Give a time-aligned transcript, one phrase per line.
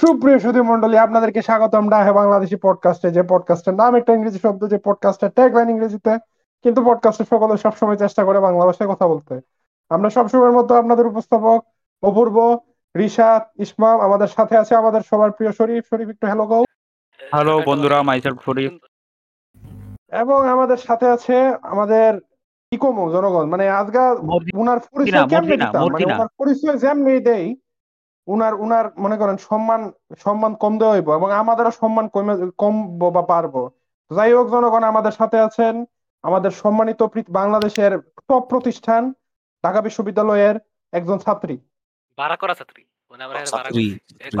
[0.00, 4.78] সুপ্রিয় সুধী মন্ডলী আপনাদেরকে স্বাগতম ডাহে বাংলাদেশি পডকাস্টে যে পডকাস্টের নাম একটা ইংরেজি শব্দ যে
[4.78, 6.18] পডকাস্টের ট্যাগলাইন ইংরেজিতে
[6.64, 6.80] কিন্তু
[7.24, 9.40] সকলে সবসময় চেষ্টা করে বাংলা ভাষায় কথা বলতে।
[9.90, 11.60] আমরা সবসময়ের মতো আপনাদের উপস্থাপক
[12.02, 12.58] অপূর্ব
[12.98, 16.64] রিশাদ ইসমাম আমাদের সাথে আছে আমাদের সবার প্রিয় শরীফ। শরীফ একটু হ্যালো গো
[17.32, 18.72] হ্যালো বন্ধুরা মাইসেলফ শরীফ।
[20.12, 22.20] এবং আমাদের সাথে আছে আমাদের
[22.72, 24.16] ইকোমো জনগণ। মানে আজকা
[24.54, 25.88] উনার পরিচয় কেমনে দিতাম?
[25.88, 27.56] মানে। উনার পরিচয় যেমনি দেই
[28.28, 29.80] উনার উনার মনে করেন সম্মান
[30.24, 33.54] সম্মান কম দেওয়া হইব এবং আমাদেরও সম্মান কমে কমবো বা পারব।
[34.10, 35.74] যাই হোক জনগণ আমাদের সাথে আছেন।
[36.24, 37.00] আমাদের সম্মানিত
[37.38, 37.92] বাংলাদেশের
[38.28, 39.02] টপ প্রতিষ্ঠান
[39.64, 40.56] ঢাকা বিশ্ববিদ্যালয়ের
[40.92, 41.56] একজন ছাত্রী।
[42.18, 42.82] ভাড়া করা ছাত্রী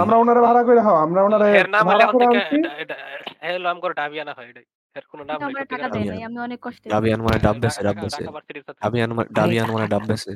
[0.02, 2.20] আমরা ওনারে ভাড়া করে হওয়া আমরা ওনারে এর নাম হলে ভাড়া এখন
[3.82, 4.48] করে ডাবিয়ানা হয়
[4.96, 5.86] এর কোনো নাম নাই টাকা
[6.26, 7.96] আমি অনেক কষ্টে ডাবিয়ান মানে ডাব বেছে ডাব।
[8.82, 10.32] ডাবিয়ান মানে ডাবিয়ান মানে ডাব বেছে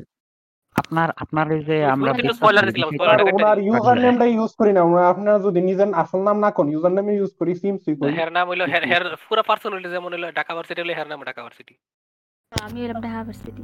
[0.79, 2.11] আপনার আপনার এই যে আমরা
[3.31, 6.93] ওনার। ইউজার নেমটা ইউজ করি না ওনার আপনারা যদি নিজের আসল নাম না কোন ইউজার
[6.97, 10.25] নেমে ইউজ করি সিম সুই করি। হের নাম হইল হের হের পুরো পার্সোনালিটি যেমন হইল
[10.39, 11.75] ঢাকা ভার্সিটি হইল হের নাম ঢাকা ভার্সিটি
[12.53, 13.63] আমি এরকম ঢাকা ভার্সিটি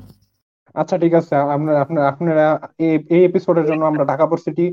[0.74, 2.44] আচ্ছা ঠিক আছে আপনারা আপনারা আপনারা
[2.84, 4.66] এই- এই এপিসোডের জন্য আমরা ঢাকা ভার্সিটি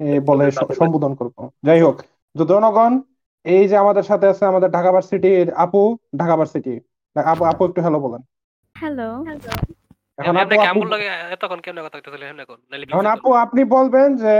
[0.00, 0.44] এ, বলে
[0.78, 1.96] সম্বোধন করব। যাই হোক
[2.36, 2.92] তো জনগণ
[3.46, 5.82] এই যে আমাদের সাথে আছে আমাদের ঢাকা ভার্সিটির আপু
[6.20, 6.74] ঢাকা ভার্সিটি
[7.16, 8.22] আপু আপু একটু হ্যালো বলেন।
[8.76, 9.08] হ্যালো
[10.18, 12.58] এখন আপু আপনি কেমন লাগে এতক্ষণ কেমনে কথা কইতেছিল হেমনে কোন?
[12.92, 14.34] এখন আপু আপনি বলবেন যে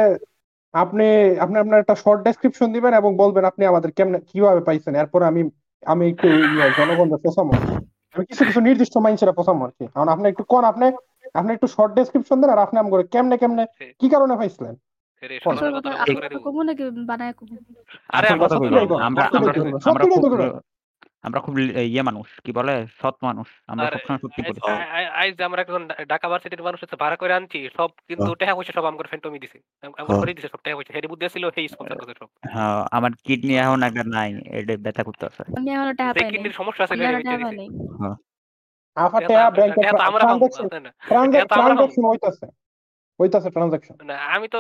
[0.75, 1.07] আপনি
[1.45, 4.93] আপনি আপনার একটা শর্ট ডেসক্রিপশন দিবেন এবং বলবেন আপনি আমাদের কেমনে কীভাবে পাইছেন?
[4.95, 5.43] এরপর আমি
[5.87, 7.53] আমি একটু ইয়ে, জনগণদের পোষাবো
[8.15, 10.87] আমি কিছু কিছু নির্দিষ্ট মাইন্ডসেটে পোষাবো আর কি। কারণ আপনি একটু কোন আপনি
[11.35, 13.65] আপনি একটু শর্ট ডেসক্রিপশন দেন আর আপনি আমাকে কেমনে কেমনে
[14.01, 14.75] কি কারণে পাইছিলেন?
[16.45, 16.61] কমু
[18.09, 19.23] আরে আমরা
[19.91, 20.05] আমরা
[21.25, 22.75] আমরা খুব- ইয়ে মানুষ কি বলে?
[23.01, 24.41] সৎ মানুষ আমরা আর সবসময় সত্যি
[25.33, 28.85] যে আমরা ঢা- ঢাকা ভার্সিটির মানুষ হচ্ছে ভাড়া করে আনছি সব কিন্তু টাকা পয়সা সব
[28.85, 31.97] আমার ফ্যান্টমি দিছে। আমার হ্যাঁ। করে দিছে সব টাকা পয়সা। হেরি বুদ্ধি ছিল সেই স্পন্সর
[31.97, 36.25] করছে সব। হ্যাঁ, আমার কিডনি এখন একটা নাই এটা ব্যথা করতেছে। আমি এখনও টাকা পাই
[36.31, 37.67] কিডনির সমস্যা আছে এখনও বেঁচে দিছে
[38.97, 40.23] আফা এটা ব্যাংকে আমরা
[41.47, 42.47] ট্রানজাকশন হইতাছে।
[43.21, 44.59] হইতাছে ট্রানজাকশন না আমি তো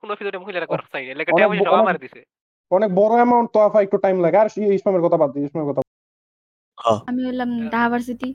[0.00, 2.20] কোনো ফিজরে মহিলারা করতে চাই না অনেক টাকা পয়সা সব আমার দিছে।
[2.72, 5.68] অনেক বড় অ্যামাউন্ট তো আফা একটু টাইম লাগে। আর এই ইসলামের কথা বাদ দিই ইসলামের
[5.70, 5.80] কথা
[7.08, 8.28] আমি হলাম ঢাকা ভার্সিটি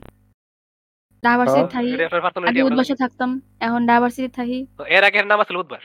[1.22, 2.06] ঢাকা ভার্সিটি হ্যাঁ। থাকি। এটা
[2.48, 3.30] আগে আমরা উদ্বাসে থাকতাম।
[3.66, 5.84] এখন ঢাকা ভার্সিটি থাকি। তো এর আগের নাম আছিল উদ্বাস?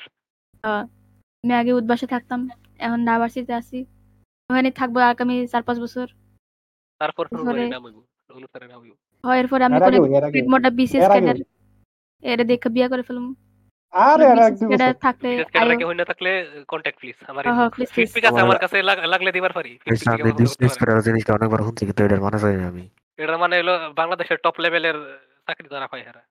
[1.44, 2.40] আমি আগে উদ্বাসে থাকতাম।
[2.86, 3.25] এখন ঢাকা
[3.62, 3.80] আছি।
[4.50, 6.08] ওখানে থাকব আগামী চার পাঁচ বছর।
[7.02, 7.24] তারপর
[9.24, 9.97] হয় এরপরে আমি এর করে
[10.28, 11.38] আগেও, মোটা বিসিএস ক্যাডার
[12.24, 13.25] এর দেখে বিয়ে করে ফেলুম।
[13.93, 16.29] আরে আর এক দুই বছর। থাকলে বিশেষ করে আয়ো কেউ না থাকলে
[16.71, 17.43] কন্টাক্ট প্লিজ আমার
[17.73, 18.11] please, please.
[18.13, 18.77] ফিডব্যাক আছে আমার কাছে
[19.13, 22.21] লাগলে দিবার পারি Feedback ইসলাম আমাকে বিজনেস বলতে পারেন। করার জিনিসটা অনেকবার শুনছি কিন্তু এটার
[22.25, 22.83] মানে জানি না আমি।
[23.19, 24.97] এটার মানে হলো বাংলাদেশের টপ লেভেলের
[25.47, 26.21] চাকরি যারা পায় এরা।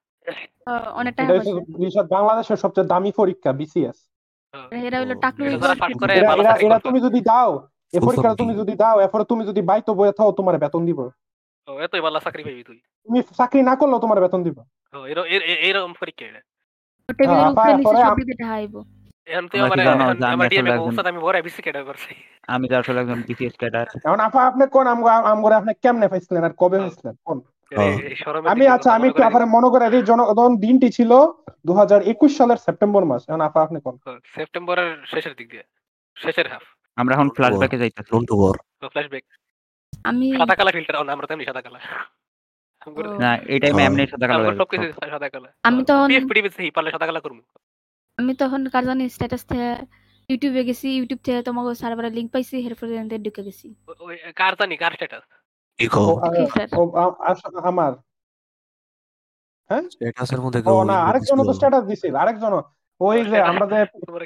[1.00, 1.52] অনেক টাকা এটা হচ্ছে
[1.82, 3.98] রিশাদ বাংলাদেশের সবচেয়ে দামি পরীক্ষা বিসিএস
[4.54, 5.44] হ্যাঁ। এরা টাকলু
[6.86, 7.50] তুমি যদি দাও
[7.94, 11.00] এ পরীক্ষা তুমি যদি দাও এরপরে তুমি যদি বাইতো বইয়ে থাও তোমার বেতন দিব।
[11.68, 14.56] ও, এতই ভালো চাকরি তুই। তুমি চাকরি না করলেও তোমার বেতন দিব।
[15.68, 16.42] এরকম পরীক্ষা এটা।
[17.12, 18.16] টেবিলের হ্যাঁ, উপরে নিচে পরে সব আম-
[19.50, 19.54] তো
[22.80, 24.86] আসলে একজন বিসিএস ক্যাডার এখন আপা আপনি কোন
[25.26, 26.06] আমগরে আপনি কেমনে
[26.40, 27.38] আর কবে হ্যাঁ। কোন?
[27.72, 28.16] হ্যাঁ। এই
[28.52, 31.10] আমি আচ্ছা আমি মনে একটু আপনার মনে করে দিই জনগণ দিনটি ছিল
[31.64, 33.94] দু হাজার একুশ সালের সেপ্টেম্বর মাস এখন আপা আপনি কোন?
[34.34, 35.64] সেপ্টেম্বরের শেষের দিক দিয়ে।
[36.16, 36.64] শেষের হাফ
[36.98, 38.10] আমরা এখন ফ্ল্যাশব্যাকে যাইতেছি।
[40.04, 41.78] আমি সাদা কালা ফিল্টার আমরা তেমনি সাদা কালা
[43.22, 46.90] না এই টাইমে হ্যাঁ। এমনি সাদা কালো হয়ে সাদা কালা আমি তখন পিএফপিডি বেশি পারলে
[46.94, 47.38] সাদা কালা করব।
[48.18, 49.68] আমি তখন কার জানি স্ট্যাটাস থেকে
[50.28, 53.66] ইউটিউবে গেছি ইউটিউব থেকে তোমাকে সার্ভারে লিংক পাইছি এরপরে এনতে ঢুকে গেছি।
[54.04, 55.24] ওই কার জানি কার স্ট্যাটাস
[57.64, 57.92] আমার।
[59.92, 62.52] স্ট্যাটাসের মধ্যে ও না আরেকজন তো স্ট্যাটাস দিছিল আরেকজন
[63.02, 63.80] ওই যে আমরা যে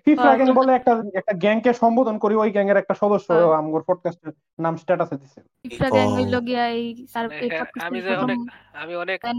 [0.05, 3.83] ফিফা গ্যাং বলে একটা একটা গ্যাংকে সম্বোধন করি ওই গ্যাং এর একটা সদস্য হ্যাঁ। আমগর
[3.83, 7.07] পডকাস্টের নাম স্ট্যাটাসে দিছে। ইফরা গ্যাং। হইল গিয়া এই
[7.41, 8.39] এই হ্যাঁ, আমি যে অনেক
[8.75, 9.39] আমি অনেক fan।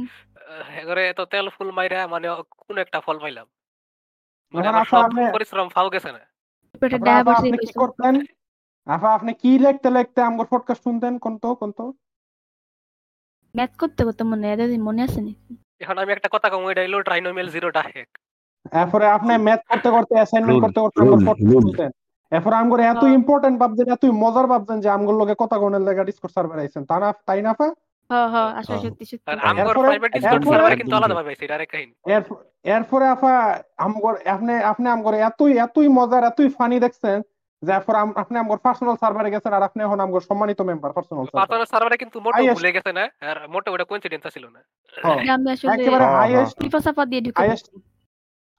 [0.81, 2.27] এবারে তো তেল ফুল মাইরা মানে
[2.57, 3.47] কোন একটা ফল পাইলাম।
[4.53, 6.19] মানে আমার সব আপনি- পরিশ্রম ফাও গেছে না।
[6.79, 8.15] পেটে ডায়াবেটিস কি করতেন?
[8.85, 11.17] আপা আপনি কি লিখতে লিখতে আমগর পডকাস্ট শুনতেন?
[11.17, 11.93] কোন তো কোন তো
[13.55, 15.33] ম্যাথ করতে করতে মনে হয় এদের মনে আছে নি
[15.79, 18.09] এখন আমি একটা কথা কম এটা হলো ট্রাইনোমিয়াল জিরোটা হ্যাক
[18.73, 21.85] এরপরে আপনি ম্যাথ করতে করতে অ্যাসাইনমেন্ট করতে করতে
[22.31, 26.03] এরপরে আমগর এত হ্যাঁ। ইম্পর্টেন্ট ভাবছেন এতই মজার ভাবছেন যে আমগর লগে কথা কোনের লাগা
[26.03, 27.67] ডিসকর্ড সার্ভার আইছেন। তা না তাই না আপা
[28.09, 28.65] হ্যাঁ হ্যাঁ হ্যাঁ।
[32.05, 32.21] হ্যাঁ।
[32.69, 33.33] এরপরে- আপা
[33.77, 37.17] আমগর আপনি আপনি আমগর এতই এতই মজার এতই ফানি দেখছেন
[37.63, 41.65] যে এরপর আপনি আমগর পার্সোনাল সার্ভারে গেছেন আর আপনি এখন আমগর সম্মানিত মেম্বার পার্সোনাল পার্সোনাল
[41.65, 42.91] সার্ভারে কিন্তু মোটো ভুলে গেছে
[43.23, 44.61] আর মোটো ওটা কোইন্সিডেন্স ছিল না।
[44.93, 46.55] এটা আমি আসলে একেবারে হ্যাঁ, হাইয়েস্ট
[47.05, 47.96] দিয়ে ঢুকে highest- পড়ছি।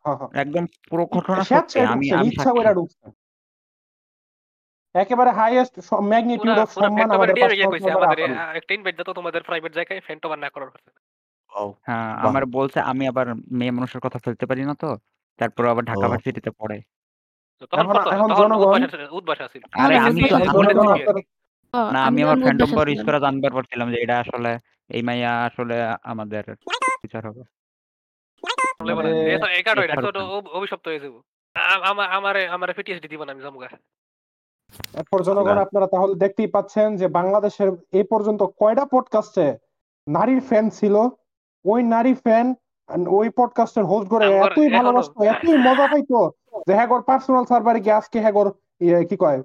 [0.04, 2.68] হ্যাঁ হ্যাঁ। একদম পুরো ঘটনা সত্যি আমি আমি ইচ্ছা করে
[4.94, 5.74] একেবারে হাইয়েস্ট
[6.04, 10.30] ম্যাগনিটিউড অফ সম্মান আমাদের ইয়ে পর আমাদের একটা ইনভাইট দাও তো তোমাদের প্রাইভেট জায়গায় ফ্যান্টম
[10.30, 10.90] আর না করার কথা
[11.86, 14.88] হ্যাঁ আমার বলছে আমি আবার মেয়ে মানুষের কথা ফেলতে পারি না তো
[15.38, 16.78] তারপর আবার ঢাকা। ভার্সিটিতে পড়ে।
[17.74, 17.86] এখন-
[18.40, 18.82] জনগণ-
[19.78, 21.24] আরে আমি তো আপনারা-
[21.74, 24.50] ও, না আমি আমার ফ্যান্টম। পর ইউজ করে জানবার পারছিলাম যে এটা আসলে
[24.90, 26.44] এই মাইয়া আসলে আমাদের
[27.02, 27.42] টিচার হবে।
[30.56, 31.14] অভিশপ্ত হয়ে যাব।
[32.18, 33.68] আমারে আমারে পিটিএসডি দিব না আমি জামুগা
[34.94, 39.46] এরপর জনগণ আপনারা তাহলে দেখতেই পাচ্ছেন যে বাংলাদেশের এই পর্যন্ত কয়টা পডকাস্টে
[40.06, 40.94] নারীর ফ্যান ছিল?
[41.64, 42.46] ওই নারী ফ্যান
[43.18, 46.18] ওই পডকাস্টের হোস্ট করে এতই ভালোবাসতো এতই মজা পাইতো
[46.66, 48.46] যে হ্যাগর পার্সোনাল সার্ভারে গিয়ে আজকে হ্যাগর
[48.80, 49.40] ইয়ে, কি কয়?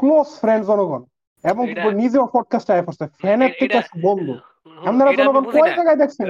[0.00, 1.02] ক্লোজ ফ্রেন্ড জনগণ।
[1.44, 1.64] এবং
[1.94, 4.34] নিজেও পডকাস্ট আয় করছে। ফ্যানের থেকে বন্ধু।
[4.88, 6.28] আপনারা জনগণ কয় জায়গায় দেখছেন?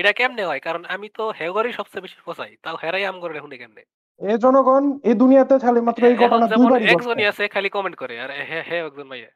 [0.00, 0.12] এটা?
[0.18, 0.60] কেমনে হয়?
[0.66, 3.82] কারণ আমি তো হেগরই সবচেয়ে বেশি ফসাই তাও হেরাই আম করে শুনি কেমনে?
[4.20, 7.96] এ জনগণ এই দুনিয়াতে খালি মাত্র এই এখন ঘটনা দুইবার দুইবারই একজনই আছে খালি কমেন্ট
[8.02, 9.30] করে আর হে হে একজন ভাইয়া।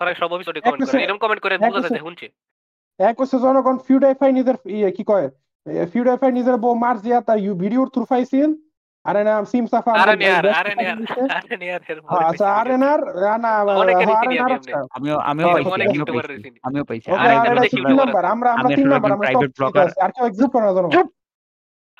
[0.00, 2.26] আরে সব অফিসে কমেন্ট করে এরকম কমেন্ট করে বুঝা যায় হুনছে
[3.00, 5.26] এক হচ্ছে জনগণ ফিউডাইফাই নিজের ইয়ে কি কয়?
[5.92, 8.50] ফিউডাইফাই নিজের বউ মারজিয়া তা ভিডিওর থ্রু পাইছিল
[9.08, 10.06] আরে সিম সাফা হ্যাঁ,
[12.22, 12.46] আচ্ছা
[12.76, 12.90] না
[14.96, 17.34] আমিও আমিও হ্যাঁ, পাইছি আমিও
[17.70, 20.72] তিন নাম্বার আমরা আমরা তিন নাম্বার একজন আমরা blogger। আছে আর কেউ এক্সিস্ট করে না
[20.72, 21.06] জনগণ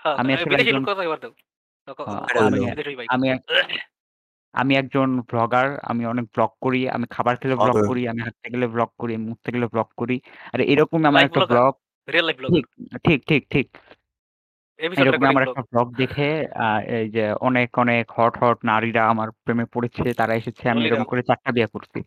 [0.04, 0.84] আমি আসলে একজন-
[2.08, 3.40] হ্যাঁ, আমি-
[4.54, 8.66] আমি একজন ব্লগার আমি অনেক ব্লগ করি আমি খাবার খেলে ব্লগ করি আমি হাঁটতে গেলে
[8.66, 10.16] ব্লগ করি উঠতে গেলে ব্লগ করি
[10.52, 11.72] আর এরকম আমার একটা ব্লগ
[13.04, 13.66] ঠিক ঠিক ঠিক
[14.78, 19.64] এরকম আমার একটা ব্লগ দেখে আহ, এই যে অনেক অনেক হট হট নারীরা আমার প্রেমে
[19.64, 21.98] পড়েছে তারা এসেছে আমি এরকম করে চারটা বিয়ে করছি।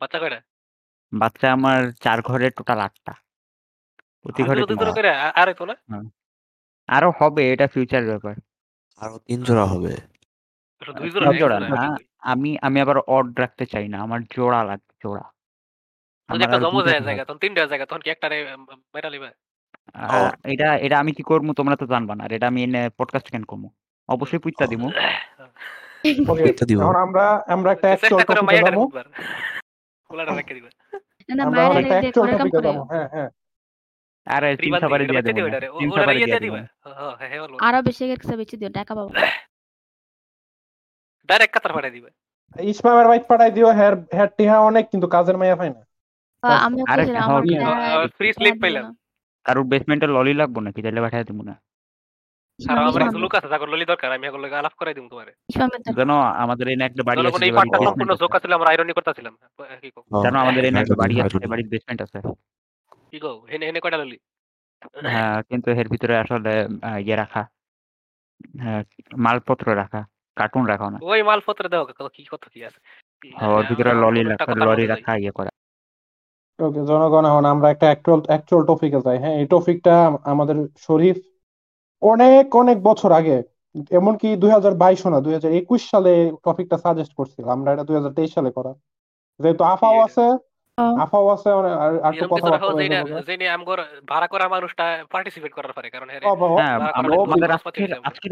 [0.00, 0.40] বাচ্চা কয়টা?
[1.12, 3.12] বাচ্চা আমার চার ঘরে টোটাল আটটা।
[4.24, 5.74] প্রতি ঘরে দুই তিনটা। দুটো করে আ- আর তো না
[6.88, 8.34] আরও হবে এটা ফিউচার ব্যাপার।
[9.00, 9.92] আরও তিন জোড়া হবে।
[10.96, 14.64] দুই জোড়া এক জোড়া জোড়া, না আমি আমি আবার অড রাখতে চাই না আমার জোড়া
[14.64, 15.32] লাগবে জোড়া। যদি
[16.28, 18.36] আমার একটা আর জমো দুইটা যায় হবে। জায়গা তখন তিনটা জায়গা তখন কি একটারে
[18.94, 19.28] মেটা লিবা
[20.04, 23.28] আহ, এটা এটা আমি কি করব তোমরা তো জানবা না আর এটা আমি এনে পডকাস্ট
[23.30, 23.64] কেন করব?
[24.08, 24.88] অবশ্যই পুইতা দিমু।
[26.24, 29.06] ওকে এটা দিব। এখন আমরা আমরা একটা অ্যাকচুয়াল চেষ্টা করে টপিকে মাইয়াটা যাব বুধবার
[30.10, 30.70] পোলাটা রেখে দিবা।
[31.28, 33.28] না আমরা এখন একটা দিয়ে অ্যাকচুয়াল করে টপিকে করে যাব হ্যাঁ হ্যাঁ।
[34.26, 36.14] আরে ফ্রি তিন বান্দি সাবারে এটা দিয়ে বেচে দেবো দিও না। এটারে তিন ওরা সাবারে
[36.14, 36.60] ইয়ে দিয়ে দিয়ে দেবো দিবা
[37.18, 39.10] হ্যাঁ হ্যাঁ বলো। আরও বেশি কাছে বেশি দিও টাকা পাবো।
[41.28, 42.10] ডাইরেক্ট কাতার পাঠাই দিবা।
[42.56, 45.80] ইসমামের বাইক পাঠাই দিও হ্যার হ্যার টিহা অনেক কিন্তু কাজের মাইয়া পাই না।
[46.60, 47.06] আমিও হ্যাঁ,
[47.44, 47.60] ইয়ে,
[48.16, 48.84] ফ্রি স্লিপ পাইলাম।
[49.46, 50.80] কারোর বেসমেন্টে ললি লাগবো নাকি?
[50.84, 51.54] তাহলে পাঠাই দেবো না।
[52.60, 55.32] আর আমার কিছু লোক আছে যাকে ললি দরকার আমি এখন আলাপ করাই দিমু তোমারে।
[55.98, 56.14] জানো
[56.44, 59.34] আমাদের এনে একটা বাড়ি আছে এই পার্টটা সম্পূর্ণ জোকা ছিল আমরা আইরনি করতেছিলাম।
[59.82, 62.18] কি কো জানো আমাদের এনে একটা হ্যাঁ, বাড়ি হ্যাঁ, আছে হ্যাঁ। বাড়ির বেসমেন্ট আছে।
[63.10, 64.18] কি কো হেনে হেনে কয়টা ললি
[65.06, 66.52] হ্যাঁ কিন্তু এর ভিতরে আসলে
[67.04, 67.42] ইয়ে রাখা।
[69.24, 70.00] মালপত্র রাখা
[70.36, 72.78] কার্টুন রাখা না ওই মালপত্র দাও কত কি কত কি আছে।
[73.48, 75.52] ওর ভিতরে ললি রাখা কথা লরি রাখা ইয়ে করা।
[76.58, 81.16] ওকে জনগণ এখন আমরা একটা অ্যাকচুয়াল অ্যাকচুয়াল টপিকে যাই। হ্যাঁ এই টপিকটা আমাদের শরীফ
[82.02, 83.36] অনেক অনেক বছর আগে
[83.90, 86.12] এমনকি দুই হাজার বাইশ না দুই হাজার একুশ সালে
[86.44, 88.72] টপিকটা সাজেস্ট করছিল আমরা এটা দুই হাজার তেইশ সালে করা
[89.40, 90.26] যেহেতু আফাও। আছে
[90.98, 92.24] আফাও আছে আর- আর একটু
[93.38, 93.78] যে আমগর
[94.08, 96.08] ভাড়া করা মানুষটা পার্টিসিপেট করার পারে কারণ
[96.58, 98.30] হ্যাঁ আমাদের আজকের আজকের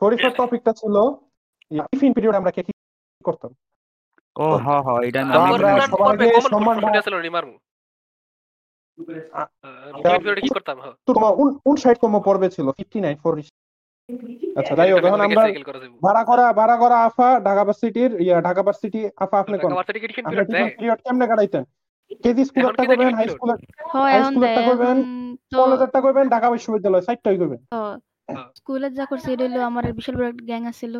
[0.00, 0.94] শরীফের- টপিকটা ছিল
[1.86, 2.72] টিফিন পিরিয়ড আমরা কে কি
[3.24, 3.50] করতাম?
[4.38, 7.56] ও হ হ এটা আমরা সবাই হয়- মিলে কমন সম্মান ছিল রিমারমু
[10.38, 10.76] কি করতাম?
[10.80, 12.66] হ্যাঁ। তো তোমার উন উন ষাট তম পর্বে ছিল?
[12.72, 13.16] ফিফটি নাইন
[14.56, 18.10] আচ্ছা যাই হোক এখন আমরা সাইকেল করে দেব ভাড়া করা ভাড়া করা আফা ঢাকা ভার্সিটির
[18.20, 19.72] ইয়া ঢাকা ভার্সিটি আফা আপনি কোন?
[20.74, 21.64] পিরিয়ড কেমনে কাটাইতেন?
[22.22, 23.50] কেজি স্কুল এখন একটা করবেন হাই স্কুল
[23.92, 27.60] হাই স্কুল একটা করবেন এখন তো কলেজ একটা করবেন ঢাকা বিশ্ববিদ্যালয় সাইটটাই করবেন।
[28.54, 30.94] স্কুলে যা করছে এটা হলো আমার বিশাল বড় একটা গ্যাং আছিল।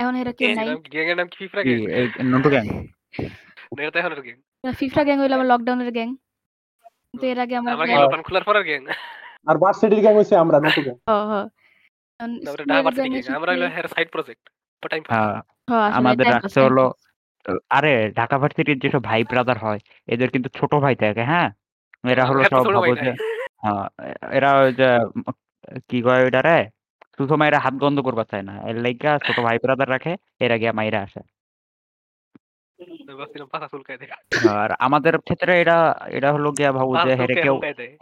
[0.00, 1.78] এখন এরা কেউ নাই গ্যাং এর নাম কি ফিফরা গ্যাং
[2.26, 2.64] নন্টু গ্যাং
[3.80, 4.36] এটা এখন গ্যাং
[5.04, 6.08] গ্যাং হইল আমার লকডাউনের গ্যাং
[7.08, 8.80] কিন্তু এর আগে আমার আমার gang- লকডাউন খোলার পরের গ্যাং
[9.46, 10.96] আর ভার্সিটির গ্যাং হইছে আমরা এ গ্যাং
[13.36, 14.44] আমরা হলো শিখছি- হের সাইড প্রজেক্ট
[14.82, 15.36] টাইম হ্যাঁ
[15.98, 16.84] আমাদের রাখছে হলো
[17.70, 21.48] আরে ঢাকা ভার্সিটির যেসব ভাই ব্রাদার হয় এদের কিন্তু ছোট ভাই থাকে হ্যাঁ?
[22.04, 23.10] এরা হলো সব ভাবো যে
[23.62, 23.84] হ্যাঁ,
[24.30, 24.88] এরা ওই যে
[25.88, 26.40] কি কয় ওইটা
[27.18, 30.72] শুধু মায়েরা হাত গন্ধ করবার চায় না। এর লাইগা ছোট ভাই ব্রাদার রাখে এরা গিয়া
[30.72, 31.20] মাইরা আসে।
[34.00, 34.14] দেয়
[34.56, 35.76] আর আমাদের ক্ষেত্রে এটা
[36.08, 37.92] এটা হলো গিয়া ভাবো যে হেরে কেউ দেয়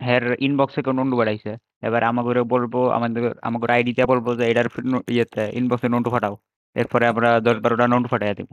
[0.00, 4.68] হের ইনবক্সে কেউ নন্ডু বাড়াইছে এবার আমাকে বলব আমাদের আমাকে আইডিতে বলব যে এটার
[5.08, 6.34] ইয়েতে ইনবক্সে নন্টু ফাটাও
[6.76, 8.50] এরপরে আমরা দশ বারোটা নন্টু ফাটাই দিব।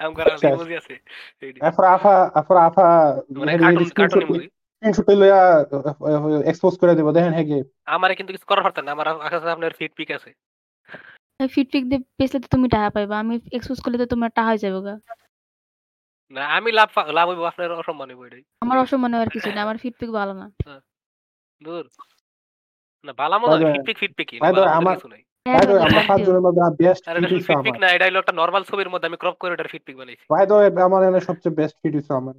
[0.00, 0.48] আচ্ছা।
[1.42, 2.86] এইডি। এরপর আফা এরপর আফা
[4.84, 8.84] কার্টুন কার্টুন স্ক্রিনশট লইয়া এক্সপোজ করে দিব দেখেন হ্যাঁ কি। আমারে কিন্তু কিছু করার পারতেন
[8.84, 10.34] না আমার কাছে আপনার ফিট পিক আছে।
[11.48, 14.58] ফিট পিক দিয়ে বেচলে তো তুমি টাকা পাইবা আমি এক্সপোজ করলে তো তোমার টাকা হয়ে
[14.58, 14.98] যাবে গা।
[16.30, 19.62] না আমি লাভ পা- লাভ হইব আপনার অসম্মান হইব এটাই। আমার অসম্মান হওয়ার কিছু না
[19.62, 20.52] আমার ফিট পিক ভালো না।
[21.62, 21.88] দূর।
[23.04, 24.12] না বালা By হয় way, আমার- ফিট
[31.20, 32.34] সবচেয়ে বেস্ট ফিট আমার।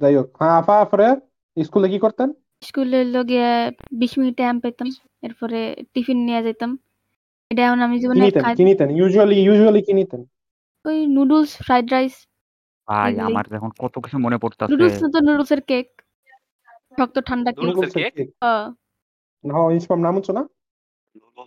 [0.00, 1.29] যাই হোক হ্যাঁ আফা আফরে
[1.60, 2.28] স্কুলে কি করতেন?
[2.68, 3.42] স্কুলে লগে
[4.00, 4.88] বিশ মিনিট টাইম পেতাম
[5.26, 5.60] এরপরে
[5.92, 6.70] টিফিন নিয়ে যেতাম।
[7.50, 8.88] এটা এখন আমি জীবনে কিনিতেন খাই কি নিতেন?
[8.98, 10.20] ইউজুয়ালি ইউজুয়ালি কি নিতেন?
[10.84, 12.14] ওই নুডলস ফ্রাইড রাইস
[12.88, 15.86] ভাই এগুলোই। আমার এখন কত কিছু মনে পড়তাছে। নুডলস তো নুডলস এর কেক
[16.98, 18.64] শক্ত ঠান্ডা কেক নুডলসের কেক হ্যাঁ,
[19.44, 20.42] না ইনস্পাম নাম হচ্ছে না?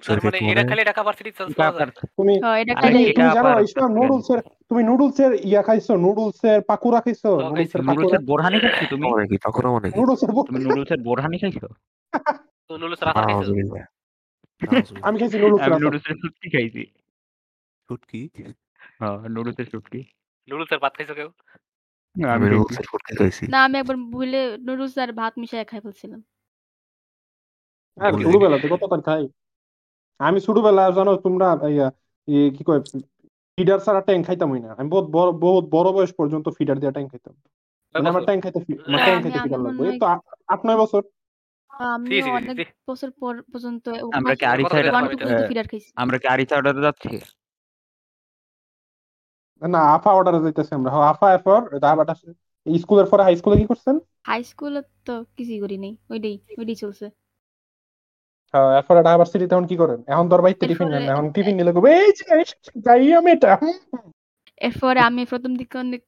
[0.01, 3.15] তার মানে এটা খালি ঢাকা ভার্সিটি চান্স পাওয়া যায় তুমি এটা আরে তুমি খাইলে এটা
[3.15, 4.39] তুমি জানো ইসলাম একটা নুডলসের
[4.69, 9.05] তুমি নুডলসের ইয়া খাইছো নুডলসের পাকুরা খাইছো খাইছি। নুডলসের বোরহানি খাইছো তুমি?
[9.31, 11.67] কি পাকোড়া মানে কি নুডলসের তুমি নুডলসের বোরহানি খাইছো?
[12.69, 13.53] তো নুডলস রাখা খাইছো?
[15.07, 16.83] আমি খাইছি নুডলসের আমি আচার। নুডলসের শুটকি খাইছি।
[17.89, 18.21] ফুটকি
[18.99, 19.99] হ্যাঁ নুডলসের শুটকি।
[20.47, 21.29] নুডলসের ভাত খাইছো কেউ?
[22.15, 22.85] আমি আমি খাইছি। রুলসের
[23.19, 26.21] খাইছি। না আমি একবার ভুলে নুডলস আর ভাত মিশিয়ে খাই ফেলছিলাম
[27.97, 29.23] হ্যাঁ ছোটবেলাতে কতবার খাই?
[30.19, 31.57] আমি ছোটবেলা জানো তোমরা
[32.57, 32.81] কি কয়
[33.57, 37.07] ফিডার ছাড়া ট্যাং খাইতাম না। আমি বহুত বড় বহুত বড় বয়স পর্যন্ত ফিডার দিয়ে ট্যাং
[37.07, 37.35] খাইতাম।
[37.93, 40.05] মানে আমার ট্যাং খাইতে ফি- আমার হ্যাঁ, খাইতে ফিডার লাগবে। এই তো
[40.47, 41.01] আট নয় বছর।
[41.69, 44.45] আমি জি, জি, জি, অনেক বছর পর পর্যন্ত আমরা কি
[45.47, 46.17] ফিডার খাইছি। আমরা
[46.55, 47.19] অর্ডারে যাচ্ছি?
[49.69, 52.15] না আফা অর্ডারে যাইতেছে আমরা। আফা এরপর দাবাটা
[52.79, 53.99] স্কুলের পরে হাই স্কুলে কি করছেন?
[54.27, 57.09] হাই স্কুলে তো কিছুই করি নাই। ওইটাই ওইটাই চলছে।
[58.53, 58.99] হ্যাঁ এরপরে
[59.31, 59.99] সিটি তখন কি করেন?
[60.13, 62.23] এখন তোর বাইতে টিফিন নেন এখন টিফিন নিলে কবে এই যে
[63.19, 63.51] আমি এটা।
[64.67, 66.01] এরপরে আমি প্রথম দিকে অনেক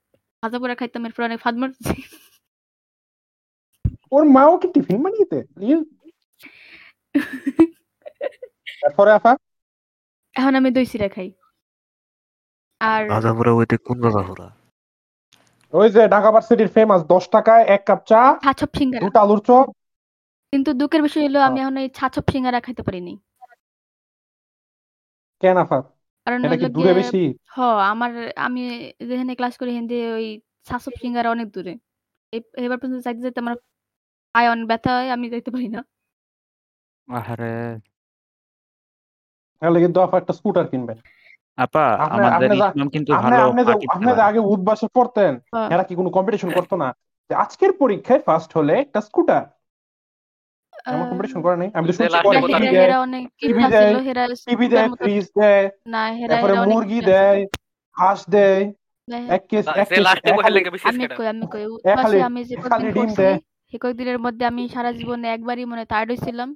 [0.43, 1.95] ভাজা পোড়া খাইতাম এরপর অনেক ফাদ মারছি।
[4.15, 5.39] ওর মাও কি টিফিন বানিয়েতে।
[8.87, 9.31] এরপরে আফা
[10.35, 11.29] এখন আমি দই চিরা খাই।
[12.81, 14.47] আর ভাজা পোড়া ওইতে কোন ভাজা পোড়া?
[15.73, 18.21] ওই যে ঢাকা ভার্সিটির ফেমাস দশ টাকায় এক কাপ চা
[19.03, 19.65] দুটা আলুর চপ
[20.55, 23.17] কিন্তু দুঃখের বিষয় হলো আমি হ্যাঁ। এখন এই ছাছপ সিঙ্গারা খাইতে পারিনি।
[25.39, 25.81] কেন আফা
[26.27, 27.35] কারণ এটা কি দূরে বেশি?
[27.57, 28.63] হ আমার আমি
[28.99, 31.73] যেখানে ক্লাস করি হিন্দি ওই ছাছপ সিঙ্গারা অনেক দূরে।
[32.57, 33.55] এবার পর্যন্ত যাইতে যাইতে আমার
[34.35, 35.81] পায়ে অনেক ব্যথা হয় আমি যাইতে পারি না।
[37.07, 37.79] আরে
[39.61, 40.97] তাহলে কিন্তু আফা একটা স্কুটার কিনবেন
[41.57, 43.35] আপা আপনি- আমাদের ইসলাম কিন্তু ভালো
[43.87, 46.93] আপনি আগে উদ্বাসে পড়তেন হ্যাঁ। এরা কি কোনো কম্পিটিশন করতো না?
[47.29, 49.54] আজকের পরীক্ষায় ফার্স্ট হলে একটা স্কুটার
[50.85, 52.17] আহ, কম্পিটিশন করে নাই। আমি তো শুনছি
[52.51, 53.91] টিভি দেয় অনেক টিভি দেয়,
[54.49, 57.41] টিভি দেয় ফ্রিজ দেয় না হেরা তারপরে মুরগি দেয়
[57.95, 58.61] হাঁস দেয়।
[59.29, 60.05] এক কেস এক কেস
[60.89, 61.63] আমি কই আমি কই
[62.21, 63.29] আমি যে।
[63.69, 66.49] সে কয়েকদিনের মধ্যে আমি সারা জীবনে একবারই মনে টায়ার্ড হয়েছিলাম।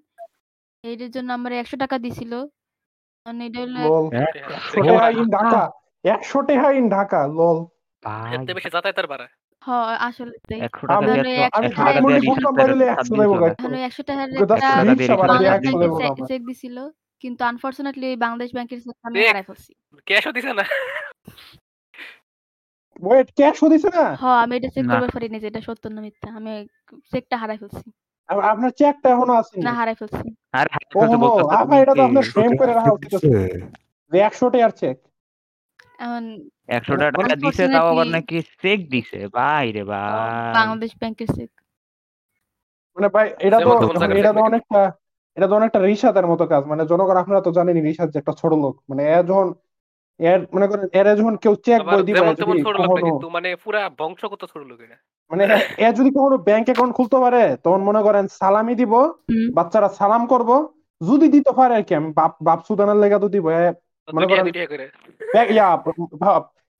[0.83, 2.31] এইটার জন্য আমার একশো টাকা দিছিল।
[3.25, 3.79] মানে এটা হলো
[4.13, 4.31] হ্যাঁ?
[4.49, 5.61] একশো টাকা ইন ঢাকা
[6.05, 7.57] একশো টাকা ইন ঢাকা লল।
[8.35, 9.07] এতে বেশি যাতায়াতের
[9.61, 9.69] হ
[10.01, 12.49] আসলে তাই। একশো টাকা আমি- দিয়ে আমি তো আমি একশো টাকা টাকা ধানমন্ডি দিয়ে ফুটপাত
[12.49, 14.81] রিক্সার বাড়িলে সাত একশো দিন দেবো চলে। গাইতো এখন ওই একশো টাকার ওকে দশ টাকা
[14.81, 16.77] দিয়ে রিক্সা ভাড়া দিয়ে বাংলাদেশ একশো ব্যাংকের দেবো চে- আমার চেক দিছিল
[17.23, 19.45] কিন্তু আনফরচুনেটলি বাংলাদেশ ব্যাংকের আমি চেক?
[19.45, 19.71] ফেলছি।
[20.07, 20.65] ক্যাশও দিছে না?
[23.01, 24.05] ওয়েট ক্যাশও দিছে না?
[24.15, 26.51] হ আমি এটা চেক না। করতে পারিনি যে এটা সত্য না মিথ্যা। আমি
[27.11, 27.87] চেকটা হারাই ফেলছি।
[28.29, 31.63] আর আপনার চেকটা এখনও আসেনি না হারাই ফেলছি। আর হাতে ও হাতে হো, বলতেছে আপা,
[31.63, 32.01] তুমি এটা তো কি?
[32.01, 32.23] আপনার
[32.59, 33.35] করে রাখা উচিত। ছিল।
[34.11, 34.95] যে একশো টাকার চেক
[35.99, 36.23] এখন
[36.69, 40.01] একশো টাকা দিছে তাও আবার নাকি চেক দিছে। ভাই রে ভাই
[40.55, 41.51] বাংলাদেশ ব্যাংকের চেক
[42.97, 43.69] মানে ভাই এটা তো
[44.01, 44.79] মানে এটা তো অনেকটা
[45.37, 45.79] এটা তো অনেকটা
[46.27, 49.47] মতো কাজ। মানে জনগণ আপনারা তো জানেনই যে একটা ছোট লোক। মানে এর যখন
[50.19, 52.19] এর মনে করেন এর যখন কেউ চেক বই দিবে
[53.07, 54.97] কিন্তু মানে পুরা বংশগত ছোট লোক এটা
[55.31, 58.93] মানে এ- এ যদি কখনো ব্যাংক অ্যাকাউন্ট খুলতে পারে তখন মনে করেন সালামি দিব
[59.57, 60.49] বাচ্চারা সালাম করব।
[61.01, 63.63] যদি দিতে পারে আর কি আমি বাপ বাপ সুদানের লেগা তো দিব। এ
[64.13, 64.89] মনে দুইটা করেন- দুইটা করে।
[65.31, 65.83] ব্যাগ- ইয়া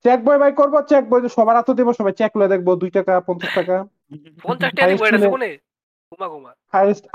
[0.04, 3.22] চেক বই বাই করব চেক বই সবার হাতে দিব সবাই চেক লয়ে দেখব দুই টাকা
[3.22, 3.86] পঞ্চাশ টাকা।
[4.44, 4.74] পঞ্চাশ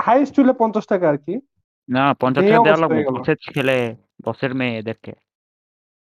[0.01, 1.39] হাইস্ট পঞ্চাশ আর কি।
[1.89, 3.95] না পঞ্চাশ টাকা দেওয়া লাগবে বসের ছেলে
[4.25, 5.13] বসের মেয়ে দেখে।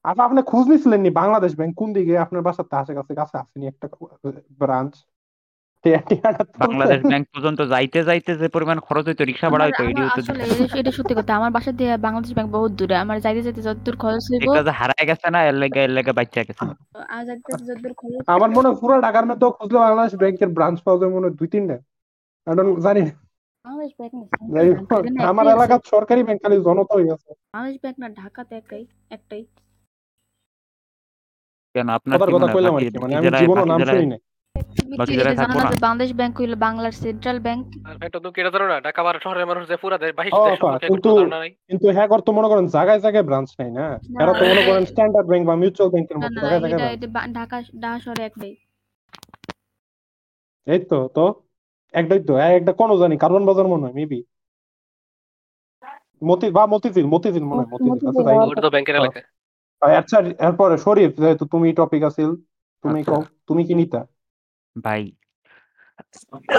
[0.04, 1.74] আচ্ছা আপনি খোঁজ নিছিলেন নি বাংলাদেশ ব্যাংক?
[1.78, 2.18] কোন দিকে?
[2.18, 3.90] আপনার বাসার কাছে কাছে কাছে আসেনি একটা
[4.52, 4.94] ব্রাঞ্চ?
[6.62, 10.20] বাংলাদেশ ব্যাংক পর্যন্ত যাইতে যাইতে যে পরিমাণ খরচ হইতো রিক্সা ভাড়া আমার- হইতো এটি হতো
[10.22, 13.96] এটা- এটা সত্যি কথা আমার বাসা দিয়ে বাংলাদেশ ব্যাংক বহুত দূরে আমার যাইতে যাইতে যতদূর
[13.98, 16.76] খরচ হইব একটা যে হারায় গেছে না এর লেগে এর লেগে বাচ্চা গেছে। আমার
[17.28, 21.26] যাইতে যতদূর খরচ আমার মনে পুরো ঢাকার মধ্যে খুঁজলে বাংলাদেশ ব্যাংকের ব্রাঞ্চ পাওয়া যায় মনে
[21.26, 21.78] হয় দুই তিনটা।
[22.48, 23.04] I don't- জানি
[23.66, 24.14] বাংলাদেশ ব্যাংক
[25.16, 29.44] না আমার এলাকার সরকারি ব্যাংক খালি জনতা হয়ে গেছে। বাংলাদেশ ব্যাংক না ঢাকাতে একটাই একটাই।
[31.76, 33.28] কেন আপনার কথা কইলাম আর কি মানে আমি
[33.66, 34.22] নাম শুনি নাই।
[34.56, 37.64] তুমি বাকি কি যারা এটা জানো থাকব না না। বাংলাদেশ ব্যাংক হইল বাংলার সেন্ট্রাল ব্যাংক
[37.82, 40.60] আর ফ্যান্টম তুমি কেটা জানো না ঢাকা বারো শহরের মানুষ যে পুরা দেশ বাহির দেশ
[40.84, 43.86] কিন্তু কোনো ধারণা নাই। কিন্তু হ্যাঁ তো মনে করেন জায়গায় জায়গায় ব্রাঞ্চ নাই না?
[44.10, 46.86] না এরা তো মনে করেন স্ট্যান্ডার্ড ব্যাংক বা মিউচুয়াল ব্যাংকের না মতো জায়গায় জায়গায় এটা
[46.86, 48.54] branch। এটা বা- ঢাকা ঢাকা শহরে একটাই
[50.68, 51.26] এই তো তো?
[51.94, 52.34] একটাই তো?
[52.46, 54.20] এক একটা কোনো জানি কারওয়ান বাজার মনে হয় মেবি
[56.22, 59.20] মতি বা মতিঝিল মতিঝিল মনে হয় মতিঝিল আচ্ছা তাই ওটা তো ব্যাংকের। এলাকা।
[59.82, 62.30] আচ্ছা এরপরে শরীফ যেহেতু তুমি টপিক আছিল
[62.84, 63.18] তুমি আচ্ছা।
[63.48, 64.02] তুমি কি নিতা?
[64.76, 65.04] ভাই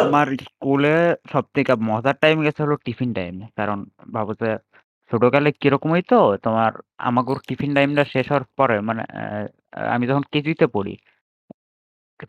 [0.03, 0.95] আমার স্কুলে
[1.33, 3.79] সব থেকে মজার টাইম গেছে হলো টিফিন টাইমে কারণ
[4.15, 4.51] ভাবো যে
[5.11, 9.03] ছোটকালে কীরকম হইতো তোমার আমাকে টিফিন টাইমটা শেষ হওয়ার পরে মানে
[9.89, 10.95] আমি যখন কেজিতে পড়ি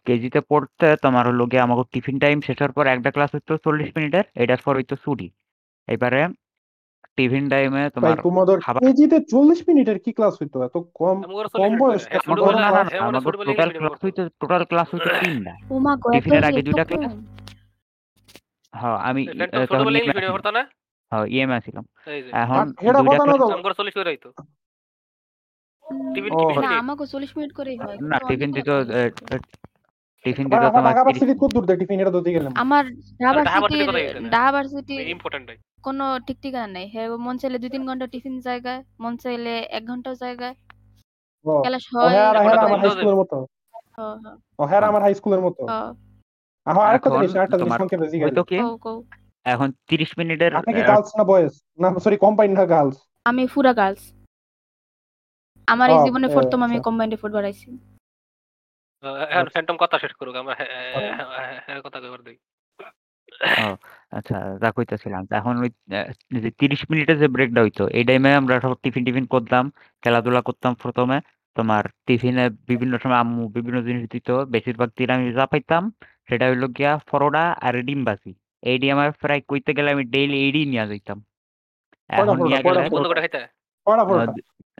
[0.01, 3.89] কেজিতে পড়তে তোমার হলো গিয়ে আমাকে টিফিন টাইম শেষ হওয়ার পর একটা ক্লাস হইতো চল্লিশ
[3.95, 5.27] মিনিটের এটার পর হইতো ছুটি
[5.87, 6.21] এবারে
[7.17, 10.57] টিফিন টাইমে তোমার তোমাদের খাবার কেজিতে চল্লিশ মিনিটের কি ক্লাস হইতো?
[10.67, 11.17] এত কম
[11.53, 12.03] কম বয়স
[13.45, 17.13] টোটাল ক্লাস হইতো টোটাল ক্লাস হইতো তিনটা ও মা গো টিফিনের আগে দুইটা ক্লাস
[18.73, 19.21] হ্যাঁ আমি
[19.63, 19.85] তখন
[20.57, 20.63] না?
[21.11, 23.75] হ্যাঁ ইএমআই ছিলাম। এই এখন দুইটা ক্লাস
[26.15, 28.69] টিফিন কি না আমাকে চল্লিশ মিনিট করেই হয়। না টিফিন দিত।
[30.25, 32.83] টিফিন ভাই, তোমার ভার্সিটি কত দূর টিফিন এটা তো গেলাম। আমার
[33.21, 36.87] ঢাকা ঢাকা ভার্সিটির ভার্সিটির কথা গেছে না। ঢাকা ভার্সিটি ইম্পর্টেন্ট ভাই। কোনো ঠিক ঠিকানা নেই।
[37.25, 40.55] মন চাইলে দুই তিন ঘণ্টা টিফিন জায়গায় মন চাইলে এক ঘণ্টা জায়গায়।
[41.45, 43.35] ও ক্লাস হয় আর- ওটা তো আমার হাই স্কুলের মতো।
[43.97, 44.25] হ, হ,
[44.59, 45.61] ও হ্যাঁ আমার হাই স্কুলের মতো।
[46.67, 48.57] হ, আরেকটা জিনিস আরেকটা জিনিস সংক্ষেপে জিজ্ঞাসা হয়তো কি?
[48.59, 48.97] কও, কও।
[49.45, 53.73] এখন তিরিশ মিনিটের আপনি কি গার্লস না বয়েজ না সরি কম্বাইন না গার্লস আমি ফুরা
[53.73, 54.03] গার্লস
[55.67, 57.67] আমার এই জীবনে প্রথম আমি আচ্ছা। কম্বাইন্ডে ফুট বাড়াইছি
[59.29, 62.37] এখন ফ্যান্টম কথা শেষ করুক আমরা হ্যাঁ। হ্যাঁ, হ্যাঁ, হ্যাঁ, কথা কইবার দিই
[64.11, 65.69] আচ্ছা যা কইতেছিলাম এখন ওই
[66.35, 69.63] যে তিরিশ মিনিটের যে ব্রেকটা হইতো এই টাইমে আমরা সব টিফিন টিফিন করতাম
[70.03, 71.17] খেলাধুলা করতাম প্রথমে
[71.55, 75.83] তোমার টিফিনে বিভিন্ন সময় আম্মু বিভিন্ন জিনিস দিত বেশিরভাগ দিন আমি যা পাইতাম
[76.29, 78.31] সেটা হইল গিয়া ফরোডা আর ডিম বাজি
[78.63, 81.17] এই ডিম আমার প্রায় কইতে গেলে আমি ডেইলি এইডি নিয়ে যাইতাম।
[82.09, 82.81] এখন নিয়ে গেলে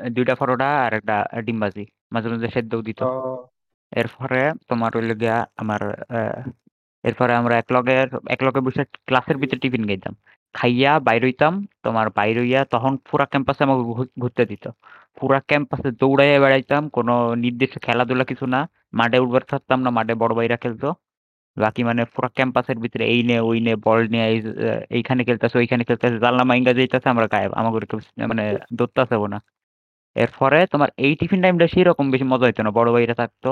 [0.10, 3.02] দুইটা ফরোডা আর একটা ডিম বাজি মাঝে মাঝে সেদ্ধও দিত।
[4.02, 5.82] এরপরে তোমার হইল গিয়া আমার
[7.04, 7.96] এরপরে আমরা একলগে
[8.36, 10.14] একলগে বসে ক্লাসের ভিতরে টিফিন খাইতাম।
[10.56, 11.54] খাইয়া বাইর হইতাম,
[11.86, 13.84] তোমার বাইর হইয়া তখন পুরা ক্যাম্পাসে আমাকে
[14.22, 14.66] ঘুরতে দিত।
[15.18, 18.60] পুরা ক্যাম্পাসে দৌড়াইয়া বেড়াইতাম, কোনো নির্দিষ্ট খেলাধুলা কিছু না।
[19.00, 20.88] মাঠে উঠবার থাকতাম না, মাঠে বড় ভাইরা খেলতো।
[21.58, 24.40] বাকি মানে পুরা ক্যাম্পাসের ভিতরে এই নে, ওই নে, বল নিয়ে এই
[24.98, 27.78] এইখানে খেলতেছে, ওইখানে খেলতেছে, জানলা মাইঙ্গা যাইতেছে, আমরা গায়েব। আমাকে
[28.32, 28.44] মানে
[28.78, 29.40] দৌড়তে না।
[30.24, 33.50] এরপরে তোমার এই টিফিন টাইমটা সেই রকম বেশি মজা হইতো না, বড় ভাইরা থাকতো।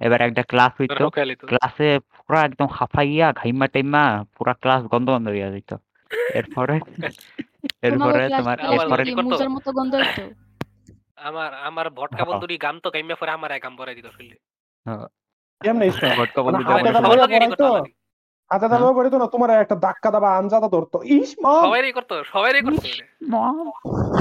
[0.00, 1.06] এবার একটা ক্লাস হইতো তো
[1.44, 4.02] ক্লাসে পুরা একদম হাফাইয়া ঘাইমা টাইমা
[4.34, 5.70] পুরা ক্লাস গন্ধ গন্ধ হইয়া যেত
[6.34, 6.74] এরপরে
[7.86, 9.02] এরপরে তোমার আমার এরপরে?
[9.22, 10.22] মুজার মতো গন্ধ হইতো?
[11.28, 14.38] আমার আমার ভটকা হ্যাঁ। বন্ধুরি গাম তো গাইমা পরে আমার একাম পরে দিত শরীরে
[15.60, 17.68] কেমনে ইসলাম ভটকা মানে বন্ধু
[18.62, 21.54] তালুয়া সবার করতো না তোমার একটা ধাক্কা দাবা আনজাদা ধরতো। ইস মা!
[21.64, 22.86] সবাইরই করতো সবাইরই করতো
[23.32, 23.56] মম।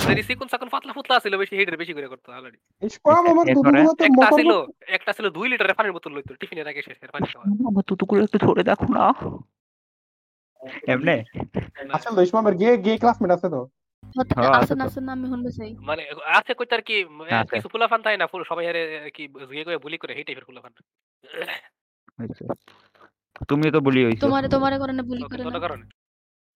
[0.05, 3.45] যদি সিকুন সাকুন পাতলা ফুতলা ছিল বেশি হেডের বেশি করে করতো অলরেডি ইস মাম আমার
[3.47, 4.51] দুধগুলো তো একটা ছিল
[4.97, 8.37] একটা ছিল দুই লিটারের পানির বোতল লইতো টিফিনের আগে শেষের পানি খাওয়া। আমার তুতুকুলো একটু
[8.45, 9.05] ধরে দেখো না।
[10.93, 11.15] এমনে?
[11.95, 13.61] আসলে ইসমামের গে গে ক্লাসমেট আছে তো।
[14.31, 15.25] হ্যাঁ, আছে আসেন আসেন আমি
[15.57, 16.01] চাই মানে
[16.37, 16.95] আছে কইতার কি।
[17.51, 18.81] কিছু ফুলাফান তাই না সবাই হারে
[19.15, 19.23] কি
[19.65, 20.73] করে বুলি করে এই টাইপের ফুলাফান।
[23.35, 25.85] হইছে। তুমিও তো বলি হইছো। তোমারে তোমারে করে না বুলি করে না। কারণে।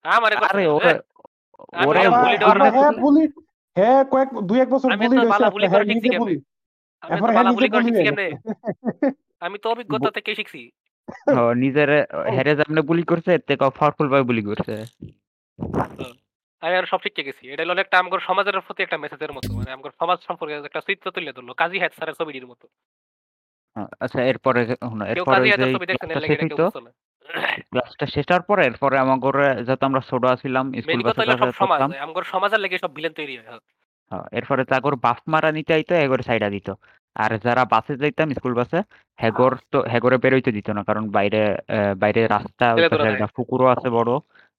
[0.06, 0.92] আমারে করছে আরে ওরে
[1.74, 3.24] আমি ওরে বুলি আবার না। হ্যাঁ বুলি
[3.76, 6.36] হ্যাঁ কয়েক দুই এক বছর আমি বুলি তো রয়েছে বালা বুলি হ্যাঁ করে শিখছি বুলি।
[7.04, 8.28] আমি এখন তো হ্যাঁ বালা বুলি করে শিখছি হয়ে কেমনে
[9.42, 10.62] আমি তো অভিজ্ঞতা থেকে শিখছি
[11.32, 11.90] ও, নিজের
[12.36, 14.74] হেরে যেমনে বুলি করছে এর থেকে পাওয়ারফুল ভাবে বুলি করছে।
[16.64, 19.70] আমি আর সব শিখে গেছি। এটা হলো একটা আমার সমাজের প্রতি একটা মেসেজের মতো। মানে
[19.72, 22.66] আমার সমাজ সম্পর্কে একটা চিত্র তুলে ধরলো কাজী হায়াত স্যারের ছবিটির মতো।
[24.04, 25.70] আচ্ছা এরপরে যে- শোনো, কেউ এরপরে দেখছেন
[26.02, 26.92] ক্লাসটা শেষ এটা কেউ হইতো বুঝতো না
[27.72, 31.34] ক্লাসটা শেষ হওয়ার পরে এরপরে আমার ঘরে যেহেতু আমরা ছোট ছিলাম স্কুল কথা বাসে হলো
[31.34, 33.48] সব যাতায়াত সমাজ করতাম। আমার সমাজের লেগে সব ভিলেন তৈরি হয়।
[34.12, 34.94] হ্যাঁ, এরপরে তাগর
[35.28, 36.68] মারা নিতে আইতো এগোর সাইডা দিত।
[37.16, 38.80] আর যারা বাসে যাইতাম স্কুল বাসে
[39.20, 41.42] হেগর তো হেগরে বেরোইতে দিত না কারণ বাইরে
[41.96, 44.12] বাইরে রাস্তা ওই ছেলে পাশে তোরা একটা পুকুরও আছে বড়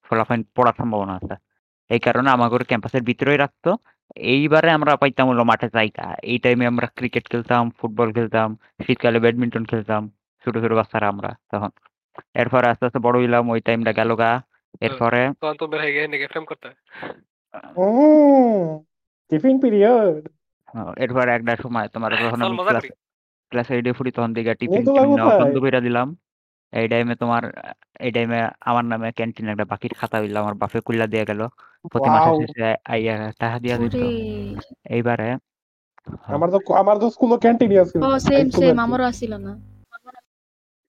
[0.06, 1.34] ফলাফাইন পড়ার সম্ভাবনা আছে।
[1.90, 3.70] এই কারণে আমাদের ক্যাম্পাসের ভিতরেই রাখতো
[4.16, 8.48] এইবারে আমরা পাইতাম হলো মাঠে জায়গা। এই টাইমে আমরা ক্রিকেট খেলতাম ফুটবল খেলতাম
[8.86, 10.02] শীতকালে ব্যাডমিন্টন খেলতাম
[10.44, 11.70] ছোট ছোট বাচ্চারা আমরা তখন।
[12.34, 14.32] এরপরে আস্তে আস্তে বড় হইলাম ওই টাইমটা গেল গা।
[14.80, 15.20] এরপরে
[15.58, 16.68] তো বের হয়ে গিয়ে নাকি ফ্রেম করতে।
[17.76, 17.86] ও
[19.30, 20.22] টিফিন পিরিয়ড।
[21.04, 22.56] এরপরে একটা সময় তোমার যখন আমি
[23.52, 24.84] ক্লাস এইটে ফুটি তখন দিকে টিফিন।
[25.40, 26.08] বন্ধ করে দিলাম।
[26.72, 27.42] এই টাইমে তোমার
[28.00, 31.40] এই টাইমে আমার নামে ক্যান্টিনে একটা বাকির খাতা হইল আমার বাপে কুল্লা দিয়ে গেল।
[31.84, 32.40] প্রতি মাসের Wow.
[32.40, 34.10] শেষে আইয়া টাকা দিয়া দিত ওরে
[34.88, 35.28] এইবারে
[36.26, 39.52] আমার তো আমার তো স্কুলে ক্যান্টিনই আছে ও সেম সেম আমারও আসিল না।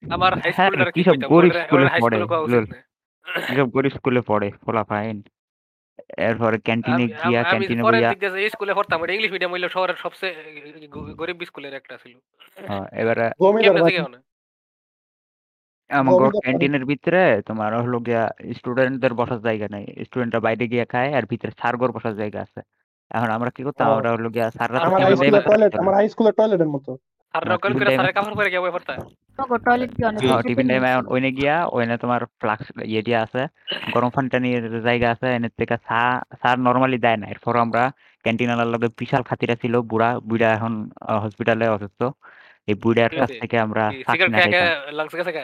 [0.03, 2.65] আমার হাই হ্যাঁ, স্কুলটার কি কইতাম গরিব ওরে স্কুলে হাই পড়ে, স্কুলে কোয়া উচিত লুল।
[2.65, 2.77] না
[3.47, 4.47] কিসব গরিব স্কুলে পড়ে?
[4.65, 5.17] পোলাপাইন।
[6.17, 9.13] এরপরে ক্যান্টিনে আমি গিয়া আম- আমি ক্যান্টিনে পরের বইয়া দিক দিয়ে যে স্কুলে পড়তাম ওটা
[9.13, 10.33] ইংলিশ মিডিয়াম হইল শহরের সবচেয়ে
[10.87, 12.13] গ- গরিব স্কুলের একটা ছিল।
[12.67, 14.28] হ্যাঁ, এবারে জমিদার কেমনে বাড়ি। থেকে
[15.89, 18.23] আমাগো ক্যান্টিনের ভিতরে তোমার হলো গিয়া
[18.57, 22.59] স্টুডেন্টদের বসার জায়গা নাই। স্টুডেন্টরা বাইরে গিয়ে খায় আর ভিতরে স্যারগোর বসার জায়গা আছে।
[23.11, 23.85] এখন আমরা কি করতাম?
[23.95, 26.91] আমরা হলো গিয়া স্যাররা তো আমার আমার হাই স্কুলের টয়লেট আমার হাই স্কুলের টয়লেটের মতো
[27.33, 28.93] আর হ্যাঁ, নকল করে সারে কাপড় পরে গিয়ে বই পড়তা
[29.67, 33.41] টয়লেট কি অনেক হ্যাঁ, টিফিন টাইমে ওইনে গিয়া ওইনে তোমার ফ্লাক্স ইয়ে দিয়া আছে।
[33.93, 36.01] গরম পানি টানির জায়গা আছে। এনের থেকে চা
[36.41, 37.83] চা নরমালি দেয় না। এরপর আমরা
[38.25, 40.73] ক্যান্টিনওয়ালার লগে বিশাল খাতিরা ছিল। বুড়া বুড়া এখন
[41.23, 42.01] হসপিটালে অসুস্থ।
[42.69, 45.43] এই বুইড়ার কি কাছ থেকে আমরা চা কিনা খেয়ে খেয়ে খাইতাম। লাংস গেছে কে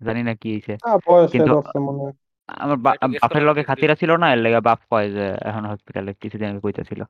[0.00, 2.14] জানি না কি হইছে। হ্যাঁ কিন্তু মনে হয়
[2.48, 6.60] আমার বাপের লগে খাতিরা ছিল না। এর লেগে বাপ কয় যে এখন হসপিটালে কিছুদিন আগে
[6.60, 7.00] কইতাছিল।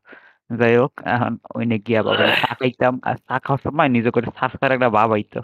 [0.50, 4.54] যাই হোক এখন ওইনে গিয়া বাবারে চা খাইতাম। আর চা খাওয়ার সময় নিজে করে ছাড়
[4.70, 5.40] একটা ভাব আইতো।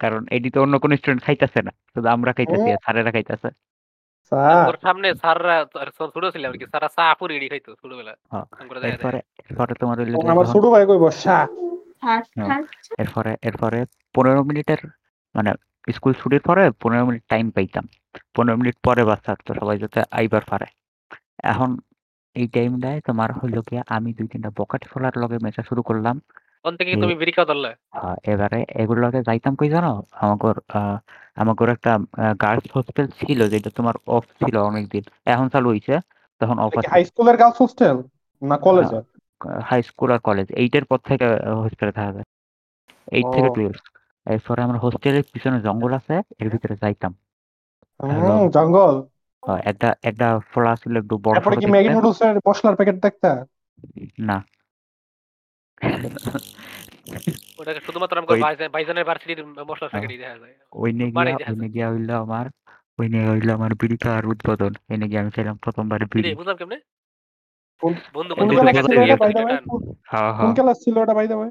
[0.00, 3.48] কারণ এটি তো অন্য কোনো স্টুডেন্ট খাইতাছে না। শুধু আমরা খাইতাছি হুম। আর স্যারেরা খাইতাছে।
[4.66, 8.12] তোর সামনে স্যাররা আর ছোট ছোট ছিল আর কি স্যাররা চা পুরি এডি খাইতো ছোটবেলা
[8.32, 8.46] হ্যাঁ,
[8.88, 9.96] এরপরে এরপরে তোমার
[10.30, 11.46] আমার ছোট ভাই কইব হ্যাঁ
[12.02, 12.62] হ্যাঁ। হ্যাঁ
[12.98, 13.78] এরপরে এরপরে
[14.14, 14.80] ১৫ মিনিটের
[15.34, 15.50] মানে
[15.88, 17.84] স্কুল ছুটির পরে ১৫ মিনিট টাইম পাইতাম।
[18.34, 20.66] ১৫ মিনিট পরে বাস ছাড়তো সবাই যাতে আইবার পারে।
[21.44, 21.70] এখন
[22.36, 26.16] এই টাইমটায় তোমার হইল গিয়া আমি ২-৩ টা বকাটে ফলার লগে মেশা শুরু করলাম।
[26.64, 29.92] কোন থেকে এ তুমি বিড়ি খাওয়া ধরলে হ্যাঁ, এবারে এগুলোকে যাইতাম কই জানো?
[31.40, 31.92] আমাগোর একটা
[32.42, 35.94] গার্লস হোস্টেল ছিল যেটা তোমার অফ ছিল অনেকদিন। এখন চালু হইছে।
[36.40, 37.96] তখন অফ আছে। হাই স্কুলের গার্লস হোস্টেল
[38.42, 38.98] না কলেজে
[39.68, 41.26] হাই স্কুল আর কলেজ 8 এর পর থেকে
[41.60, 42.26] হোস্টেলে থাকা যায়।
[43.12, 43.52] 8 থেকে ও।
[44.26, 47.12] 12 এরপরে আমরা হোস্টেলের পিছনে জঙ্গল আছে এর ভিতরে যাইতাম।
[48.00, 48.94] হুম জঙ্গল
[49.70, 53.30] একটা একটা ফোলা ছিল একটু বড় তারপরে কি ম্যাগি দেখতে। নুডলসের মশলার প্যাকেট দেখতা
[54.20, 54.38] না।
[57.60, 61.38] ওটাকে শুধুমাত্র আমাকে ওই ভাইজান ভাইজানের ভার্সিটির মশলার হ্যাঁ। প্যাকেটই দেখা যায় ওইনে বাড়ি গিয়া
[61.40, 62.46] দেখা ওইনে যায় গিয়া হইল আমার
[62.98, 66.56] ওইনে হইল আমার বিড়ি খাওয়ার উদ্বোধন। এনে গিয়ে আমি খাইলাম ১ম বার রে বিড়ি। বুঝলাম
[66.60, 66.78] কেমনে
[67.82, 68.72] কোন বন্ধু কোন বন্ধু ওয়ে
[70.10, 71.50] হ্যাঁ, কোন হ্যাঁ। ক্লাস ছিল এটা বাই দ্য ওয়ে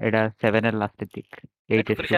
[0.00, 1.28] এটা সেভেন এর লাস্টের দিক।
[1.70, 2.14] 8 দেখছ এর শুরু।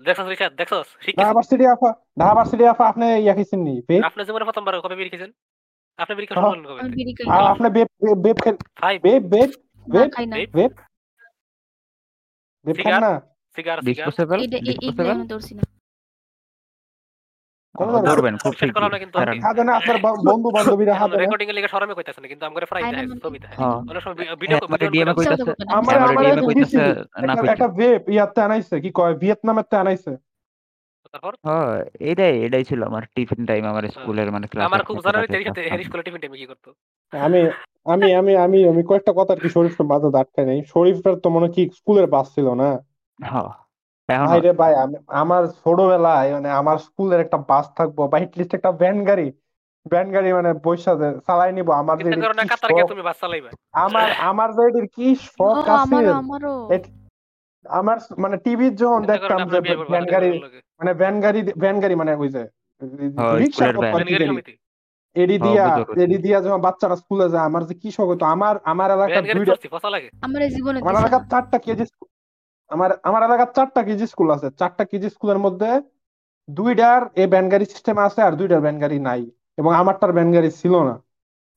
[0.00, 3.74] দেখছস রিশাদ দেখছস ঢাকা ভার্সিটি আফা ঢাকা ভার্সিটি আফা আপনি ইয়া খাইছেন নি?
[3.88, 5.10] বেপ আপনি জীবনে প্রথমবার কবে বিড়ি
[5.98, 6.40] আপনি বিড়ি কবে
[12.66, 13.12] খেন খান না?
[13.56, 15.18] সিগার সিগার ডিসপোজেবল এই- এইগুলো ডিসপোজেবল
[18.08, 22.24] ধরবেন খুব বিশ্বাস করলাম না কিন্তু শিগগির। আমি। আপনার বন্ধু বান্ধবীরা রেকর্ডিং এর শরমে কইতাছেন
[22.30, 24.58] কিন্তু আমরা ফ্রাই খাই না দেখাই ছবি দেখাই। অনেক সময় ভিডিও
[24.92, 26.78] ডিএমএ কইতাছে কথা বলবেন না। আমার আমারে ডিএমএ একটা কইতাছে
[27.20, 29.14] না একটা- কইতে। ইয়াতে আনাইছে কি কয়?
[29.22, 30.12] ভিয়েতনামের তে আনাইছে।
[31.44, 35.42] হ্যাঁ, এটাই এটাই ছিল আমার টিফিন টাইম আমার স্কুলের মানে ক্লাসের আমার খুব জানার রাতের
[35.48, 36.68] সাথে ক্লাস স্কুলে টিফিন টাইমে কি করতো?
[37.12, 37.40] আমি
[37.86, 41.44] আমি আমি আমি আমি কয়েকটা কথা আর কি শরীফের মাঝে আটকাই নাই। শরীফের তো মনে
[41.44, 42.68] হয় কি স্কুলের বাস ছিল না?
[43.18, 43.48] হ্যাঁ,
[44.08, 48.52] এখন ভাই রে ভাই আমি আমার ছোটবেলায় মানে আমার স্কুলের একটা বাস থাকব বা লিস্ট
[48.54, 49.26] একটা ভ্যান গাড়ি
[49.86, 53.02] ভ্যান গাড়ি মানে বৈশা যে চালাই নিব। আমার যে চিন্তা করো না কাতার গিয়ে তুমি
[53.02, 53.50] বাস চালাইবা।
[53.84, 55.72] আমার আমার যে এটির কি শখ আছে?
[55.84, 56.92] আমারও আমারও। এট-
[57.64, 60.28] আমার মানে টিভি যখন চিন্তা করো দেখতাম না যে আমরা বিয়ে করব ভ্যান গাড়ি
[60.80, 62.42] মানে ভ্যান গাড়ি ভ্যান গাড়ি মানে ওই যে
[63.12, 64.54] হ্যাঁ, রিক্সার স্কুলের ভ্যান। ভ্যানগাড়ি সমিতি।
[65.16, 68.06] এডি হ্যাঁ, দিয়া বুঝতে পারছি। এডি দিয়া যখন বাচ্চারা স্কুলে যায় আমার যে কি শখ
[68.08, 71.22] হতো আমার আমার এলাকার ভ্যানগাড়ি দুইটা চড়ছি ফসা লাগে। আমার এই জীবনে আমার দিছে এলাকার
[71.30, 72.08] চারটা কেজি স্কুল
[72.74, 75.70] আমার আমার এলাকার চারটা কেজি স্কুল আছে। চারটা কেজি স্কুলের মধ্যে
[76.48, 79.22] দুইটার এই ভ্যান গাড়ি সিস্টেম আছে আর দুইটার ভ্যান গাড়ি নাই
[79.58, 80.94] এবং আমারটার ভ্যান গাড়ি ছিল না।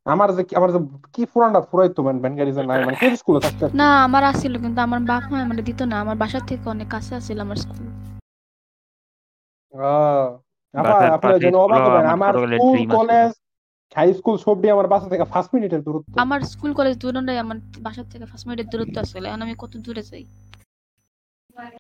[0.06, 0.80] আমার যে আমার যে
[1.16, 4.54] কি পুরানটা ফুরাইতো ভ্যান ভ্যান গাড়ি যে নাই মানে কেজি স্কুলে থাকতে না আমার আসছিল
[4.64, 7.86] কিন্তু আমার বাপ মা আমার দিত না আমার বাসার থেকে অনেক কাছে আছিল আমার স্কুল
[10.74, 13.32] বাসার আপনারা স্কুল অবাক হবেন আমার স্কুল কলেজ
[13.96, 18.08] হাই স্কুল সবটি আমার বাসা থেকে পাঁচ মিনিটের দূরত্ব। আমার স্কুল কলেজ দুটোটাই আমার বাসার
[18.12, 20.24] থেকে পাঁচ মিনিটের দূরত্ব আছিল এখন আমি কত দূরে যাই?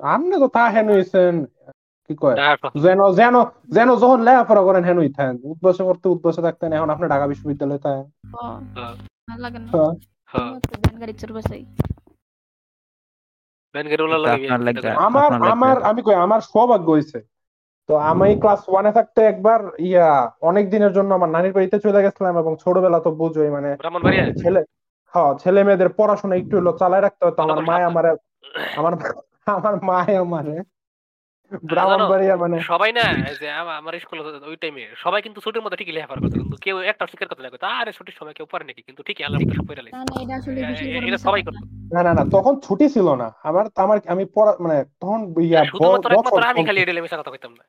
[0.07, 1.33] আপনি তো তা হেন হইছেন
[2.09, 2.35] কি কয়?
[2.79, 3.35] যেন যেন
[3.69, 8.05] যেন যখন লেখাপড়া করেন হেন হইতেন উদ্বাসে করতে উদ্বাসে থাকতেন এখন আপনি ঢাকা বিশ্ববিদ্যালয়ে থাকেন।
[8.35, 8.55] হ্যাঁ।
[9.73, 9.91] হ্যাঁ।
[10.33, 10.51] হ্যাঁ।
[15.07, 15.21] আমার
[15.53, 17.19] আমার আমি কই আমার সৌভাগ্য হয়েছে
[17.89, 20.07] তো আমি ক্লাস ওয়ানে থাকতে একবার ইয়া
[20.41, 23.69] অনেক দিনের জন্য আমার নানির বাড়িতে চলে গেছিলাম এবং ছোটবেলা তো বুঝোই মানে
[24.41, 24.61] ছেলে
[25.13, 28.09] হ্যাঁ ছেলে মেয়েদের পড়াশোনা একটু হলো চালায় রাখতে হতো আমার মায়। আমারে
[28.79, 28.93] আমার
[29.51, 30.55] আমার মায় আমারে
[31.67, 35.77] ব্রাহ্মণবাড়িয়া মানে। সবাই না এই যে আমা- আমার স্কুলে ওই টাইমে সবাই কিন্তু ছুটির মধ্যে
[35.77, 38.81] ঠিকই লেখাপড়া করতো কিন্তু কেউ একটা স্বীকার করতে লাগতো আরে ছুটির সময় কেউ পারে নাকি?
[38.81, 41.59] কিন্তু ঠিকই আল্লাহ সব করে না না এটা সবাই। করতো।
[41.93, 46.09] না না না তখন ছুটি ছিল না। আমার আমার আমি পড়া মানে তখন ইয়া শুধুমাত্র
[46.13, 47.63] একমাত্র আমি খালি এটা মিশা কথা কইতাম না।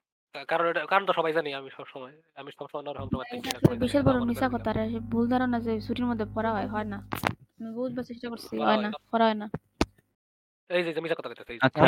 [0.48, 3.38] কারণ এটা কারণ তো সবাই জানি আমি সব সময় আমি সব সময় নরম তোমার থেকে
[3.42, 6.86] এটা আসলে বিশাল বড় মিথ্যা কথা আর ভুল ধারণা যে ছুটির মধ্যে পড়া হয় হয়
[6.86, 6.98] না।
[7.58, 9.46] আমি বুঝবার চেষ্টা করছি হয় না। পড়া হয় না।
[10.70, 11.80] এই যে মিছা কথা কইতাছে আচ্ছা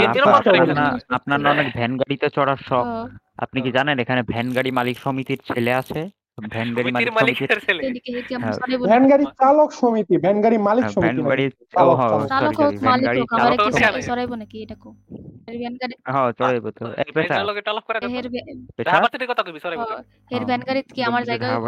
[1.16, 2.99] আপনার না অনেক ভ্যান গাড়িতে চড়ার শখ। ও,
[3.45, 6.01] আপনি কি হ্যাঁ। জানেন এখানে ভ্যান গাড়ি মালিক সমিতির ছেলে আছে?
[6.49, 7.59] ভ্যান গাড়ি মালিক হ্যাঁ,
[8.55, 12.11] সরাই বলি। ভ্যান গাড়ি চালক সমিতি ভ্যান গাড়ি মালিক হ্যাঁ, সমিতি ভ্যান গাড়ি চালক হ্যাঁ,
[12.11, 13.71] চালক চালক sorry, হোক মালিক হোক আমার কি
[14.29, 14.90] তো নাকি এটা কো
[15.55, 18.88] ভ্যান গাড়ি হ্যাঁ চড়াইব তো এই এই পেশা। লগে টালাপ করে এর দেন ভ্যা- পেশা?
[18.88, 19.95] রাহাবাতির কথা কইবি সরাই বলতে
[20.31, 21.23] হ্যাঁ, ভ্যান গাড়ি কি আমার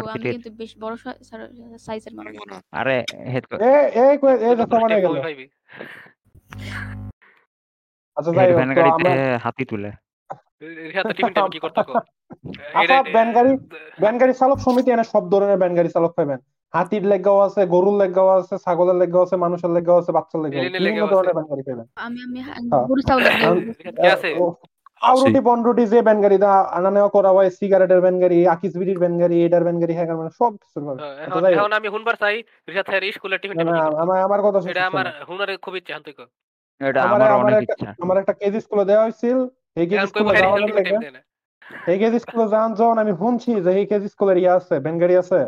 [0.09, 0.93] আমি কিন্তু বেশ বড়
[1.79, 2.33] সাইজের মানুষ।
[2.73, 2.95] আরে
[3.27, 4.05] হেড এ এ
[4.41, 5.45] এ যে সমানে গেল। ভাইবি?
[8.17, 9.89] আচ্ছা যাই হোক আমরা হাতি তুলে।
[11.51, 11.79] কি করতে
[12.79, 12.97] আপা
[14.17, 16.39] গাড়ি চালক সমিতি এনে সব ধরনের ভ্যান গাড়ি চালক পাবেন
[16.73, 21.05] হাতির লেগাও আছে গরুর লেগাও আছে ছাগলের লেগাও আছে মানুষের লেগাও আছে বাচ্চার লেগাও বিভিন্ন
[21.13, 21.87] ধরনের আছে। পাবেন
[25.03, 28.99] পাউরুটি বনরুটি যে ভ্যান গাড়ি দা আনা নেওয়া করা হয় সিগারেটের ভ্যান গাড়ি আকিস বিড়ির
[28.99, 30.77] ভ্যান গাড়ি এডার ভ্যান গাড়ি হ্যাঁ মানে সব কিছু
[31.55, 32.35] এখন আমি হুনবার চাই
[32.67, 33.57] রিহাত স্যার স্কুলের টিফিন
[34.03, 36.25] আমার আমার কথা এটা আমার। হুনারে খুব ইচ্ছা হান কো
[36.81, 39.37] এটা আমার অনেক ইচ্ছা। আমার একটা কেজি স্কুলে দেওয়া হয়েছিল
[39.77, 40.31] এই কেজি স্কুলে
[40.99, 41.21] দেয় না?
[41.87, 45.15] এই কেজি স্কুলে যান যখন আমি শুনছি যে এই কেজি স্কুলের ইয়ে আছে ভ্যান গাড়ি
[45.21, 45.39] আছে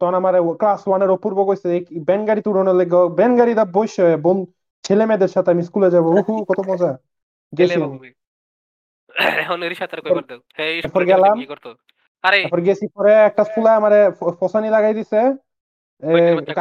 [0.00, 4.06] তখন আমার ক্লাস ওয়ানের অপূর্ব কইছে এই ভ্যান গাড়ি তুলনের লেগে ভ্যান গাড়ি দা বসে
[4.24, 4.38] বোন
[4.84, 6.90] ছেলে মেয়েদের সাথে আমি স্কুলে যাব উহু কত মজা।
[7.52, 8.08] গেলে গেছি।
[9.42, 9.58] এখন
[10.28, 11.70] দাও হ্যাঁ তারপর গেলাম। কি করতো।
[12.24, 13.98] আরে তারপর গেছি পরে একটা স্কুলে আমারে
[14.40, 15.20] ফসানি লাগাই দিছে।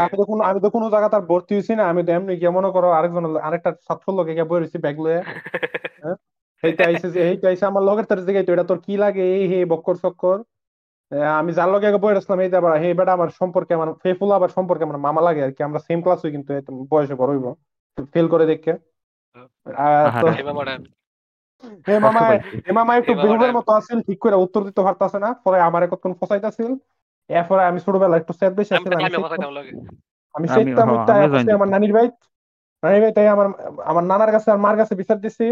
[0.02, 2.50] আমি তো কোনো আমি তো কোনো জায়গা তার ভর্তি হইছি না। আমি তো এমনি গিয়ে
[2.50, 5.20] মনে করো আরেকজন আরেকটা ছাত্র লোকে গিয়ে বই রয়েছি ব্যাগ লয়ে।
[6.64, 9.26] এইটা আইসে যে এইটা আইসে আমার লগের তার দিকে এটা তোর কি লাগে?
[9.38, 10.38] এই হে বক্কর চক্কর।
[11.40, 14.50] আমি যার লগে আগে বই আসলাম এই আবার হে বেটা আমার সম্পর্কে আমার ফেফুল আবার
[14.50, 16.52] সম্পর্কে আমার মামা লাগে আর কি। আমরা সেম ক্লাস হই কিন্তু
[16.92, 17.48] বয়সে বড় হইব।
[18.14, 18.74] ফেল করে দেখে।
[21.64, 26.14] একটু এবার বেহুবের ওটা- মতো আছিল ঠিক করে উত্তর দিতে পারতাছে না পরে আমার কতক্ষণ
[26.14, 26.72] ফসাইতাছিল
[27.30, 30.48] এরপরে আমি ছোটবেলা একটু বেশি আছিল আমি
[31.66, 32.08] নানির ভাই
[32.84, 33.48] নানির ভাই তাই আমার
[33.86, 35.46] আমার নানার কাছে আর মার কাছে বিচার দিছি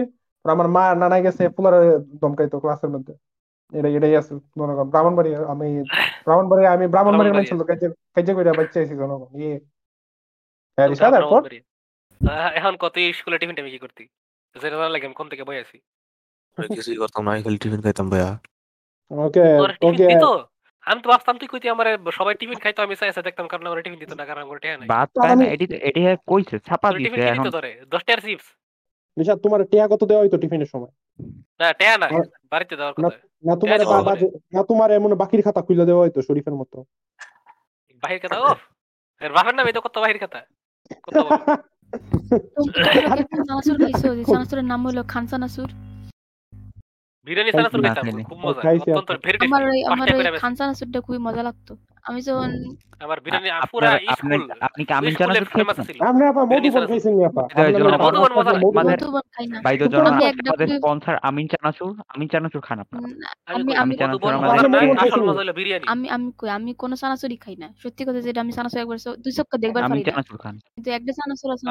[0.46, 1.76] আমার মা নানাই গেছে পুলার
[2.22, 3.14] দমকাইতো ক্লাসের মধ্যে।
[3.74, 5.68] এটা এটাই আছে জনগণ ব্রাহ্মণবাড়ি আমি
[6.26, 9.56] ব্রাহ্মণবাড়ি আমি। মানুষ কাজে কাজে করে বাচ্চা আছি জনগণ ইয়ে।
[12.22, 14.04] হ্যাঁ এখন কত স্কুলের টিফিন টাইম কি করতি?
[14.56, 15.78] যেটা লাগে আমি কোন থেকে বই আছি?
[16.58, 18.30] আমি কিছুই করতাম না আমি খালি টিফিন খাইতাম ভাইয়া
[19.12, 20.26] ওকে তোর টিফিন ওকে দিত
[20.88, 21.88] আমি তো ভাবতাম তুই কইতি আমার
[22.20, 24.88] সবাই টিফিন খাইতো আমি চাইছে দেখতাম কারণ আমার টিফিন দিত না কারণ আমার টিফিন নাই
[24.94, 25.46] বাদ তা পায় না
[25.88, 28.48] এটি হ্যাঁ কইছে ছাপা দিছে এখন তোরে 10 টাকার চিপস
[29.18, 30.92] রিশাদ তোমার টিয়া কত দেওয়া হইতো টিফিনের সময়
[31.60, 32.08] না টেয়া না
[32.52, 33.80] বাড়িতে দেওয়ার কথা না তোমার
[34.56, 36.78] না তোমার এমন বাকির খাতা খুলে দেওয়া হইতো শরীফের মতো
[38.04, 38.50] বাহির খাতা ও
[39.22, 40.40] এর বাপের নামে তো কত বাহির খাতা
[41.06, 41.40] কত বড়।
[43.48, 44.10] চানাচুর খাইছো
[44.50, 45.70] যে নাম হলো খান চানাচুর
[47.26, 47.52] বিরিয়ানি
[47.98, 51.74] খাইনি। খুব মজা। অত্যন্ত ভেরি আমার ওই আমার ওই খান চানাচুরটা খুবই মজা লাগতো।
[52.06, 56.08] আমি যখন আমার বিরিয়ানি স্কুল আপনি কি আমিন ফেমাস খেয়েছেন?
[56.08, 57.42] আপনি আপা মধুবন। খাইছেন নি আপা?
[57.42, 63.76] মধুবন আমাদের- বাইদ জন আমাদের স্পন্সর আমিন চানাচুর আমিন চানাচুর খান আপনারা। আমি আমি কই,
[63.76, 66.50] আমি চানাচুর আমাদের বিরিয়ানি। আমি আমি কই?
[66.50, 70.04] আমি কোনো চানাচুরই খাই না। সত্যি কথা যেটা আমি চানাচুর একবার দুই চক্কর দেখবার পারি
[70.04, 71.70] না। চানাচুর খান। কিন্তু একটা চানাচুর আছে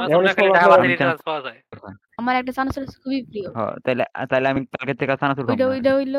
[2.16, 5.76] আমার- একটা চানাচুর খুবই প্রিয়। হ, তাইলে তাইলে আমি কালকে থেকে চানাচুর ওইটা খাব না।
[5.76, 6.16] ওইটা হইল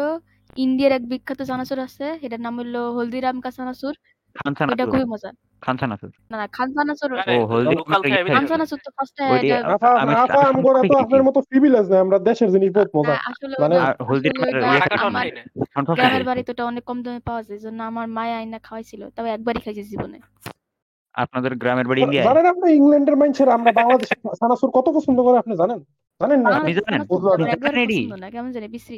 [0.56, 3.94] ইন্ডিয়ার এক বিখ্যাত চানাচুর আছে এটার নাম হইল হলদিরাম কা চানাচুর।
[4.36, 5.30] খান চানাচুর খুবই মজা
[5.62, 8.90] খান চানাচুর না না খান চানাচুর ও, হলদি লোকাল আমাদের থেকে আমি খান চানাচুর তো
[8.92, 12.70] ফার্স্টে ওইটি আপা আমি আপা আমি আমগোরা তো আপনার মতো প্রিভিলেজ না আমরা দেশের জিনিস
[12.72, 13.16] বহুত মজা।
[13.60, 13.82] মানে-
[15.98, 19.84] গ্রামের বাড়িতে অনেক কম দামে পাওয়া যায় জন্য আমার মায়া আইনা খাওয়াইছিল তবে একবারই খাইছি
[19.84, 20.18] জীবনে।
[21.16, 22.28] আপনাদের গ্রামের বাড়ি ইন্ডিয়ায়?
[22.28, 25.80] জানেন আপনি ইংল্যান্ডের মানুষের আমরা বাংলাদেশে সানাসুর কত পছন্দ করে আপনি জানেন?
[26.22, 26.50] জানেন না?
[26.58, 27.02] আপনি জানেন?
[28.32, 28.98] কেমন জানি বিশ্রী।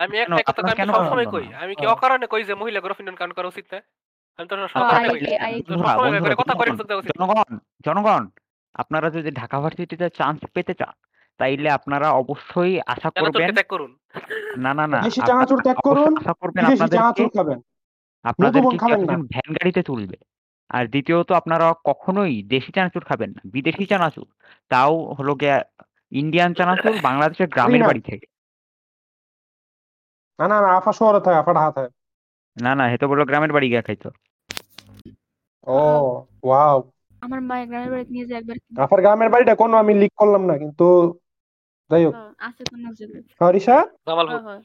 [0.00, 0.32] আমি কেন?
[0.32, 1.56] একটাই কথা আপনার আমি কেন সবসময় ভালো কই না?
[1.58, 3.78] আমি কি। অকারণে কই যে মহিলা গর্লফ্রেন্ড কান করা উচিত না
[4.38, 6.86] আমি তো হ্যাঁ, সবসময় আই- কই আই- তো বন্ধুরা, সবসময় বন্ধুরা, করে কথা কই জনগণ,
[6.88, 7.50] দেওয়া উচিত জনগণ
[7.86, 8.22] জনগণ
[8.74, 10.94] আপনারা যদি ঢাকা ভার্সিটিতে চান্স পেতে চান
[11.40, 13.90] তাইলে আপনারা অবশ্যই আশা চানাচুরকে করবেন ত্যাগ করুন
[14.56, 17.58] না না না দেশি আপনারা চানাচুর ত্যাগ অবশ্যই করুন, আশা করবেন বিদেশি আপনাদেরকে চানাচুর খাবেন
[18.24, 20.18] আপনাদেরকে মধুবন খাবেন না। একজন ভ্যান গাড়িতে তুলবে
[20.70, 24.26] আর দ্বিতীয়ত আপনারা কখনোই দেশি চানাচুর খাবেন না বিদেশি চানাচুর
[24.70, 25.56] তাও হলো গিয়া
[26.12, 28.26] ইন্ডিয়ান চানাচুর বাংলাদেশের গ্রামের। বাড়ি থেকে
[30.38, 31.90] না না না আফা শহরে থাকে আফা ঢাকা থাকে
[32.56, 34.08] না না হেতো বলল গ্রামের বাড়ি গিয়া খাইতো।
[35.66, 35.78] ও
[36.42, 36.78] ওয়াও।
[37.22, 40.54] আমার মায়ের গ্রামের বাড়িতে নিয়ে যায় একবার। আফার গ্রামের বাড়িটা কোনো আমি লিক করলাম না
[40.58, 40.86] কিন্তু
[41.90, 43.76] যাই হোক। হ্যাঁ, আছে তো নজরে হ্যাঁ, রিশা?
[44.06, 44.60] জামালপুর। হ্যাঁ,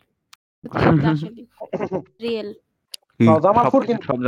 [1.02, 1.16] হ্যাঁ।
[2.20, 2.50] রিয়েল।
[3.20, 4.20] হ্যাঁ, জামালপুর কিন্তু সব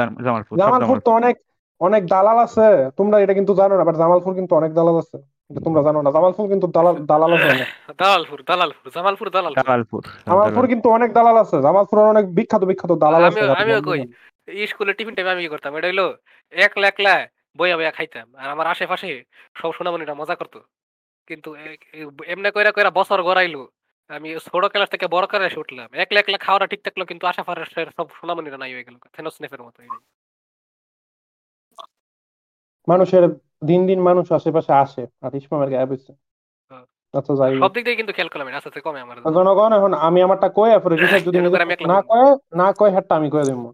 [0.60, 1.36] জামালপুর তো অনেক
[1.82, 5.18] অনেক দালাল আছে। তোমরা এটা কিন্তু জানো না বাট জামালপুর কিন্তু অনেক দালাল আছে।
[5.50, 7.50] তোমরা জানো না জামালপুর কিন্তু দালাল দালাল আছে
[7.98, 13.24] দালালপুর দালালপুর জামালপুর দালালপুর। জামালপুর জামালপুর কিন্তু অনেক দালাল আছে জামালপুরের অনেক বিখ্যাত বিখ্যাত দালাল
[13.24, 14.02] আছে। আমিও- কই।
[14.68, 15.72] স্কুলের টিফিন টাইম আমি কি করতাম?
[15.76, 16.02] এটা হইল
[16.54, 17.16] একলা একলা
[17.58, 19.10] বইয়া বইয়া খাইতাম আর আমার আশেপাশে
[19.62, 20.60] সব সোনামণিরা মজা করতো।
[21.28, 21.50] কিন্তু
[22.26, 23.62] এমনে কইরা কইরা বছর গড়াইলো
[24.10, 27.88] আমি ছোট ক্লাস থেকে বড় ক্লাসে উঠলাম। একলা একলা খাওয়াটা ঠিক থাকল কিন্তু আশা ফারের
[27.98, 29.80] সব সোনামণিরা নাই হয়ে গেল থেনোস স্নেফের মতো
[32.88, 33.24] মানুষের
[33.62, 36.12] দিন দিন মানুষ আশেপাশে আসে। আর ইসমামের গায়েব হয়েছে
[36.72, 39.92] হ্যাঁ। আচ্ছা যাই সব দিক দিয়ে কিন্তু খেয়াল করলাম আস্তে আস্তে কমে আমার। জনগণ এখন
[40.08, 40.96] আমি আমারটা কই এরপরে
[41.28, 41.38] যদি
[41.92, 43.68] না। কয় না কয় হ্যাঁ আমি কয়ে দেবো।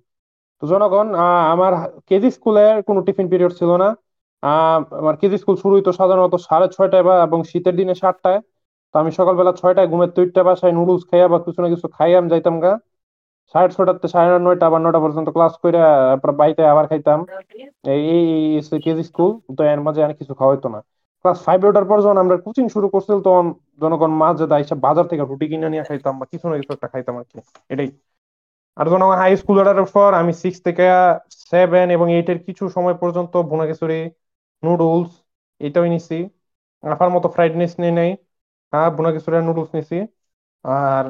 [0.61, 1.71] তো জনগণ আহ, আমার
[2.09, 3.89] কেজি স্কুলে কোনো টিফিন পিরিয়ড ছিল না।
[4.43, 8.39] আহ, আমার কেজি স্কুল শুরু হইতো সাধারণত সাড়ে ছয়টায় বা এবং শীতের দিনে সাতটায়।
[8.95, 12.29] তো আমি সকালবেলা ছয়টায় ঘুমের তুইটা বাসায় নুডলস খাইয়া বা কিছু না কিছু খাইয়া আমি
[12.33, 12.71] যাইতাম গা।
[13.53, 15.77] সাড়ে ছটাতে সাড়ে নয়টা আবার নয়টা পর্যন্ত ক্লাস করে
[16.09, 17.19] তারপর বাড়িতে আবার খাইতাম।
[17.85, 18.03] এই
[18.85, 20.79] কেজি স্কুল তো এর মাঝে আর কিছু খাওয়া হইতো না
[21.25, 23.45] ক্লাস ফাইভে ওঠার পর যখন আমরা কোচিং শুরু করছিল, তখন
[23.81, 26.87] জনগণ মাঝে দা এসে বাজার থেকে রুটি কিনে নিয়ে খাইতাম বা কিছু না কিছু একটা
[26.93, 27.37] খাইতাম আর কি,
[27.69, 27.89] এটাই।
[28.77, 30.83] আর জনগণ হাই স্কুল ওঠার পর আমি সিক্স থেকে
[31.51, 33.95] সেভেন এবং এইটের কিছু সময় পর্যন্ত ভুনা খিচুড়ি
[34.63, 35.11] নুডলস
[35.61, 36.15] এটাই নিছি
[36.83, 38.11] আফার মতো ফ্রাইড রাইস নিয়ে নেই
[38.73, 39.95] হ্যাঁ ভুনা খিচুড়ি নুডলস নিছি।
[40.65, 41.05] আর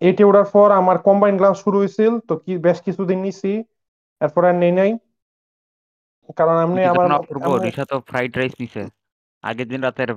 [0.00, 3.52] এইটে ওঠার পর আমার কম্বাইন ক্লাস শুরু হয়েছিল তো কি বেশ কিছুদিন নিছি
[4.20, 4.90] এরপর আর নেই নাই।
[6.38, 7.06] কারণ কিছু আমার
[7.66, 8.82] রিসা তো ফ্রাইড রাইস নিছে।
[9.44, 10.10] আগের দিন রাতের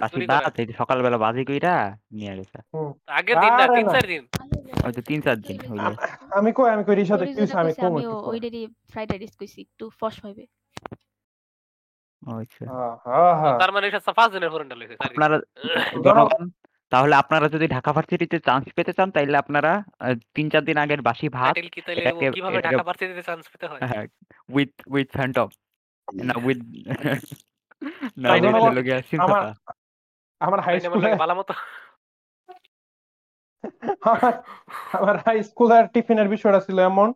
[0.00, 1.74] বাসি ভাত এই সকালবেলা বাজি কইরা
[2.12, 2.58] নিয়ে গেছে।
[3.18, 4.22] আগের দিন না তিন। চার দিন?
[4.84, 5.86] হয়তো তিন চার দিন হইল।
[6.38, 9.84] আমি কই আমি কই ওই কি হইছে আমি কম আমি। ওইটারই ফ্রাইড রাইস কইছি একটু
[10.00, 10.44] ফস হইবে
[12.34, 15.36] আচ্ছা। হ্যাঁ, হ্যাঁ, হ্যাঁ। তার মানে এটা হয়েছে চার আপনারা
[16.94, 19.72] তাহলে আপনারা যদি ঢাকা ভার্সিটিতে চান্স পেতে চান তাইলে আপনারা
[20.34, 23.66] তিন চার দিন আগের বাসি ভাত টাইটেল কি তাইলে এটাকে- কীভাবে ঢাকা ভার্সিটিতে চান্স পেতে
[23.68, 23.80] হয়?
[24.48, 25.48] উইথ উইথ ফ্যান্টম
[26.08, 26.60] না উইথ
[28.22, 28.28] না
[29.24, 29.42] আমার
[30.40, 31.10] আমার হাই স্কুলে
[34.98, 37.08] আমার স্কুলের টিফিনের বিষয়টা ছিল এমন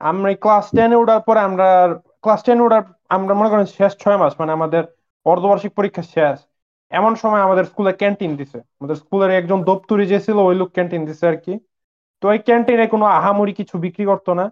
[0.00, 1.68] আমরা ক্লাস টেনে ওঠার পরে আমরা
[2.24, 4.82] ক্লাস টেনে ওঠার আমরা মনে করেন শেষ ছয় মাস মানে আমাদের
[5.26, 6.38] অর্ধবার্ষিক পরীক্ষা শেষ।
[6.92, 11.02] এমন সময় আমাদের স্কুলে ক্যান্টিন দিছে। আমাদের স্কুলের একজন দপ্তরি যে ছিল ওই লোক ক্যান্টিন
[11.04, 11.52] দিছে আর কি।
[12.22, 14.44] তো ওই ক্যান্টিনে কোনো আহামরি কিছু বিক্রি করতো না।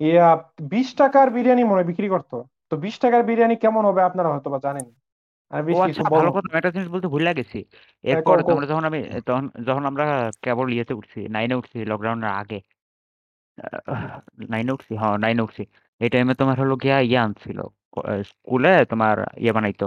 [0.00, 0.28] ইয়া
[0.70, 2.36] বিশ টাকার বিরিয়ানি মনে বিক্রি করতো।
[2.70, 4.86] তো বিশ টাকার বিরিয়ানি কেমন হবে আপনারা হয়তো বা জানেন।
[5.50, 7.58] আর আচ্ছা কিছু ভালো কথা। একটা জিনিস বলতে ভুলে গেছি।
[8.04, 10.04] হ্যাঁ, এরপর কও, কও। তোমরা যখন আমি তখন যখন আমরা
[10.42, 12.58] কেবল ইয়েতে উঠছি নাইনে উঠছি লকডাউনের আগে
[14.50, 15.62] নাইনে উঠছি হ্যাঁ নাইনে উঠছি।
[16.00, 17.58] এই টাইমে তোমার হলো গিয়া ইয়ে আনছিল
[18.22, 19.86] স্কুলে তোমার ইয়ে বানাইতো।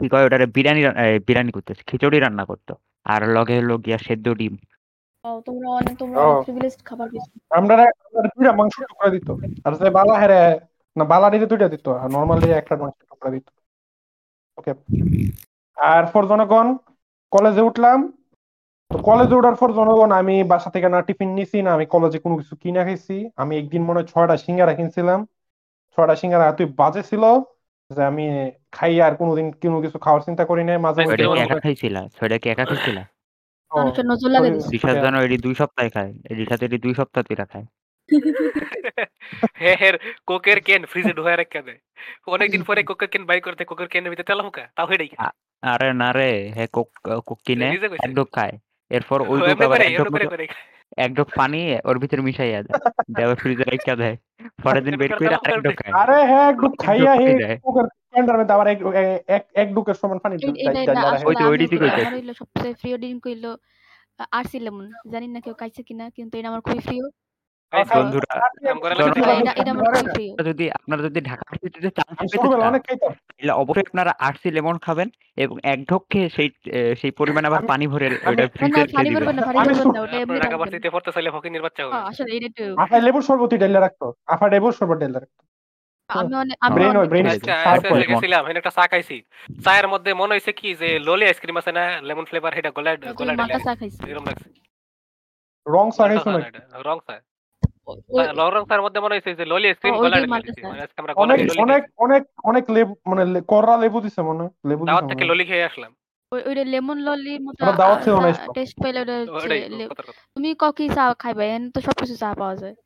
[0.00, 0.82] কি কয় ওটারে বিরিয়ানি
[1.26, 2.72] বিরিয়ানি করতেছে খিচুড়ি রান্না করতো
[3.06, 4.54] আর লগে হলো গিয়া সেদ্ধ ডিম।
[5.24, 7.26] ও তোমরা অনেক তোমরা। প্রিভিলেজড খাবার পেয়েছ
[7.58, 7.74] আমরা
[8.06, 9.28] আমরা দুইটা মাংস টুকরা দিত
[9.66, 10.40] আর যে বালা হেরে
[10.96, 13.46] না বালা দিতে দুইটা দিত আর নর্মাল দিয়ে একটা মাংস টুকরা দিত।
[14.58, 14.72] ওকে
[15.76, 16.66] আর ফর জনগণ
[17.32, 17.98] কলেজে উঠলাম
[18.90, 22.34] তো কলেজে ওঠার পর জনগণ আমি বাসা থেকে না টিফিন নিছি না আমি কলেজে কোনো
[22.40, 25.20] কিছু কিনা খাইছি আমি একদিন মনে হয় ছয়টা সিঙ্গারা কিনছিলাম
[25.98, 27.24] ছয়টা সিঙ্গারা এতই বাজে ছিল
[27.90, 28.24] যে আমি
[28.72, 32.02] খাই আর কোনোদিন কোনো কিছু খাওয়ার চিন্তা করি নাই মাঝে মধ্যে কি একা খাইছিলা?
[32.18, 33.02] সেটা কি একা খাইছিলা?
[33.70, 37.22] ও, মানুষের নজর লাগে দিছে রিসার্চ জানো এটি দুই সপ্তাহে খায়। রিসার্চ এটি দুই সপ্তাহ
[37.28, 37.66] তুই খায়।
[39.62, 39.94] হে হের
[40.26, 41.80] কোকের কেন ফ্রিজে ঢোয়া রেখে দেয়।
[42.34, 45.08] অনেকদিন পরে কোকের কেন বাই করতে কোকের কেনের ভিতরে তেল মুকা তাও হেডাই
[45.62, 46.88] আরে না রে হে কোক
[47.28, 47.68] কোক কিনে
[48.36, 48.54] খায়।
[48.90, 49.38] এরপর ওই
[50.96, 52.78] এক ডোক এক পানি ওর ভিতরে মিশাইয়া দেয়
[53.16, 54.16] দেওয়ার ফ্রিজে রাখা দেয়
[54.64, 57.30] পরের দিন বের করে আরেক ডোক খায় আরে হ্যাঁ একটু খাইয়া হে।
[58.10, 58.80] ক্যান্ডার মধ্যে আবার এক
[59.28, 61.66] এক এক ডুকের সমান পানি ওই ঢাল- ওইটি।
[62.00, 63.44] আমার হইল সবচেয়ে প্রিয় ড্রিঙ্ক হইল
[64.32, 67.04] আরসি লেমন জানি না কেউ খাইছে কিনা কিন্তু এটা আমার খুবই প্রিয়।
[67.72, 68.32] বন্ধুরা
[70.48, 71.44] যদি আপনারা যদি ঢাকা
[71.98, 76.48] তাহলে অবশ্যই আপনারা আরসি লেমন খাবেন এবং এক ঢোক খেয়ে সেই
[77.00, 78.06] সেই পরিমাণে আবার পানি ভরে
[78.54, 79.28] ফ্রিজে রেখে দিবেন।
[80.44, 81.30] ঢাকা ভার্সিটিতে পড়তে চাইলে
[82.10, 85.42] আসলে এটা একটু আফা লেবুর শরবত ঢেলে রাখতো। আফা লেবুর শরবত ঢেলে রাখতো।
[86.10, 86.74] আমি অনেক আমি
[87.10, 87.38] ব্রেন হয়
[88.42, 89.16] এখানে একটা চা খাইছি।
[89.64, 92.90] চায়ের মধ্যে মনে হয়েছে কি যে লোলি আইসক্রিম আছে না লেমন ফ্লেভার সেটা গলা
[95.66, 96.60] রং চা খাইছো নাকি?
[96.86, 97.14] রং চা।
[98.82, 99.68] মধ্যে মনে হয়েছে যে ললি।
[100.32, 100.44] মানে
[101.00, 103.22] আমরা অনেক অনেক অনেক অনেক লেবু মানে
[103.52, 105.92] কররা লেবু দিছে মনে লেবু দাওয়াত থেকে ললি খেয়ে আসলাম।
[106.32, 107.60] ওইটা লেমন ললির মতো।
[108.54, 108.74] টেস্ট।
[110.34, 110.48] তুমি
[110.96, 112.76] চা খাইবে এখানে তো সবকিছু চা পাওয়া যায়।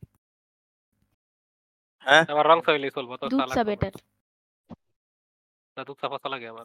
[2.06, 2.22] হ্যাঁ?
[2.28, 2.58] আমার রং
[2.96, 3.92] চলবো তো দুধ চা। বেটার
[5.76, 6.64] না, দুধ চা পচা লাগে আমার।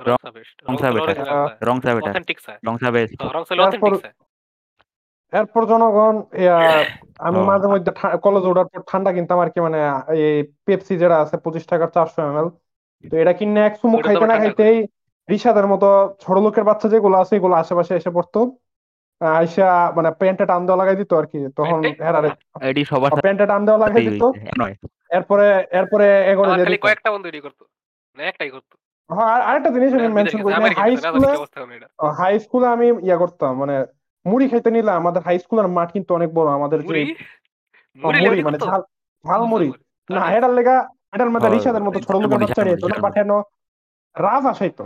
[0.00, 0.88] রং চা বেস্ট রং চা।
[1.68, 1.90] রং চা
[2.66, 4.10] রং চা বেস্ট রং চা অথেন্টিক চা।
[5.34, 6.14] এরপর জনগণ
[7.26, 7.90] আমি মাঝে মধ্যে
[8.24, 9.78] কলেজ ওঠার পর ঠান্ডা কিনতাম আর কি মানে
[10.24, 12.48] এই পেপসি যেটা আছে পঁচিশ টাকার চারশো এম এল
[13.04, 14.76] তো এটা কিনে এক চুমুক খাইতে না খাইতেই
[15.28, 15.88] রিসাদের মতো
[16.20, 18.40] ছোট লোকের বাচ্চা যেগুলো আছে এগুলো আশেপাশে এসে পড়তো।
[19.20, 21.78] আইসা মানে প্যান্টে টান দেওয়া লাগাই দিত আর কি তখন?
[22.04, 22.30] হেরারে
[23.24, 24.22] প্যান্টে টান দেওয়া লাগাই দিত।
[25.16, 25.46] এরপরে
[25.78, 27.62] এরপরে এগোরে খালি দিত। কয়েকটা বন্ধু এডি করতো
[28.16, 28.74] না একটাই করতো।
[29.10, 31.30] হ্যাঁ আর- আরেকটা জিনিস আমি মেনশন করি হাই স্কুলে
[32.18, 33.76] হাই স্কুলে আমি ইয়া করতাম মানে
[34.24, 37.02] মুড়ি খাইতে নিলে আমাদের হাই স্কুলের মাঠ কিন্তু অনেক বড় আমাদের যে মুড়ি?
[38.46, 38.80] মানে ঝাল
[39.24, 39.68] ঝাল মুড়ি।
[40.10, 40.76] না এটার লেগা
[41.14, 43.36] এটার মধ্যে হ্যাঁ, রিসাদের মতো ছোট লোকের বাচ্চা নিয়ে মুড়ি পাঠানো
[44.16, 44.84] রাজ আসাইতো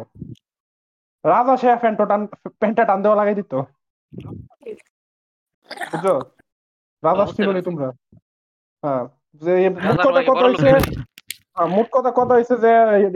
[1.25, 2.23] রাজ আসে প্যান্ট টান
[2.61, 3.53] প্যান্টটা টান দেওয়া লাগাই দিত।
[5.93, 6.07] বুঝছ?
[7.03, 7.89] রাজ আসছিল নি তোমরা।
[8.83, 9.05] হ্যাঁ
[9.43, 9.53] যে
[9.87, 10.69] মোট কথা কথা হইছে?
[11.75, 12.73] মোট কথা কথা হইছে যে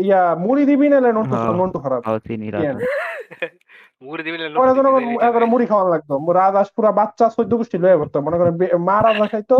[0.06, 2.00] ইয়া মুড়ি দিবি না নন্টু হ্যাঁ। নন্টু খারাপ।
[5.52, 8.54] মুড়ি খাওয়ান লাগতো। রাজাস পুরা বাচ্চা চোদ্দ গোষ্ঠী লয়ে পড়তো। মনে করেন
[8.88, 9.56] মা রাজা খাইতো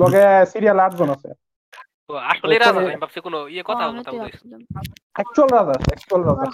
[0.00, 1.30] লগে সিরিয়াল আটজন আছে।
[2.30, 4.10] আসলে রাজা আমি ভাবছি কোনো ইয়ে কথা কথা
[5.16, 6.44] অ্যাকচুয়াল রাজা অ্যাকচুয়াল রাজা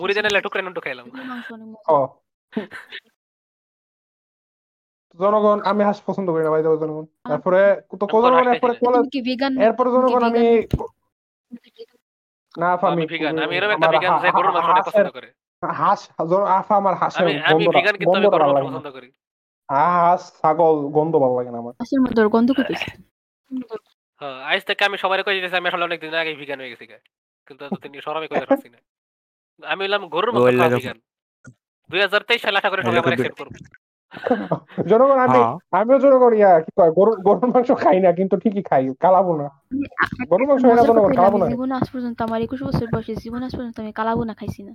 [0.00, 0.12] মুড়ি
[0.84, 1.06] খাইলাম।
[1.94, 1.98] ও।
[5.18, 7.60] জনগণ আমি হাঁস পছন্দ করি না ভাই জনগণ। তারপরে
[8.00, 9.52] তো আমি জনগণ এরপরে কলেজ vegan?
[9.66, 10.44] এরপরে জনগণ আমি
[12.60, 15.28] না আমি আমি ভিগান আমি এরকম একটা ভিগান যে গরুর মাংস অনেক পছন্দ করে।
[15.74, 18.80] হাঁস জন- আফা আমার হাঁসের আমি আমি কিন্তু আমি গন্ধটা গরুর ভালো লাগে না।
[19.68, 22.64] হাঁস ছাগল গন্ধ ভালো লাগে না আমার। হাঁসের মধ্যে গন্ধ কই
[24.20, 26.84] হ্যাঁ আজ থেকে আমি সবাই কই দিতেছি আমি আসলে অনেকদিন আগে ভিগান হয়ে গেছি।
[27.48, 28.78] কিন্তু এতদিন সবাই কই পারছি না।
[29.62, 30.98] আমি বললাম গরুর খাওয়া ভিগান
[31.90, 33.58] দুই হাজার তেইশ সালে আশা করে সবাই আমার করবে।
[34.90, 38.62] জনগণ আমি হ্যাঁ। আমিও জনগণ ইয়া কি কয় গরুর গরুর মাংস খাই না কিন্তু ঠিকই
[38.62, 39.46] খাই কালাবো না।
[40.30, 43.12] গরুর মাংস খাই না মজার জনগণ আমি না। জীবনে আজ পর্যন্ত আমার একুশ বছর বয়সে
[43.16, 44.72] জীবনে আজ পর্যন্ত আমি কালাবো না খাইছি না।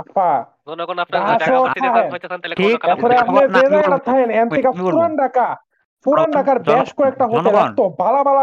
[0.00, 0.28] আপা।
[4.88, 5.46] পুরান ঢাকা
[6.06, 8.42] পুরান ঢাকার বেশ কয়েকটা হোটেল জনগণ। বালা বালা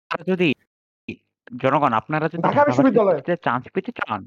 [0.00, 0.48] আপনারা যদি
[1.60, 4.20] জনগণ আপনারা যদি ঢাকা ঢাকা বিশ্ববিদ্যালয়ে। চান্স পেতে চান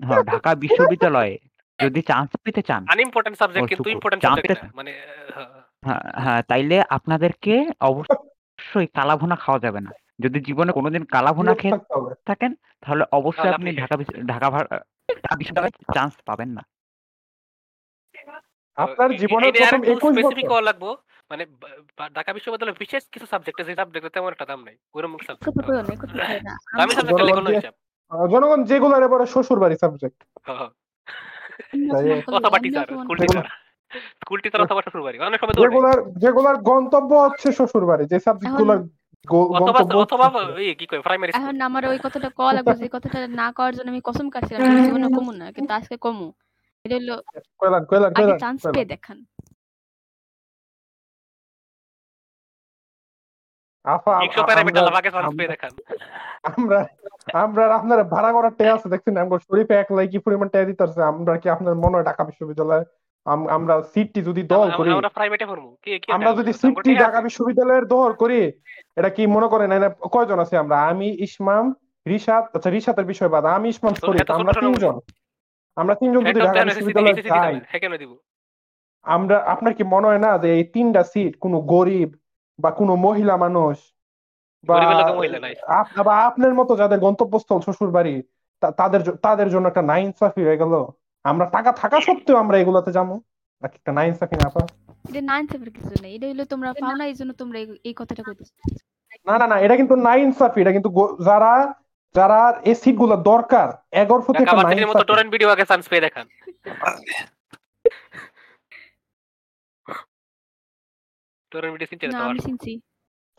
[0.00, 1.34] হ্যাঁ ঢাকা বিশ্ববিদ্যালয়ে
[1.78, 4.92] যদি চান্স পেতে চান আনইম্পর্টেন্ট সাবজেক্ট কিন্তু ইম্পর্টেন্ট সাবজেক্ট না মানে
[5.34, 5.48] হ্যাঁ,
[5.82, 9.90] হ্যাঁ হ্যাঁ তাইলে আপনাদেরকে অবশ্যই কালাভুনা খাওয়া যাবে না
[10.22, 11.78] যদি জীবনে কোনোদিন কালাভুনা খেয়ে
[12.26, 12.52] থাকেন
[12.82, 13.96] তাহলে অবশ্যই আপনি ঢাকা
[14.26, 14.48] ঢাকা
[15.36, 16.62] বিশ্ববিদ্যালয়ে চান্স পাবেন না।
[18.78, 20.90] আপনার জীবনের প্রথম আরেকটু একুশ স্পেসিফিক বছর। হওয়া লাগবো।
[21.30, 21.42] মানে
[22.14, 26.26] ঢাকা বিশ্ববিদ্যালয়ের বিশেষ কিছু সাবজেক্ট আছে সাবজেক্টে তেমন একটা দাম নাই। গরম কথা সাবজেক্ট না
[26.38, 27.74] না। আমি- সাবজেক্ট দিয়ে- হিসাব
[28.28, 30.18] জনগণ যেগুলোর এবারে শ্বশুর বাড়ি সাবজেক্ট
[32.32, 33.44] অথবা teacher school teacher
[34.22, 38.54] school teacher অথবা শ্বশুর বাড়ি অনেক সময় যেগুলার যেগুলার গন্তব্য হচ্ছে শ্বশুর বাড়ি যে সাবজেক্ট
[41.34, 45.08] এখন আমার ওই কথাটা কওয়া লাগবে যে কথাটা না করার জন্য আমি কসম কাটছিলাম জীবনে
[45.16, 46.26] কমু না কিন্তু আজকে কমু।
[46.84, 47.14] এটা হলো
[47.60, 49.18] কয়লান কয়লান আগে কয়লান চান্স পেয়ে দেখান।
[53.84, 54.82] আফা একশো প্যারামিটার
[57.34, 59.14] আমরা- আপনার ভাড়া করা টে আছে দেখছেন?
[59.16, 62.84] আমরা শরীফে এক লাই কি পরিমাণ টে দিতেছে আমরা কি আপনার মনে হয় ঢাকা বিশ্ববিদ্যালয়ে
[63.26, 67.86] আমরা সিটটি যদি দল করি আমরা প্রাইভেটে পড়ব। কি কি আমরা যদি সিটটি ঢাকা বিশ্ববিদ্যালয়ের
[67.94, 68.40] দল করি
[68.98, 69.70] এটা কি মনে করেন?
[70.14, 70.76] কয়জন আছে আমরা?
[70.90, 71.64] আমি ইসমাম
[72.06, 74.94] রিশাদ আচ্ছা রিশাদের বিষয় বাদ আমি ইসমাম শরীফ আমরা তিনজন।
[75.76, 77.54] আমরা তিনজন যদি ঢাকা বিশ্ববিদ্যালয়ে যাই
[79.04, 82.08] আমরা আপনার কি মনে হয় না যে এই তিনটা সিট কোনো গরিব
[82.62, 83.76] বা কোনো মহিলা মানুষ
[86.06, 88.14] বা আপনার মতো যাদের গন্তব্যস্থল শ্বশুর বাড়ি
[88.80, 90.74] তাদের তাদের জন্য একটা নাইন সাফি হয়ে গেল।
[91.24, 93.08] আমরা টাকা থাকা সত্ত্বেও আমরা এগুলাতে যাব।
[93.62, 94.62] নাকি একটা নাইন সাফি না আপা?
[95.08, 98.22] এটা নাইন সেভের কিছু নেই এটা হলো তোমরা পাও না এই জন্য তোমরা এই- কথাটা
[98.22, 98.52] কইতেছো।
[99.26, 100.90] না না না এটা কিন্তু নাইন সাফি এটা কিন্তু
[101.28, 101.52] যারা
[102.14, 103.68] যারা এই সিটগুলো দরকার
[104.00, 106.26] এগারো প্রতি একটা নাইন মতো টরেন্ট ভিডিও আগে চান্স পেয়ে দেখান।
[111.52, 112.72] টরেন্ট ভিডিও না আমি চিনছি।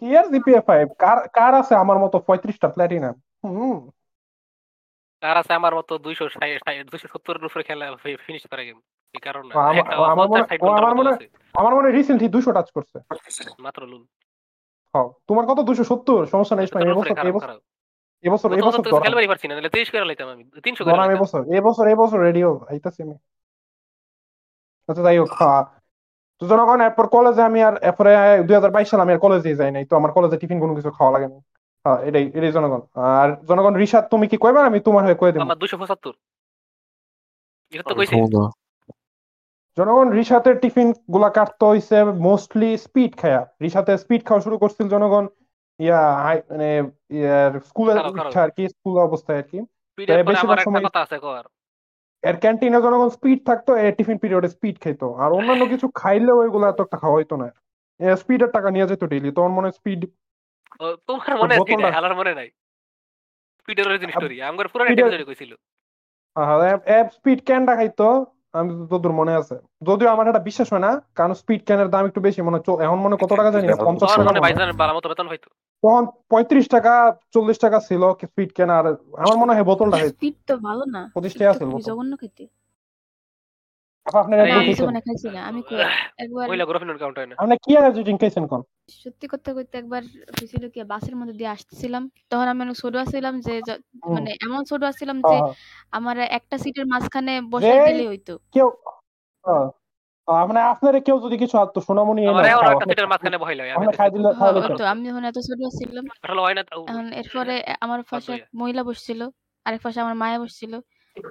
[0.02, 3.16] কি আর জিপিএ ফাইভ কার কার আছে আমার মতো পঁয়ত্রিশটা প্ল্যাটিনাম
[3.46, 3.78] হুম।
[5.24, 6.26] তার আছে আমার মতো দুইশো
[6.92, 7.86] দুইশো সত্তরের উপরে খেলা
[8.18, 8.78] ফিনিশ করে গেম
[9.16, 12.98] এই কারণে। আমার- মনে- রিসেন্টলি দুশো টাচ করছে।
[13.60, 13.82] মাত্র
[14.94, 15.60] হ্যাঁ, তোমার কত?
[15.60, 16.26] দুশো সত্তর?
[16.26, 17.52] সমস্যা নেই এবছর
[18.24, 21.86] এবছর এবছর বছর খেলবারই পারছি না, নাহলে 30 করে লাইতাম আমি, 300 করে এবছর এবছর
[21.88, 23.16] এবছর রেডিও আইতাছি আমি।
[24.90, 25.30] আচ্ছা যাই হোক।
[26.42, 28.12] তো জনগণ এরপর কলেজে আমি আর এরপরে
[28.44, 30.92] দুই হাজার বাইশ সালে আমি আর কলেজে যাই নাই তো আমার কলেজে টিফিন কোনো কিছু
[30.92, 31.38] খাওয়া লাগে না
[31.84, 34.66] হ্যাঁ এটাই এটাই জনগণ। আর জনগণ রিশাদ তুমি কি কইবা?
[34.66, 36.12] আমি তোমার হয়ে কয়ে দেবো। আমার 275
[37.72, 38.16] এটা তো কইছি।
[39.78, 45.28] জনগণ রিশাতের টিফিনগুলা কাটতে হইছে মোস্টলি স্পিড খায়া। রিশাতে স্পিড খাওয়া শুরু করছিল জনগণ।
[45.80, 46.18] ইয়া
[46.50, 46.78] মানে।
[47.10, 49.62] ইচ্ছা আর কি স্কুল অবস্থায় আর কি।
[49.98, 51.44] বেশিরভাগ সময়- কথা আছে কর।
[52.22, 56.70] এর ক্যান্টিনে জনগণ স্পিড থাকতো এ টিফিন পিরিয়ডে স্পিড খাইতো। আর অন্যান্য কিছু খাইলেও ওইগুলো
[56.70, 57.52] এত খাওয়া হইতো না।
[58.16, 60.10] স্পিডের টাকা নিয়ে যেত ডেইলি তোমার মনে স্পিড
[60.80, 62.50] ও, তোমার মনে আছে হালার মনে নাই।
[63.68, 65.52] পিডের অরিজিন স্টোরি আমার পুরো এপিসোডে কইছিল।
[67.16, 68.08] স্পিড ক্যানটা খাইতো
[68.54, 72.20] আমি যতদূর মনে আছে। যদিও আমার এটা বিশ্বাস হয় না কারণ স্পিড ক্যানের দাম একটু
[72.22, 74.30] বেশি মনে হয় চো- এখন মনে হয় কত টাকা জানি না পঞ্চাশ তখন টাকা মানে
[74.30, 75.50] মনে হয়। ভাইজানের বালা মতো বেতন হইতো।
[75.84, 76.94] তখন পঁয়ত্রিশ টাকা
[77.34, 78.86] চল্লিশ টাকা ছিল স্পিড ক্যান আর
[79.18, 82.44] আমার মনে হয় বোতলটা স্পিড তো ভালো না পঁচিশ স্পিড টাকা ছিল বোতল। জঘন্য খেতে
[84.06, 85.60] আপা, আপনার না আমি এই- খাইছেন খাইছি না আমি
[86.20, 88.62] একবার মহিলা গ্রফিন কাউন্ট হয় না। আপনি কি এনার্জি ড্রিঙ্ক খাইছেন কোন
[88.98, 90.02] সত্যি করতে করতে একবার
[90.34, 93.54] হয়েছিল কি বাসের মধ্যে দিয়ে আসতেছিলাম তখন আমি অনেক ছোট ছিলাম যে
[94.16, 95.54] মানে এমন ছোট ছিলাম যে হ্যাঁ, হ্যাঁ।
[95.98, 97.32] আমার একটা সিটের মাঝখানে
[98.10, 98.68] হইতো। কেউ
[99.46, 99.68] হ্যাঁ।
[100.48, 102.44] মানে আপনার কেউ যদি কিছু আত্ম সোনামণি আমার
[102.74, 104.78] একটা সিটের মাঝখানে বহাইলো আমি আপনি খাই দিলে হ্যাঁ, তাহলে ওই কেন?
[104.78, 109.20] তো আমি যখন এত ছোট ছিলাম আসলে হয় না এখন এরপরে আমার পাশে মহিলা বসছিল
[109.66, 110.74] আরেক পাশে আমার মায়া বসছিল।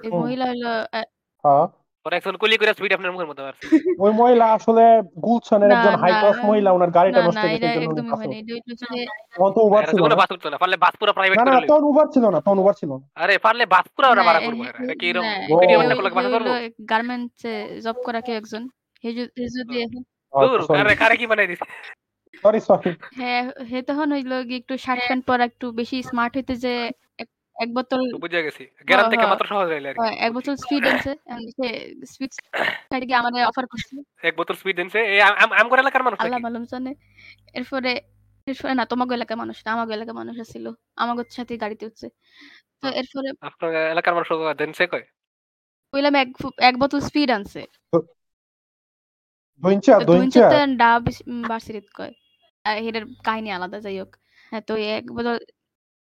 [0.03, 0.69] এই মহিলা হলো
[1.43, 1.65] হ্যাঁ।
[2.05, 3.61] একজন কুলি করে স্পিড আপনার মুখের মধ্যে মারছে।
[4.03, 4.83] ওই মহিলা আসলে
[5.23, 7.85] গুলশানের না, একজন হাই না, ক্লাস মহিলা ওনার গাড়িটা নষ্ট না হয়ে এটা গেছে এই
[7.85, 9.01] জন্য উনি একদমই বাসে হয়নি এটা হইল যে
[9.33, 12.07] তখন তো উবার ছিল না। বাস না পারলে বাস পুরো প্রাইভেট না না তখন উবার
[12.13, 14.59] ছিল না তখন উবার ছিল না। আরে পারলে বাস পুরো ওরা ভাড়া এ- করব
[14.99, 18.19] কি এরকম না, ও। মিডিয়াম এ- একটা লোক ভাড়া এ করব হইল গার্মেন্টসে জব করা
[18.21, 18.63] কেউ একজন?
[19.03, 19.09] হে
[19.55, 19.77] যদি
[20.33, 21.65] দূর আরে কারে কি বানাই দিছে?
[22.43, 26.73] সরি সরি হ্যাঁ হে তখন হইল একটু শার্ট প্যান্ট পরা একটু বেশি স্মার্ট হইতে যে
[27.61, 31.15] এক- বোতল বুঝে গেছি। গ্যারান থেকে। মাত্র সহজ হইলে আর এক বোতল স্পিড আনছে
[31.49, 32.29] সে স্পিড
[33.03, 36.93] গিয়ে অফার করছে। এক বোতল স্পিড দিনছে এই আম- আমগর এলাকার মানুষ আল্লাহ মালুম জানে।
[37.53, 38.01] এরপরে
[38.45, 42.09] এরপরে না তোমাকে এলাকার মানুষ না আমাকে এলাকার মানুষ ছিল আমাকে সাথে গাড়িতে উঠছে।
[42.81, 45.03] তো এরপরে আপনার এলাকার মানুষ দিনছে কয়?
[45.93, 46.27] কইলাম এক
[46.57, 47.67] এক বোতল স্পিড আনছে
[49.61, 51.03] দইঞ্চা দইঞ্চা ডাব
[51.47, 52.13] বার্সিরিত কয়।
[52.63, 52.75] আর
[53.23, 54.15] কাহিনী আলাদা যাই হোক।
[54.49, 55.37] হ্যাঁ তো এক বোতল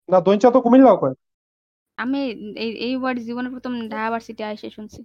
[0.09, 1.15] না দইঞ্চা তো কুমিল্লাও কয়।
[1.99, 2.21] আমি
[2.57, 5.01] এই এই ওয়ার্ড জীবনের প্রথম ঢাকা ভার্সিটি আইসে শুনছি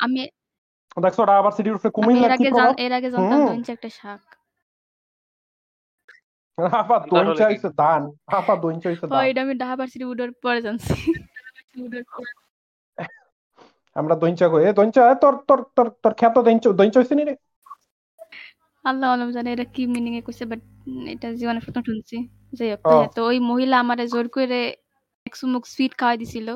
[0.00, 0.20] আমি
[0.96, 1.18] দেখছ
[1.56, 4.22] সিটির উপরে আমি এর কি আগে প্রভাব এর আগে জানতাম হুম। দইঞ্চা একটা শাক
[6.78, 7.68] আবার ধান দইঞ্চা হলো কি?
[7.78, 8.02] ধান
[8.38, 10.94] আবার দইঞ্চা হইছে ও ধান এটা আমি ঢাকা ভার্সিটি উডার পরে জানছি।
[13.96, 17.24] আমরা দইঞ্চা কই এ দইঞ্চা এ, তোর তোর তোর তোর খ্যাত দইঞ্চা দইঞ্চা হইছে নি
[17.24, 17.34] রে
[18.84, 20.60] আল্লাহ আলম জানে এটা কি মিনিং এ কইছে বাট
[21.14, 22.16] এটা জীবনে প্রথম শুনছি।
[22.58, 24.60] যাই হোক হ্যাঁ, তো ওই মহিলা আমারে জোর করে
[25.26, 26.48] এক চুমুক সুইট খাওয়াই দিছিল।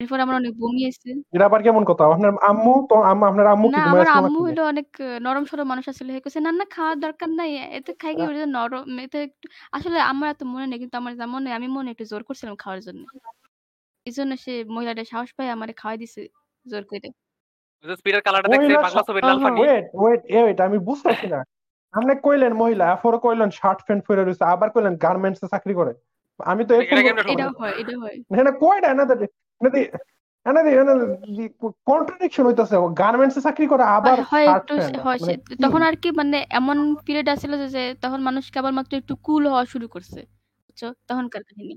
[0.00, 2.04] এরপর আমার অনেক বমি এসেছে এটা আবার কেমন কথা?
[2.08, 4.46] আপনার আম্মু তো আম্মু আপনার আম্মু কি ঘুমায় আমার আম্মু নাকি?
[4.48, 7.90] হলো অনেক আহ, নরম সরম মানুষ আসলে হে কইছে না না খাওয়ার দরকার নাই। এতে
[8.02, 11.48] খাই কি ওটা নরম এতে একটু আসলে আমার এত মনে নেই কিন্তু আমার যা মনে
[11.58, 13.02] আমি মনে একটু জোর করছিলাম খাওয়ার জন্য।
[14.06, 16.20] এই জন্য সে মহিলাটা সাহস পায় আমারে খাওয়াই দিছে
[16.66, 17.08] জোর করে যে
[17.84, 21.40] স্পিডের কালারটা দেখছে বাংলা ছবির লাল পানি ওয়েট ওয়েট এ আমি বুঝতেছি না।
[21.94, 25.92] আপনি কইলেন মহিলা এরপরে কইলেন শার্ট প্যান্ট পরে রইছে আবার কইলেন গার্মেন্টস এ চাকরি করে।
[26.40, 27.32] আমি তো এটা কেমনে সম্ভব?
[27.34, 28.88] এটাও হয় এটা হয়। না কয়টা?
[28.94, 29.14] না দে
[29.60, 30.92] না দে না
[31.86, 34.74] কন্ট্রাডিকশন হইতাছে গার্মেন্টস এ চাকরি করে আবার হয়- একটু
[35.16, 35.34] মানে?
[35.64, 39.86] তখন আর কি মানে এমন পিরিয়ড আসছিল যে তখন মানুষ কেবলমাত্র একটু কুল হওয়া শুরু
[39.88, 40.20] করছে
[40.66, 40.82] বুঝছ?
[41.08, 41.74] তখনকার কাহিনী।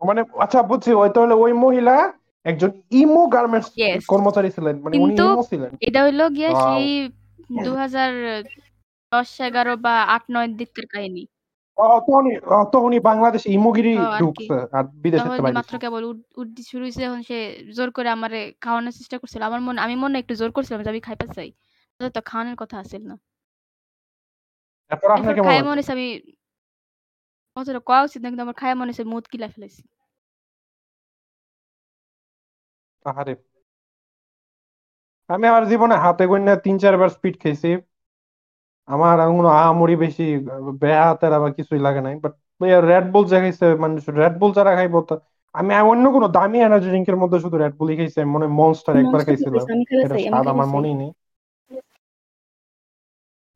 [0.00, 1.96] মানে আচ্ছা বুঝছি ওই তাহলে ওই মহিলা
[2.44, 3.70] একজন ইমো গার্মেন্টস
[4.06, 6.50] কর্মচারী ছিলেন মানে উনি ইমো ছিলেন। এটা হইল গিয়ে.
[6.64, 7.08] সেই
[7.64, 8.10] দু হাজার
[9.12, 11.26] দশ এগারো বা আট নয় দিকের কাহিনী।
[11.76, 12.34] ও, তখনই
[12.72, 17.22] তখনই বাংলাদেশে ইমোগিরি। ঢুকছে আর বিদেশে তো বাইরে মাত্র কেবল উড- উঠতে শুরু হয়েছে এখন
[17.22, 17.38] সে
[17.76, 21.00] জোর করে আমারে খাওয়ানোর চেষ্টা করছিল। আমার মনে আমি মনে একটু জোর করছিলাম যে আমি
[21.00, 21.50] খাইতে চাই
[22.14, 23.16] তো খাওয়ানোর কথা আসছিল না।
[24.90, 25.62] খাই লাগছে?
[25.62, 26.06] মনে আমি
[27.84, 29.82] কওয়া উচিত না কিন্তু আমার খাই মনে হয়েছে মুদ কিলা ফেলেছি
[33.04, 33.34] আহারে।
[35.30, 37.68] আমি আমার জীবনে হাতে গোনা তিন চারবার স্পিড খেয়েছি।
[38.88, 40.22] আমার কোনো আহামরি বেশি
[40.82, 42.32] বেয়া হাতের আবার কিছুই লাগে নাই। বাট
[42.90, 45.14] রেড বল যা খাইছে মানুষ রেড বল যারা খাইবো তা
[45.54, 49.66] আমি অন্য কোনো দামি এনার্জি ড্রিঙ্কের মধ্যে শুধু রেড বুলই খাইছি মনে মনস্টার একবার খাইছিলাম
[49.68, 51.10] খাইছি, এটা স্বাদ আমার মনেই নেই।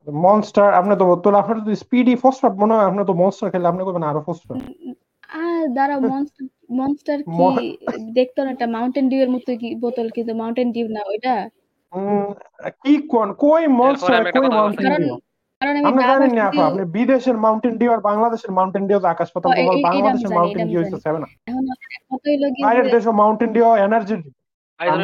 [0.06, 3.82] মনস্টার আপনি তো তো আপনার যদি স্পিডি ফসফেট মনে হয় আপনি তো মনস্টার খেলে আপনি
[3.86, 4.20] করবেন আরও
[5.40, 7.66] আর দাঁড়া মনস্টার মনস্টার কি
[8.12, 11.34] দেখতো না একটা মাউন্টেন ডিউ এর মতো কি বোতল কিন্তু মাউন্টেন ডিউ না ওইটা
[12.82, 15.16] কি কোন কই মনস্টার কই মাউন্টেন কারণ ডিউ
[15.60, 19.50] কারণ আমি ঢাকা না আপা আপনি বিদেশের মাউন্টেন ডিউ আর বাংলাদেশের মাউন্টেন ডিউ আকাশ পাতাল
[19.50, 21.64] তফাৎ। বাংলাদেশের জানি, মাউন্টেন ডিউ জানি। সেভেন এখন
[22.10, 24.14] কত হইল বাইরের দেশে Mountain Dew energy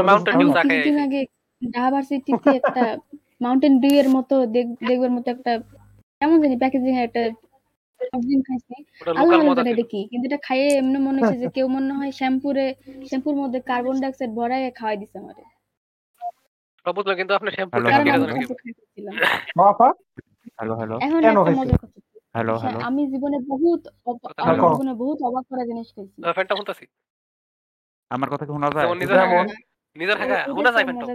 [0.03, 1.21] Mountain Dew জানি। কিছুদিন আগে
[1.63, 2.83] ঢাকা ভার্সিটিতে একটা
[3.41, 5.53] মাউন্টেন ডিউ এর মতো দেখ- দেখবার মতো একটা
[6.21, 7.23] কেমন জানি প্যাকেজিং একটা
[8.25, 8.75] ড্রিঙ্ক খাইছি।
[9.21, 9.39] আল্লাহ
[9.75, 12.67] এটা কি কিন্তু এটা খাইয়ে এমনি মনে হচ্ছে যে কেউ মনে হয় শ্যাম্পুরে
[13.09, 15.43] শ্যাম্পুর মধ্যে কার্বন ডাই অক্সাইড ভরায় খাওয়াই দিছে আমারে।
[16.97, 18.27] বুঝলাম কিন্তু আপনি শ্যাম্পু hello, আমি জানেন hello.
[18.27, 19.15] কেন কাঁচা খাইতেছিলাম
[19.59, 19.89] বাপা
[20.59, 21.99] হ্যালো হ্যালো এখন একটা মজার কথা
[22.37, 24.29] হ্যালো হ্যালো আমি জীবনে বহুত কথা
[24.73, 26.85] জীবনে বহুত অবাক করা জিনিস খাইছি। ফ্যানটা শুনতাছি
[28.15, 28.87] আমার কথা কি শোনা যায়?
[29.01, 30.17] নিজের
[30.75, 31.15] যায় ফ্যানটা।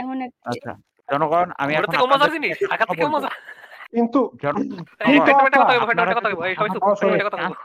[0.00, 0.72] এখন এক আচ্ছা
[1.12, 3.30] জনগণ আমি এখন মজার জিনিস। একটা ঢাকা কথা থেকে মজা।
[3.92, 4.36] কিন্তু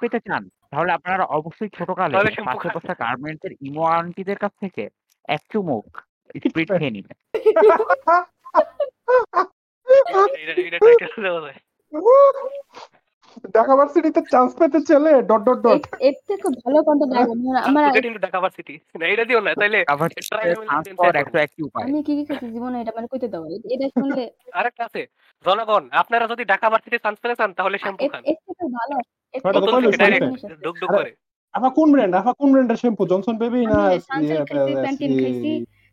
[0.01, 4.89] পেতে চান তাহলে আপনারা অবশ্যই ছোটকালে পাঁচশো খা। গার্মেন্টসের ইমো আন্টিদের কাছ থেকে
[5.29, 6.01] এক চুমুক
[6.43, 7.33] স্প্রিট খেয়ে নিবেন।
[13.53, 17.11] ঢাকা ভার্সিটিতে চান্স পেতে চলে ডট ডট ডট এর- থেকে ভালো কন্টেন্ট
[17.67, 17.83] আমার
[18.21, 22.03] ঢাকা ভার্সিটি। না এটা দিও না তাইলে আবার আমি চান্স পাওয়ার একটা একটি উপায়। আমি
[22.03, 24.23] কি কি করছি জীবনে এটা মানে কইতে দাও। এটা শুনলে
[24.53, 25.01] আরেকটা আছে।
[25.45, 28.95] জনগণ আপনারা যদি ঢাকা ভার্সিটি চান্স পেতে চান তাহলে শ্যাম্পু খান। এর থেকে ভালো।
[30.63, 31.11] ডুক ডুক করে।
[31.53, 33.03] আফা কোন ব্র্যান্ড আফা কোন ব্র্যান্ডের শ্যাম্পু?
[33.07, 33.79] জনসন বেবি না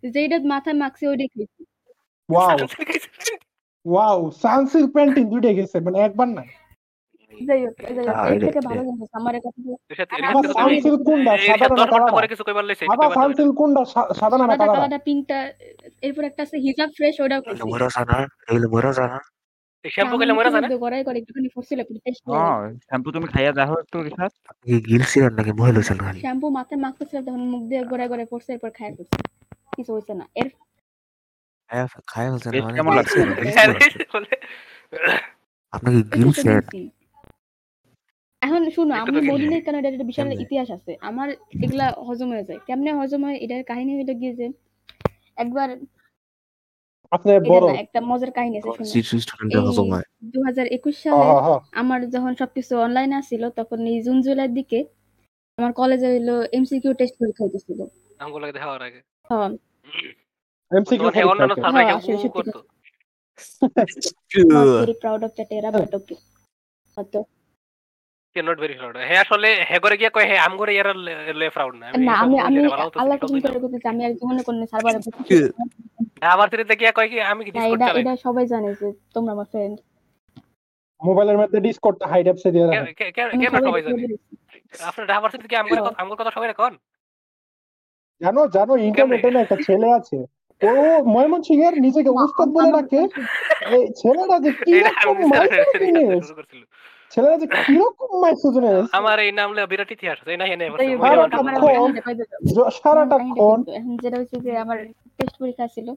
[0.02, 1.60] যেটা মাথায় মাখছি ওইটাই খাইছি।
[2.28, 2.56] ওয়াও
[3.86, 6.42] ওয়াও সানসিল্ক প্যান্টিন দুইটাই গেছে মানে একবার না।
[7.40, 10.34] যাই হোক যাই হোক এর থেকে ভালো জিনিস আমার কথা বলে- এর সাথে- এর আবার
[10.36, 11.32] সাথে তুমি- সানসিল্ক কোনটা?
[11.42, 13.82] সাদা না দশ পরে কিছু কইবার লইছে, আবার কইবার দাও এটা। সানসিল্ক কোনটা
[14.20, 15.38] সাদা না সাদাটা কালা পিঙ্কটা
[16.06, 18.16] এরপর একটা আছে হিজাব ফ্রেশ ওটাও খাইছি মরা জানা
[18.48, 19.18] এগুলো মরা জানা
[19.84, 22.56] শ্যাম্পু খেলে মরে যায় গড়াই করে একটুখানি ফসিল একটু টেস্ট হ্যাঁ
[22.86, 27.42] শ্যাম্পু তুমি খাইয়া দেখো একটু রিসার্চ কি গিলছিলেন নাকি মহিলা ছিলেন শ্যাম্পু মাথায় মাখতেছিল তখন
[27.52, 29.16] মুখ দিয়ে গড়াই গড়াই পড়ছে এরপর খায় করছে
[29.76, 30.48] কিছু হইছে না। এর
[32.08, 33.18] খায়া মানে কেমন লাগছে?
[34.12, 34.34] বলে,
[35.72, 36.80] আপনাকে।
[38.42, 40.92] এখন শুনো আমি বলি নাই কেন এটা একটা বিশাল ইতিহাস আছে?
[41.00, 41.28] আমার
[41.64, 43.36] এগুলা হজম হয়ে যায়। কেমনে হজম হয়?
[43.44, 44.46] এটার কাহিনী হইল গিয়ে যে
[45.36, 45.68] একবার
[47.52, 48.70] বড় একটা মজার কাহিনী আছে
[50.32, 51.26] দু হাজার একুশ সালে
[51.72, 54.78] আমার যখন সবকিছু অনলাইনে আসছিল তখন এই জুন জুলাইয়ের দিকে
[55.58, 57.80] আমার কলেজে হইল এমসিকিউ টেস্ট পরীক্ষা হইতেছিল।
[58.86, 59.50] আগে। হ্যাঁ।
[60.70, 62.58] এমসিকিউ অন্যান্য পরীক্ষা স্যাররা কেউ আসলে সত্যি করতো।
[64.80, 66.14] ভেরি প্রাউড অফ দ্যাট এরা বাট ওকে
[68.34, 70.88] তো কে নট ভেরি প্রাউড হে আসলে হে করে গিয়ে কয় হে আম করে ইয়ার
[71.40, 72.58] লে প্রাউড না। না আমি আমি
[73.02, 74.98] আল্লাহ কসম করে বলতেছি আমি আর জীবনে কোনো সার্ভারে
[76.34, 78.02] আবার তিরিতে গিয়ে কয় কি আমি কি না ডিসকর্ড এটা চালাই?
[78.02, 79.76] এটা সবাই জানে যে তোমরা আমার ফ্রেন্ড
[81.00, 82.84] মোবাইলের মধ্যে ডিসকর্ডটা হাইড অ্যাপসে দিয়ে রাখেন
[83.16, 83.28] কেন
[83.66, 84.02] সবাই সবাই জানে।
[84.88, 86.48] আপনার ঢাকা ভার্সিটি কি আম করে আম করে কথা সবাই
[88.20, 90.18] জানো জানো ইন্টারনেটে না একটা ছেলে আছে।
[90.60, 90.72] ও
[91.14, 92.70] ময়মনসিংহের নিজেকে উস্তাদ বলে
[93.74, 94.50] এই ছেলেটা যে
[95.02, 95.24] আমি
[97.12, 98.10] যে কীরকম
[98.98, 101.90] আমার এই নাম লে বিরাট ইতিহাস আছে না হেনে তাই ভালো ভালো কথা ক্যামেরা কম।
[102.76, 104.78] সারাটা ক্ষণ এখন যেটা হচ্ছে যে আমার
[105.18, 105.88] টেস্ট পরীক্ষা ছিল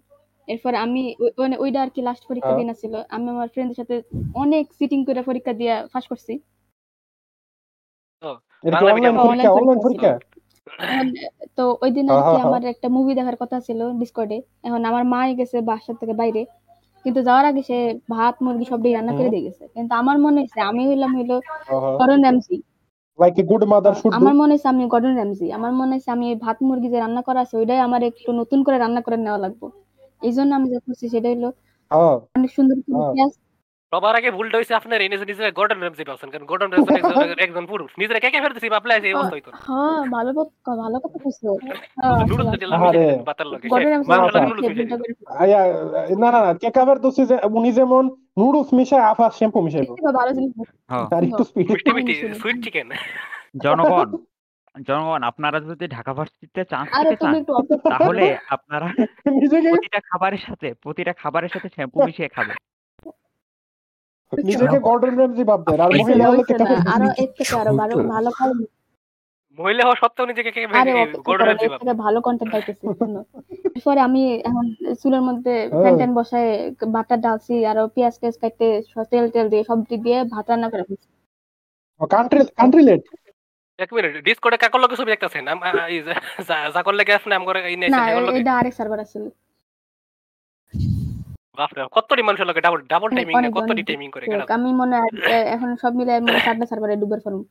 [0.48, 1.02] এরপর আমি
[1.40, 3.96] মানে ওইটা আর কি লাস্ট পরীক্ষা হ্যাঁ। দিন ছিল আমি আমার ফ্রেন্ডের সাথে
[4.36, 6.34] অনেক সিটিং করে পরীক্ষা দিয়ে পাস করছি।
[11.58, 14.82] তো ওই দিন আর হ্যাঁ, কি হ্যাঁ, আমার একটা মুভি দেখার কথা ছিল ডিসকর্ডে এখন
[14.86, 16.42] আমার মাই গেছে বাসার থেকে বাইরে।
[17.06, 17.78] কিন্তু যাওয়ার আগে সে
[18.10, 21.32] ভাত মুরগি সব রান্না করে দিয়ে গেছে। কিন্তু আমার মনে হচ্ছে আমি হইলাম হইল
[22.00, 22.58] Gordon Ramsay
[23.20, 26.26] like a good mother should আমার মনে হচ্ছে আমি গর্ডন র্যামসি আমার মনে হচ্ছে আমি
[26.32, 29.40] এই ভাত মুরগি যে রান্না করা আছে ওইটাই আমার একটু নতুন করে রান্না করে নেওয়া
[29.46, 29.68] লাগবে।
[30.22, 31.50] এই জন্য আমি যা করছি সেটা হলো
[31.92, 33.34] হ্যাঁ। অনেক সুন্দর করে হ্যাঁ। পেঁয়াজ
[33.92, 37.42] সবার আগে ভুলটা হইছে আপনার এই নিজে নিজে গর্ডন রেমসি পাচ্ছেন কারণ গর্ডন রেমসি একজন-
[37.46, 40.98] একজন পুরুষ। নিজেরা কে কে ফেলতেছি বাপলা আছে এই অবস্থা হইতো হ্যাঁ ভালো কথা ভালো
[41.00, 41.50] কথা কইছো।
[41.98, 43.68] হ্যাঁ, নুডলস তেল লগে।
[45.38, 45.60] আয়া,
[46.22, 48.04] না না না কেকাবের দোষে যে উনি যেমন
[48.38, 49.86] নুডলস মিশায় আফা শ্যাম্পু থেকে
[50.20, 50.52] ভালো জিনিস
[50.92, 52.88] হ্যাঁ। আর একটু স্পিড মিষ্টি আমি মিষ্টি। সুইট চিকেন
[53.64, 54.08] জনগণ
[54.86, 57.34] জনগণ আপনারা যদি ঢাকা ভার্সিটিতে চান্স পেতে চান।
[57.94, 58.26] তাহলে
[58.56, 58.88] আপনারা
[59.66, 62.58] প্রতিটা খাবারের সাথে প্রতিটা খাবারের সাথে শ্যাম্পু মিশিয়ে খাবেন।
[64.32, 66.44] নিজেকে গর্ডন র্যামজি ভাবতেন আর মহিলা হলে
[66.96, 67.94] আরও এর থেকে আরও ভালো
[69.60, 70.92] মহিলা হওয়া সত্ত্বেও নিজেকে কে আরে
[71.28, 71.48] গর্ডন
[71.98, 72.84] ভালো কন্টেন্ট পাইতেছি।
[73.68, 74.66] এরপরে আমি এখন
[75.02, 76.50] চুলের মধ্যে হ্যাঁ। ফ্যান বসায়
[76.88, 78.68] বাটার ডালছি আর পেঁয়াজ টেস কাটতে
[79.12, 81.08] তেল তেল দিয়ে সব দিয়ে ভাত রান্না করে ফেলছি।
[82.02, 83.04] কান্ট্রি কান্ট্রি লেট
[83.80, 85.44] এক মিনিট ডিসকর্ডে কাকর লগে ছবি দেখতাছেন?
[85.48, 86.00] আম আ- এই
[87.86, 89.24] না এই এটা আরেক সার্ভার আছিল
[91.58, 94.96] বাপরে কতটি মানুষের লগে ডাবল ডাবল টাইমিং অনেক, কতটি টাইমিং করে কেন আমি মনে
[95.48, 97.42] এখন সব মিলে মনে হয় সার্ভারে ডুবের ফেলব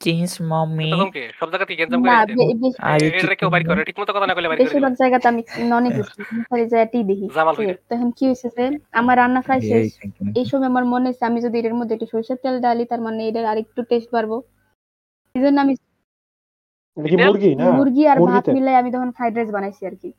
[0.00, 2.36] চিজ মম্মি তখন সব জায়গা থেকে করে না আসছেন?
[2.36, 3.84] বে- বেশ- আর এ- কেউ বাইর করে?
[3.84, 7.60] ঠিক কথা না কইলে বাইর বেশিরভাগ জায়গাতে আমি ননে গেছি খালি জায়গাতেই দেখি। জামাল ঠিক
[7.60, 9.88] হইলে। আছে, তখন কি হয়েছে যে আমার রান্না প্রায় শেষ।
[10.36, 13.28] এই সময় আমার মনে হচ্ছে আমি যদি এটার মধ্যে একটু সরষের তেল ডালি তার মানে
[13.28, 14.36] এটার আরেকটু টেস্ট বাড়বো।
[15.34, 15.72] এই জন্য আমি
[16.96, 17.64] এটা মুরগি না?
[17.70, 20.10] মুরগি আর ভাত মিলাই আমি তখন ফ্রাইড রাইস বানাইছি আর কি।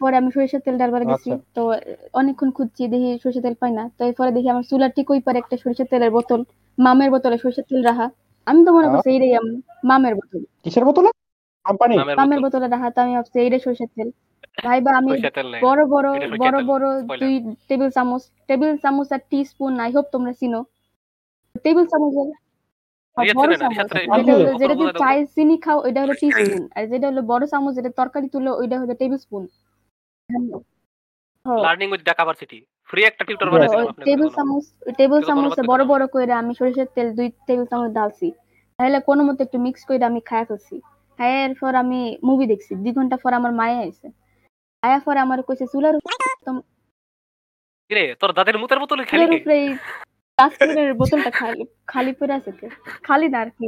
[0.00, 1.62] পরে আমি সরিষার তেল ডালবার গেছি আচ্ছা। তো
[2.12, 5.38] অনেকক্ষণ খুঁজছি দেখি সরিষার তেল পাই না। তো এরপরে দেখি আমার চুলার ঠিক ওই পারে
[5.38, 6.40] একটা সরিষার তেলের বোতল
[6.78, 8.06] মামের বোতলে সরিষার তেল রাখা
[8.46, 11.10] আমি তো মনে। করছি এইটাই আম- মামের বোতল। কিসের বোতলে?
[11.64, 11.94] কোম্পানি?
[12.20, 14.08] মামের বোতলে। রাখা তো আমি ভাবছি এইটাই সরিষার তেল।
[14.64, 15.10] ভাই বা আমি।
[15.66, 16.08] বড় বড়
[16.42, 16.86] বড় বড়
[17.20, 17.34] দুই
[17.68, 20.60] টেবিল চামচ টেবিল চামচ আর টি স্পুন আই হোপ তোমরা চিনো।
[21.64, 22.28] টেবিল চামচের
[23.34, 23.76] বড় চামচ।
[24.16, 26.62] যেটা হলো বোতল যেটা দিয়ে বোতল দাও তো। চায় চিনি খাও ওইটা হলো টি স্পুন
[26.76, 29.42] আর যেটা হলো বড় চামচ যেটা তরকারি তুলো ওইটা হলো tablespoon.
[31.64, 32.58] Learning with Dhaka varsity
[32.88, 33.48] free একটা টিউটর.
[33.52, 34.64] বানাইছিলাম আপনাদের টেবিল। চামচ
[34.98, 38.28] টেবিল চামচে বড় বড় করে আমি সরিষার তেল দুই টেবিল চামচ ডালছি
[38.78, 40.76] তাহলে কোনো মতে একটু মিক্স করে আমি খায় ফেলছি।
[41.18, 44.06] হ্যাঁ এরপর আমি মুভি দেখছি। দুই ঘণ্টা পর আমার মায়ে আইছে।
[44.82, 45.94] আয়া পর আমার কইছে চুলার
[47.90, 49.24] কিরে তোর দাদের মুতের বোতলে খালি
[50.38, 51.62] গ্লাস ক্লিনারের বোতলটা খালি
[51.92, 52.66] খালি পড়ে আছে কে?
[53.08, 53.66] খালি না আর কি।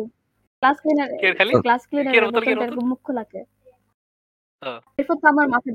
[0.63, 1.53] গ্লাস ক্লিনার কে খালি?
[1.67, 3.25] গ্লাস কের ক্লিনারের বোতলটা মুখ খোলা।
[5.01, 5.75] এরপর তো আমার মাথায়।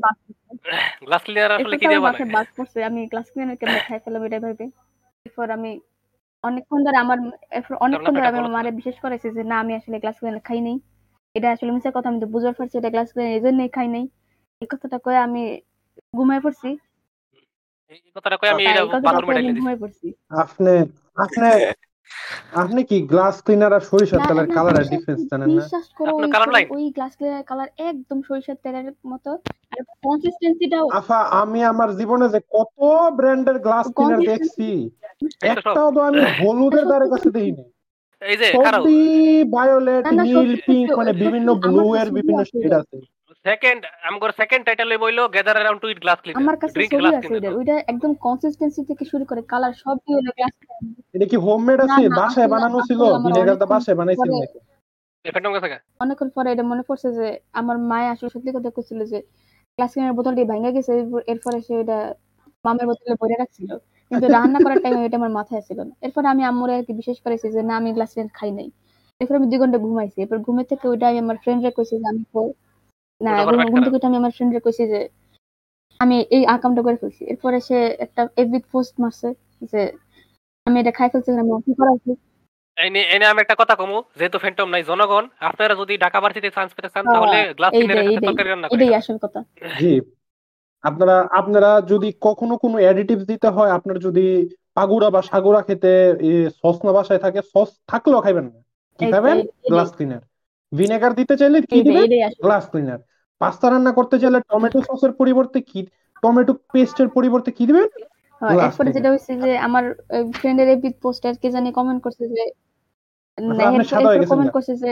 [1.08, 2.08] গ্লাস ক্লিনার আসলে কি দিয়ে বানায়?
[2.08, 4.66] মাথায় বাজ পড়ছে আমি গ্লাস ক্লিনার কেমনে খাই ফেলাম এটা ভেবে।
[5.26, 5.72] এরপর আমি
[6.44, 7.18] অনেকক্ষণ ধরে আমার
[7.58, 10.78] এরপর অনেকক্ষণ ধরে আমি মারে বিশেষ করেছি যে না আমি আসলে গ্লাস ক্লিনার খাই নাই।
[11.36, 14.06] এটা আসলে মিশা কথা আমি তো বুঝতে পারছি এটা গ্লাস ক্লিনার এই জন্যই খাই নাই।
[14.62, 15.44] এই কথাটা কয়ে আমি
[16.18, 16.70] ঘুমায় পড়ছি।
[17.92, 18.64] এই কথাটা কই আমি
[19.06, 20.08] বাথরুমে ডাইলে দিছি। ঘুমায় পড়ছি।
[20.44, 20.74] আপনি
[21.24, 21.48] আপনি
[22.54, 25.56] আপনি কি গ্লাস ক্লিনার আর সরিষার তেলের কালারের বিশ্বাস- ডিফারেন্স জানেন না?
[25.56, 29.32] বিশ্বাস করো আপনার ওই গ্লাস ক্লিনার কালার একদম সরিষার তেলের মতো।
[29.72, 32.76] আর কনসিস্টেন্সিটাও আফা আমি আমার জীবনে যে কত
[33.14, 34.68] ব্র্যান্ডের গ্লাস ক্লিনার দেখছি
[35.44, 37.64] একটাও তো আমি হলুদের দ্বারে কাছে দেখিনি।
[38.22, 38.48] এই যে
[39.52, 42.98] ভায়োলেট নীল পিঙ্ক মানে বিভিন্ন ব্লু এর বিভিন্ন শেড আছে।
[43.46, 47.14] সেকেন্ড আমগর সেকেন্ড টাইটেল বইলো gather around to eat glass cleaner আমার কাছে ড্রিঙ্ক গ্লাস
[47.20, 50.54] আছে ওইটার ক্লিনার ওইটা একদম কনসিস্টেন্সি থেকে শুরু করে কালার সবই হলো গ্লাস
[51.16, 52.02] এটা কি হোমমেড আছে?
[52.20, 53.02] বাসায় বানানো ছিল?
[53.26, 54.60] ভিনেগার দা বাসায় বানাইছিল নাকি?
[55.26, 55.52] ফ্যান্টম
[56.04, 57.28] অনেকক্ষণ পরে এটা মনে পড়ছে যে
[57.60, 57.76] আমার
[58.14, 59.18] আসলে সত্যি কথা কইছিল যে
[59.78, 60.92] গ্লাস ক্লিনার বোতলটি ভেঙে গেছে
[61.34, 61.98] এরপরে সে এটা
[62.66, 63.70] মামের বোতলে ভরে রাখছিল।
[64.12, 67.18] কিন্তু রান্না করার টাইমে এটা আমার মাথায় ছিল না। এরপরে আমি আম্মুরে আর কি বিশেষ
[67.26, 68.68] করেছি যে না আমি গ্লাস ক্লিনার খাই নাই।
[69.22, 72.24] এরপর আমি দুই ঘণ্টা ঘুমাইছি। এরপর ঘুমে থেকে ওইটা আমি আমার ফ্রেন্ডরে কইছি যে আমি
[73.22, 73.32] না।
[73.88, 75.00] থেকে আমি আমার ফ্রেন্ডরে কইছি যে
[76.00, 79.30] আমি এই আকামটা করে ফেলছি। এরপরে সে একটা এফবি পোস্ট মারছে
[79.72, 79.82] যে
[80.66, 82.18] আমি এটা খাই ফেলছি আমি কি করা উচিত
[82.78, 86.20] এই নিয়ে এই আমি একটা কথা কমু যেহেতু ফ্যান্টম নাই জনগণ আপনারা যদি ঢাকা
[86.56, 89.40] চান্স পেতে চান তাহলে গ্লাস ক্লিনারের তরকারি রান্না এটাই করেন আসল কথা।
[89.80, 89.94] জি
[90.84, 94.26] আপনারা আপনারা যদি কখনো কোনো অ্যাডিটিভ দিতে হয় আপনার যদি
[94.74, 95.92] পাগুড়া বা সাগুরা খেতে
[96.62, 98.60] সস না বাসায় থাকে সস থাকলেও খাইবেন না।
[99.00, 99.38] কি খাবেন?
[99.72, 100.24] গ্লাস ক্লিনার
[100.76, 101.78] ভিনেগার দিতে চাইলে কি
[102.24, 103.00] আসল। গ্লাস ক্লিনার
[103.42, 105.80] পাস্তা রান্না করতে চাইলে টমেটো সসের পরিবর্তে কি
[106.24, 107.86] টমেটো পেস্টের পরিবর্তে কি দিবেন?
[108.42, 109.10] হ্যাঁ, এরপরে যেটা
[109.44, 109.84] যে আমার
[110.34, 110.68] ফ্রেন্ডের
[111.02, 112.44] পোস্টার কে জানি কমেন্ট করছে যে
[113.38, 114.92] আচ্ছা, হয়ে কমেন্ট করছে যে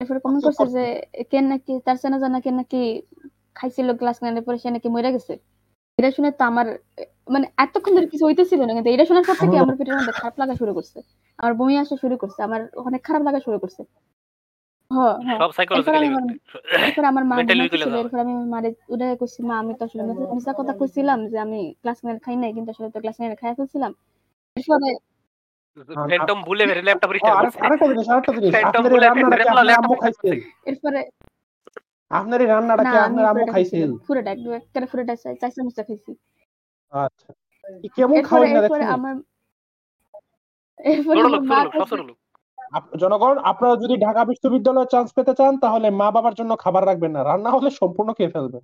[0.00, 0.84] এরপর কমেন্ট করছে যে
[1.30, 3.02] কেন নাকি তার চেনা জানা কেন নাকি
[3.54, 5.34] খাইছিল গ্লাস ক্লিনার পরে সে নাকি মরে গেছে।
[5.98, 6.66] এটা শুনে তো আমার
[7.28, 10.12] মানে এতক্ষণ ধরে কিছু হইতেছিল না কিন্তু এটা শোনার পর থেকে আমার- আমার পেটের মধ্যে
[10.12, 10.98] খারাপ লাগা শুরু করছে।
[11.38, 14.09] আমার বমি আসা শুরু করছে আমার অনেক খারাপ লাগা শুরু করছে। হ্যাঁ হ্যাঁ
[14.90, 16.08] সব সাইকোলজিক্যালি
[16.80, 19.84] এরপর আমার মা Mentally weak ঘুমাইতেছিল হলে এরপর আমি মারে উদয় কইছি মা আমি তো
[19.84, 23.32] আসলে মিথ্যা- মিথ্যা কথা কইছিলাম যে আমি ক্লাস খাই নাই কিন্তু আসলে তো ক্লাস নাইন
[23.40, 23.92] খাই ফেলছিলাম।
[24.56, 24.88] এরপরে
[26.10, 28.94] ফ্যান্টম ভুলে ভেরে ল্যাপটপ ও, রিস্টার্ট আরেক- করছে। আরেকটা জিনিস আরেকটা জিনিস Phantom আপনার এই
[28.94, 30.36] বলে রান্নাটা কি ফেলে আপনার laptop আম্মু রিস্টার্ট খাইছেন
[30.70, 31.00] এরপরে
[32.10, 36.10] আপনার এই রান্নাটা কি আপনার আম্মু খাইছেন পুরোটা একদম একটা পুরোটা চাই চাই চামচটা খাইছি।
[36.92, 37.28] আচ্ছা।
[37.96, 38.16] কেমন
[38.72, 39.14] না আমার
[40.78, 41.58] এরপরে মা
[43.02, 47.20] জনগণ আপনারা যদি ঢাকা বিশ্ববিদ্যালয়ে চান্স পেতে চান তাহলে মা বাবার জন্য খাবার রাখবেন না।
[47.24, 48.62] রান্না হলে সম্পূর্ণ খেয়ে ফেলবেন।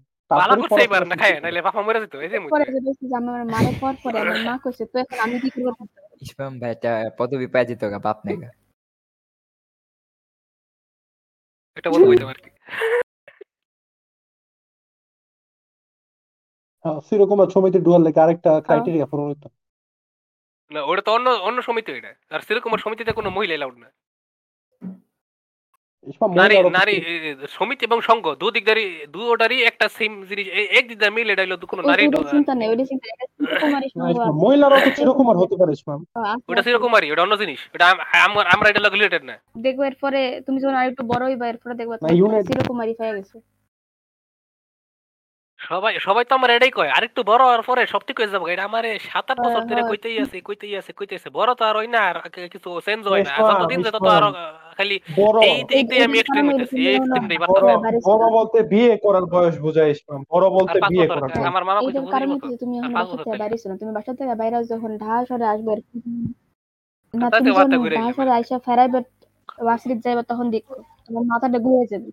[7.18, 8.48] পদবি পাই যেত বাপ নেগা
[11.76, 12.40] এটা বলব হইতে পারে
[16.84, 19.48] হ্যাঁ, সেরকম সমিতি ডুয়াল লেগে আরেকটা ক্রাইটেরিয়া পূরণ হইতো।
[20.70, 23.90] না ওটা তো অন্য অন্য সমিতি এটা। আর সেরকম সমিতিতে কোনো মহিলা এলাউড না।
[26.34, 26.94] নারী নারী
[27.48, 31.82] সমিতি এবং সংঘ দু দিকদারই দুটারই একটা সেম জিনিস এক দিকদার মিল এটা হলো কোনো
[31.82, 33.24] নারী চিন্তা নেই চিন্তা
[34.84, 35.94] তো সেরকম আর হতে পারে ইসমা
[36.48, 38.00] ওটা আছে। সেরকমই ওটা অন্য জিনিস। ওটা আম-
[38.30, 42.08] আমার আমরা এটা রিলেটেড না। দেখব এরপরে তুমি যখন আরেকটু বড় হইবা এরপরে দেখবা না,
[42.08, 43.55] unit- হয়ে গেছে।
[45.60, 48.64] সবাই সবাই তো আমার এটাই কয় আরেকটু বড় হওয়ার পরে সব ঠিক হয়ে যাব এটা
[48.70, 50.72] আমার সাত আট বছর ধরে হয়। কইতেই আছে কইতেই
[51.18, 52.16] আছে বড় তো আর হয় না আর
[52.54, 54.30] কিছু চেঞ্জ হয় না যত দিন ইসমাম। আরও
[54.78, 54.96] খালি
[55.48, 59.24] এই এইটাই আমি এক্সট্রিম হইতেছি এই এক্সট্রিমটাই হলো বড় বাড়তেছে বাড়িছে। বড় বলতে বিয়ে করার
[59.34, 62.92] বয়স বোঝায় ইসমাম বড় বলতে বিয়ে করার আমার মামা কইছে এইটার কারণে কি তুমি এখন
[62.98, 65.72] বাসা থেকে। বাইরে ছিল তুমি বাসা থেকে বাইরে যখন ঢাকা শহরে আসবে
[67.14, 69.00] না তুমি যখন যাবে। শহরে আইসা ফেরাইবে
[70.04, 70.74] যাইবে তখন দেখো
[71.06, 72.10] তোমার মাথাটা ঘুরে যাবে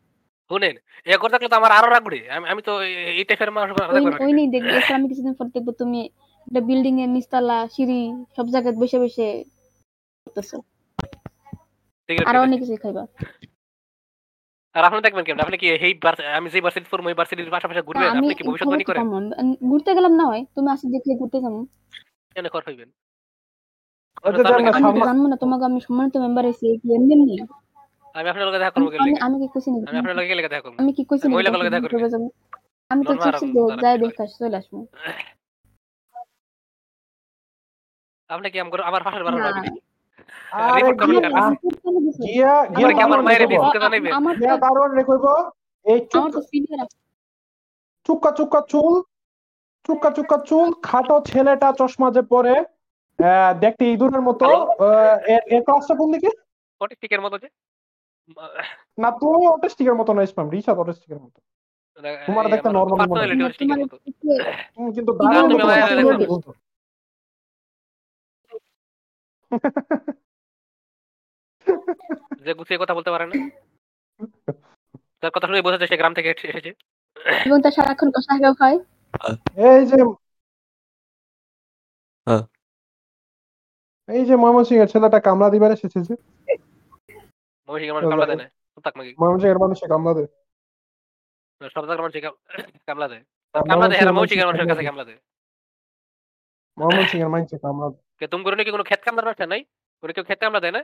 [0.53, 0.75] শুনেন
[1.05, 2.73] এ করে থাকলে তো আমার আরও রাগ উঠে। আমি আমি তো
[3.11, 5.99] এই- টাইপের মানুষ ওই ওই নেই দেখবে এরপর আমি কিছুদিন পর দেখব তুমি
[6.47, 7.99] একটা বিল্ডিং এর নিচতলা সিঁড়ি
[8.35, 9.27] সব জায়গায় বসে বসে
[10.27, 10.57] করতেছো।
[12.25, 13.03] আর অনেক কিছু খাইবা।
[14.75, 15.39] আর আপনি দেখবেন কেমন?
[15.39, 15.93] আপনি কি এই
[16.33, 18.09] আমি যে ভার্সিটি পড়ব এই ভার্সিটির পাশাপাশি ঘুরবেন?
[18.11, 19.01] আপনি কি ভবিষ্যৎবাণী করেন।
[19.69, 21.55] ঘুরতে গেলাম না হয় তুমি আসলে দেখলে ঘুরতে যাব।
[22.35, 22.89] কেন কর হইবেন?
[24.23, 24.29] ওই
[24.79, 27.35] আমি জানব না তোমাকে আমি সম্মানিত মেম্বার হয়েছি এমনি এমনি?
[28.15, 30.75] আমি আপনার লগে দেখা করব আমি আমি কি কইছি আমি আপনার লগে গেলে দেখা করব।
[30.79, 32.23] আমি কি কইছি মহিলা কলেজে দেখা যাব?
[32.91, 33.95] আমি তো চিপস যাই
[34.33, 34.73] চলে আসব।
[38.29, 39.35] আপনি কি আমার পাশের রিপোর্ট
[42.27, 42.87] গিয়া গিয়া
[43.19, 44.53] মায়ের গিয়া
[45.85, 46.25] এই চুপ
[48.09, 48.93] চুক্কা চুক্কা চুল
[49.85, 52.53] চুক্কা চুক্কা চুল খাটো ছেলেটা চশমা যে পরে
[53.59, 54.45] দেখতে ইঁদুরের মতো
[54.79, 56.29] আহ, এর- ক্লাসটা কোন দিকে?
[56.81, 57.47] অটিস্টিকের মতো যে।
[58.97, 61.39] না তুমি অটিস্টিকের মতো না ইসলাম রিশাদ অটিস্টিকের মতো।
[62.27, 63.27] তোমার দেখতে মনে হয়।
[63.81, 63.95] মতো।
[64.73, 65.11] তুমি কিন্তু।
[72.45, 73.35] যে গুছিয়ে কথা বলতে পারে না।
[75.21, 76.71] তার কথা শুনে বোঝা যায় সে গ্রাম থেকে এসেছে।
[77.45, 78.77] এবং তার সারাক্ষণ কষা খাওয়া হয়।
[79.67, 79.99] এই যে
[82.27, 82.43] হ্যাঁ।
[84.09, 85.99] এই যে ময়মনসিং এর ছেলেটা কামলা দিবার এসেছে
[87.69, 88.47] মানুষ কামলা দেয় না।
[88.85, 90.29] তাক মাগি। ময়মনসিং এর মানুষে কামলা দেয়
[91.75, 92.15] সব জায়গার মানুষ
[92.87, 93.23] কামলা দেয়
[93.55, 95.19] কামলা দেয় হেরা ময়মনসিংহের মানুষের কাছে কামলা দেয়
[97.63, 97.87] কামলা
[98.19, 99.61] কে তুমি করে নাকি কোনো ক্ষেত কামলার ব্যবসা নাই?
[100.03, 100.81] করে কেউ ক্ষেত কামলা দেয় না?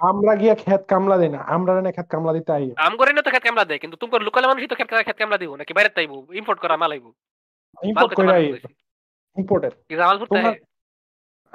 [0.00, 3.22] আমরা গিয়ে খেত কামলা দেই না। আমরা না খেত কামলা দিতে আই আম করে না
[3.22, 5.90] তো ক্ষেত কামলা দেয় কিন্তু তুমি লোকাল মানুষই তো ক্ষেত ক্ষেত কামলা দিব নাকি বাইরে
[5.96, 6.16] তাইবো?
[6.40, 7.10] ইম্পোর্ট করা মাল আইবো?
[7.78, 8.12] ইম্পোর্ট
[9.36, 10.52] ইম্পোর্টের কি জামাল ফুটতে তোমরা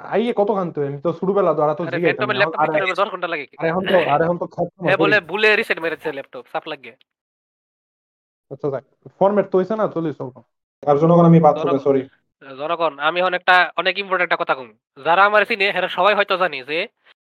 [0.00, 1.10] আইয়ে কত খানতে আমি তো
[1.54, 4.82] দ্বারা তো আরে জিগে আরে কিনতে ঘণ্টা লাগে আরে এখন তো আরে এখন তো কামলা
[4.82, 6.92] হ্যাঁ বলে করি। ভুলে রিসেট মেরেছে ল্যাপটপ সাপ লাগে
[8.50, 8.84] আচ্ছা যাক।
[9.18, 10.10] ফরম্যাট তো হইছে না চলি
[10.82, 12.02] তার জন্য এখন আমি বাদ ধরো- সরি
[12.42, 14.68] জনগণ আমি এখন একটা অনেক ইম্পর্টেন্ট একটা কথা কম।
[15.06, 16.78] যারা আমার চিনে এরা সবাই হয়তো জানি যে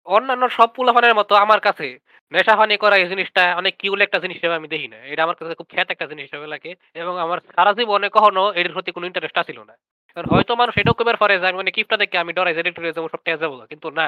[0.08, 1.88] অন্যান্য সব পুলাফানের মতো আমার কাছে
[2.32, 5.56] নেশাফানি করা এই জিনিসটা অনেক কিউল একটা জিনিস হিসেবে আমি দেখি না। এটা আমার কাছে
[5.56, 9.38] খুব খ্যাত একটা জিনিস হিসেবে লাগে। এবং আমার সারা জীবনে কখনো এর প্রতি কোনো ইন্টারেস্ট
[9.46, 9.76] ছিল না।
[10.18, 13.06] কারণ হয়তো মানুষ এটাও কবার পারে যে মানে কিপটা দেখে আমি ডরাই জেডিট করে যাব
[13.08, 14.08] সব টেয়া যাব। কিন্তু না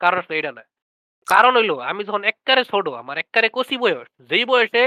[0.00, 0.62] কারণ হচ্ছে এটা না।
[1.26, 4.84] কারণ হইল আমি যখন এককারে ছোট আমার এককারে কচি বয়স যেই বয়সে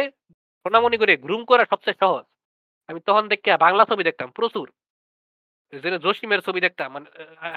[0.66, 2.26] সোনামনি করে গ্রুম করা সবচেয়ে সহজ
[2.90, 4.68] আমি তখন দেখে বাংলা ছবি দেখতাম প্রচুর।
[5.74, 7.08] যেটা জসিমের ছবি দেখতাম মানে
[7.40, 7.56] হ্যাঁ।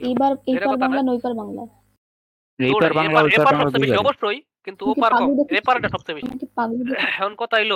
[0.00, 1.00] এইবার এইবার বাংলা।
[1.34, 1.62] বাংলা?
[2.94, 6.30] বাংলা বাংলা। অবশ্যই কিন্তু ওপার কম এপারটা সবচেয়ে বেশি?
[7.12, 7.74] এখন কথা হইল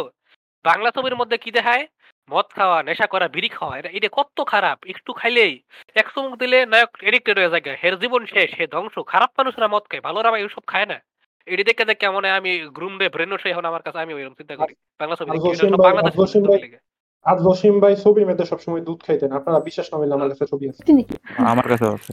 [0.64, 1.84] বাংলা ছবির মধ্যে কি দেখায়?
[2.30, 5.62] মদ খাওয়া নেশা করা বিড়ি খাওয়া এটা এটা কত খারাপ। একটু খাইলেই
[5.94, 9.82] এক চুমুক দিলে নায়ক এডিক্টেড হয়ে যায় হের জীবন শেষ হে ধ্বংস। খারাপ মানুষরা মদ
[9.82, 11.00] খায় ভালোরা ভাই সব খায় না।
[11.46, 14.56] এটি দেখে দেখে মনে হয় আমি গ্রুম ডে ব্রেন এখন আমার কাছে আমি ওইরকম চিন্তা
[14.56, 16.80] করি। বাংলা ছবি দেখি, সব ভাই- বাংলাদেশ।
[17.24, 20.92] আজ ছবির মধ্যে সবসময় দুধ খাইতেন। আপনারা বিশ্বাস না হইলে আমার কাছে ছবি আছে।
[21.38, 22.12] আমার কাছে আছে।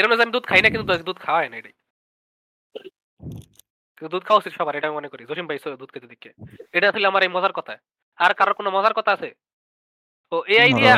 [0.00, 1.72] এরকম আমি দুধ খাই না কিন্তু দুধ খাওয়াই না এটাই
[4.00, 6.32] দুধ খাওয়া উচিত সবার এটা আমি মনে করি। জসিম ভাই দুধ খেতে দিকে
[6.72, 7.76] এটা ছিল আমার এই মজার কথা।
[8.18, 9.28] আর কারোর কোনো মজার কথা আছে?
[10.32, 10.92] তো এই আইডিয়া।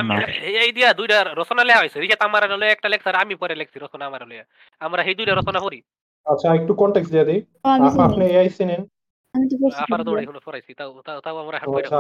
[0.49, 4.05] এই আইডিয়া দুইটা রচনা লেয়া হয়েছে। রিচাত আমার হলে একটা লেকচার আমি পরে লেখছি রচনা
[4.07, 4.37] আমার হলে
[4.81, 5.79] আমরা এই দুইটা রচনা করি।
[6.27, 7.41] আচ্ছা একটু কন্টেক্সট দিয়ে দিই।
[8.05, 8.81] আপনি। এআই চিনেন?
[9.35, 11.99] আমি তো পড়ছি আপার দৌড়ে ভিডিও। এগুলো পড়াইছি তাও তাও- তাও আমরা হাট আচ্ছা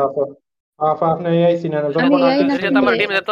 [0.80, 1.82] আপা, আপনি এআই চিনেন?
[1.86, 2.10] যখন
[2.72, 3.30] না আমার টিম যেত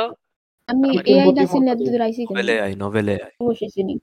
[0.69, 2.37] আমি আমার এআই না চিনলে দূর আইছি কেন?
[2.83, 3.95] নভেল এআই অবশ্যই চিনি।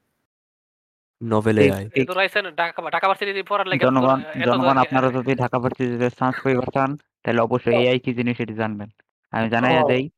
[1.26, 6.10] নভেল ঠিক, তো রাইছেন ঢাকা ঢাকা ভার্সিটি পড়ার লাগে জনগণ জনগণ আপনারা যদি ঢাকা ভার্সিটিতে
[6.10, 8.90] চান্স পেয়ে চান তাহলে অবশ্যই এআই কি জিনিস এটি জানবেন।
[9.32, 10.10] আমি জানাই দেই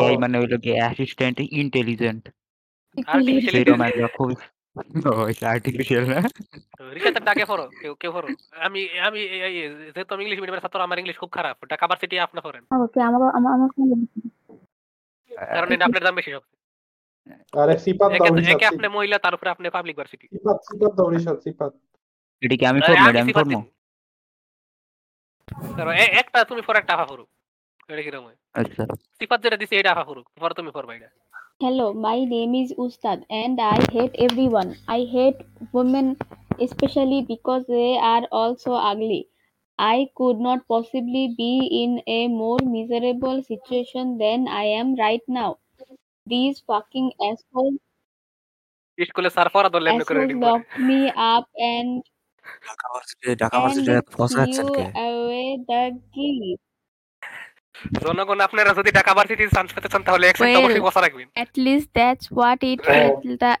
[0.00, 2.28] এআই মানে হইল কি অ্যাসিস্ট্যান্ট ইন্টেলিজেন্ট
[4.16, 4.34] খুব
[5.42, 6.20] আর্টিফিশিয়াল না?
[7.24, 8.28] ডাকে পড়ো কেউ কেউ পড়ো।
[8.60, 12.18] আমি আমি এই- এই- যেহেতু আমি ইংলিশ মিডিয়ামের ছাত্র আমার ইংলিশ খুব খারাপ। ঢাকা ভার্সিটি
[12.18, 13.68] আপনি পড়েন। ওকে আমার আমার আমার
[15.36, 16.40] কারণ এটা আপনার দাম বেশি সব
[17.53, 20.91] আরে সিপাত দাও একে রিশাদ একে আপনি মহিলা তার উপরে আপনি পাবলিক ভার্সিটি সিপাত সিপাত
[20.97, 21.71] দাও রিশাদ সিপাত
[22.41, 23.59] এটি কি আমি করবো এটা আমি করবো
[26.21, 27.23] একটা তুমি পরে একটা আফা করো
[27.89, 28.37] এটা কিরকম হয়?
[28.55, 28.83] আচ্ছা
[29.19, 31.09] সিফাত যেটা দিছে এটা আফা করো পরে তুমি পড়বা এটা
[31.61, 34.69] Hello, my name is Ustad and I hate everyone.
[34.87, 35.39] I hate
[35.73, 36.05] women
[36.59, 39.21] especially because they are also ugly.
[39.79, 41.53] I could not possibly be
[41.83, 45.51] in a more miserable situation than I am right now.
[46.26, 47.76] These fucking assholes,
[48.98, 51.00] স্কুলে sir পড়া ধরলে এমনি করে assholes reading locked me
[51.32, 51.90] up and,
[52.66, 56.38] Dhaka varsity Dhaka and varsity ফসা আছেন threw away the key.
[57.98, 61.52] জনগণ আপনারা যদি ঢাকা ভার্সিটির চান্স পেতে চান তাহলে এক Well, অবশ্যই কথা রাখবেন At
[61.66, 62.88] least that's what it Oh.
[62.90, 63.60] felt that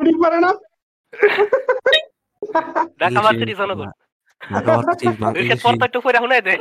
[0.00, 0.50] উনি পারে না
[3.00, 3.88] ঢাকা ভার্সিটি জনগণ।
[4.40, 6.54] ঢাকা ভার্সিটি রিসেট ইংলিশ পড়তে একটু পড়ে দে।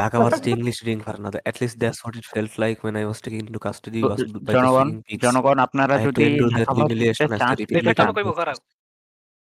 [0.00, 3.04] ঢাকা ভার্সিটি ইংলিশ রিডিং পারে না at least that's what it felt like when I
[3.10, 4.20] was taken into custody was
[4.54, 4.88] জনগণ
[5.24, 6.24] জনগণ আপনারা যদি
[6.54, 8.58] ঢাকা ভার্সিটিতে চান্স পেতে চান আমি কইবো খারাপ।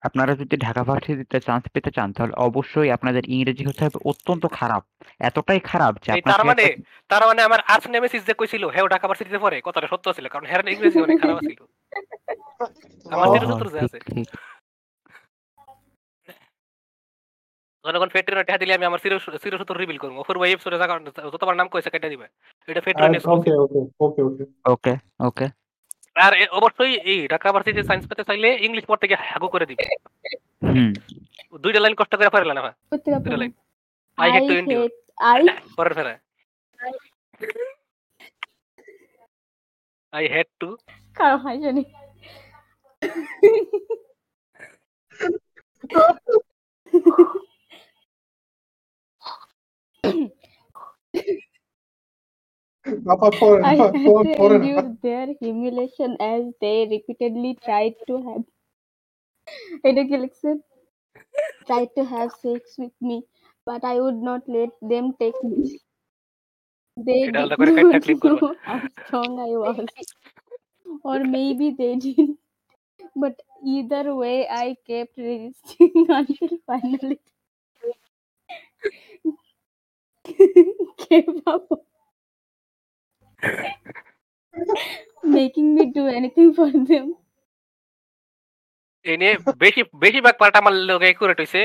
[0.03, 4.83] আপনারা যদি ঢাকা ভার্সিটিতে চান্স পেতে চান তাহলে অবশ্যই আপনাদের ইংরেজি হচ্ছে হবে অত্যন্ত খারাপ
[5.27, 6.65] এতটাই খারাপ যে তার মানে
[7.11, 10.45] তার মানে আমার আর্টস নেমেসিস যে কইছিল হেও ঢাকা ভার্সিটিতে পড়ে কথাটা সত্য ছিল কারণ
[10.51, 11.59] হের ইংরেজি অনেক খারাপ ছিল
[13.11, 14.27] আমার ও, যেটা হ্যাঁ, চতুর যে ঠিক, আছে ঠিক।
[17.85, 20.77] জনগণ ফেট্রিনের টাকা দিলে আমি আমার চির চিরসূত্র রিভিল করব। অফুর ওই এপিসোডে
[21.27, 22.27] যতবার নাম কইছে কেটে দিবে।
[22.69, 25.45] এটা আর ফেট্রিন ওকে ওকে ওকে ওকে। ওকে ওকে।
[26.15, 29.83] আর অবশ্যই এই ঢাকা ভার্সিটি সায়েন্স পেতে চাইলে ইংলিশ পড়তে গিয়ে হাগু করে দিবে।
[30.65, 30.93] হুম।
[31.63, 33.51] দুইটা লাইন কষ্ট করে পারলে না দুইটা line
[34.17, 34.89] I had to endure
[35.29, 35.41] I
[35.77, 36.19] পরের ফেরা
[40.13, 40.77] আই হ্যাড টু
[41.17, 41.83] কারও হয় জানি।
[53.06, 58.20] বাবা পড়েন I had পড়- to পড়েন endure their humiliation as they repeatedly tried to
[58.22, 58.44] have
[59.88, 60.48] এটা কি লিখছে
[61.68, 63.22] tried to have sex with me
[63.64, 65.60] but I would not let them take me
[66.96, 69.88] they এটা did আলাদা করে কাটটা not clip করবা। know how strong I was
[71.02, 72.36] or maybe they did
[73.16, 77.20] but either way I kept resisting until finally
[81.03, 81.67] Gave up
[85.23, 87.07] making me do anything for them
[89.05, 89.17] এই
[89.63, 91.61] বেশি বেশিরভাগ part আমার লোক একুরেট হইছে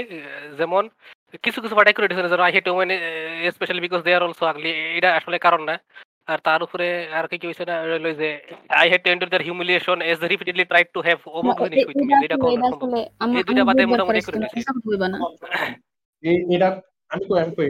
[0.59, 0.85] যেমন
[1.45, 2.91] কিছু কিছু পার্ট একুরেট হইছে যেমন I hate women
[3.57, 5.75] specially because they are also ugly এটা আসলে কারণ না
[6.29, 6.87] আর তার উপরে
[7.19, 8.29] আর কি কি হইছে না রইল যে
[8.81, 12.15] I hate to endure their humiliation as repeatedly try to have অমুক জিনিস উইথ মি
[12.23, 13.01] যেটা কখনো সম্ভব না।
[13.39, 14.21] এই দুইটা বাদে মোটামুটি।
[16.55, 16.69] এটা
[17.13, 17.69] আমি কই আমি কই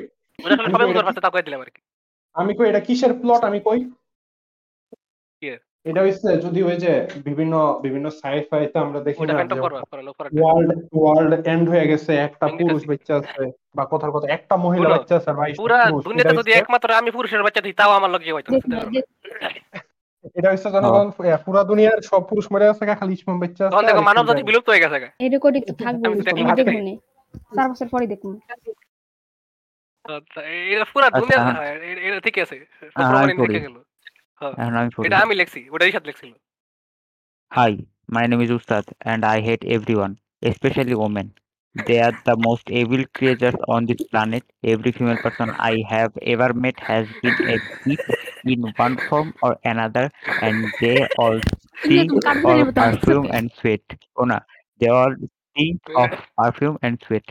[2.37, 3.81] আমি কই এটা কিসের প্লট আমি কই?
[5.87, 6.93] এটা হচ্ছে যদি ওই যে
[7.27, 9.35] বিভিন্ন বিভিন্ন সাইফাইতে আমরা দেখি না
[10.37, 13.43] ওয়ার্ল্ড ওয়ার্ল্ড এন্ড হয়ে গেছে একটা পুরুষ বাচ্চা আছে
[13.77, 17.61] বা কথার কথা একটা মহিলা বাচ্চা আছে বাইশটা পুরা দুনিয়াতে যদি একমাত্র আমি পুরুষের বাচ্চা
[17.65, 18.51] দিই তাও আমার লগে হইতো
[20.37, 24.25] এটা হচ্ছে জনগণ এ, পুরা দুনিয়ার সব পুরুষ মরে গেছে খালি ইসমাম বাচ্চা আছে মানব
[24.29, 26.95] জাতি বিলুপ্ত হয়ে গেছে এই রেকর্ডিং তো থাকবে আমি দেখব করি। নে।
[27.53, 28.27] চার বছর পরে দেখব।
[30.73, 35.61] এটা পুরা আচ্ছা, দুনিয়া হ্যাঁ। হ্যাঁ, এটা ঠিক আছে হ্যাঁ, এখন আমি এটা আমি লেখছি
[35.75, 36.33] ওটাই সাথে লেখছিল
[37.51, 37.73] Hi,
[38.09, 41.27] my name is Ustad, and I hate everyone, especially women.
[41.87, 44.43] They are the most evil creatures on this planet.
[44.65, 48.01] Every female person I have ever met has been a thief
[48.45, 50.11] in one form or another,
[50.43, 51.39] and they all
[51.81, 53.81] stink of perfume and sweat.
[54.17, 54.41] Oh no,
[54.81, 55.15] they all
[55.55, 57.25] stink of perfume and sweat.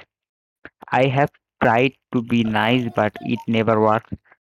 [0.92, 1.32] I have
[1.62, 4.11] tried to be nice, but it never works.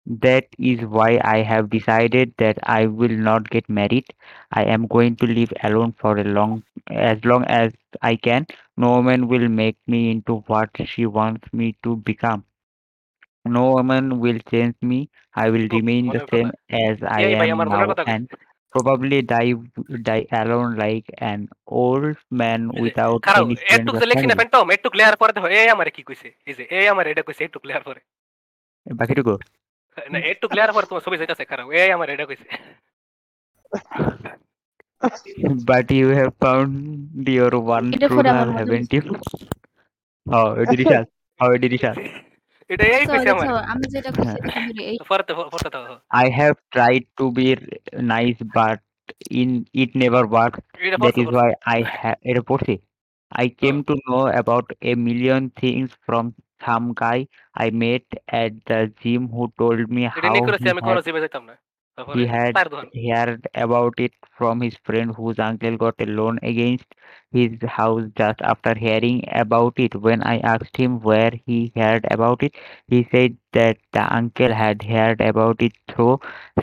[0.07, 4.07] That is why I have decided that I will not get married.
[4.53, 8.47] I am going to live alone for a long as long as I can.
[8.77, 12.45] No woman will make me into what she wants me to become.
[13.47, 15.11] No woman will change me.
[15.35, 17.93] I will Oh, remain the মনের same as I এই ভাই am আমার মনের now
[17.93, 18.29] কথা কই। and
[18.75, 19.53] probably die
[20.09, 21.41] die alone like an
[21.81, 22.07] old
[22.41, 24.41] man এই যে, without খারাপ any friends একটু or যে লেখছি না family.
[24.41, 27.43] ফ্যান্টম একটু ক্লিয়ার পরে দেখো এই আমারে কি কইছে এই যে এই আমারে এটা কইছে
[27.49, 28.01] একটু ক্লিয়ার পরে
[28.87, 29.35] বাকিটুকু
[30.13, 32.49] না একটু ক্লিয়ার পরে তোমার ছবি যাইতাছে খারাপ এই আমারে এটা কইছে
[35.71, 36.73] but you have found
[37.39, 39.03] your one এটা true পরে আমার love, মনে haven't you?
[40.27, 40.91] How did it
[41.41, 41.85] How did it
[42.70, 45.84] এটা এই কইছে আমার আমি যেটা করছি এটা ধরে এই পরে পরে দাও
[46.24, 47.66] I have tried to be r-
[48.14, 48.80] nice, but
[49.32, 49.50] in
[49.84, 50.62] it never worked.
[50.88, 52.76] এটা That পড়ছো why I have এটা পড়ছি।
[53.32, 56.26] I came to know about a million things from
[56.66, 57.20] some guy
[57.56, 58.06] I met
[58.42, 61.10] at the gym who told me এটা how নিয়ে করেছি
[62.08, 62.60] He had
[62.94, 66.86] heard about it from his friend whose uncle got a loan against
[67.32, 69.96] his house just after hearing about it.
[69.96, 72.56] When I asked him where he heard about it,
[72.88, 76.20] he said that the uncle had heard about it through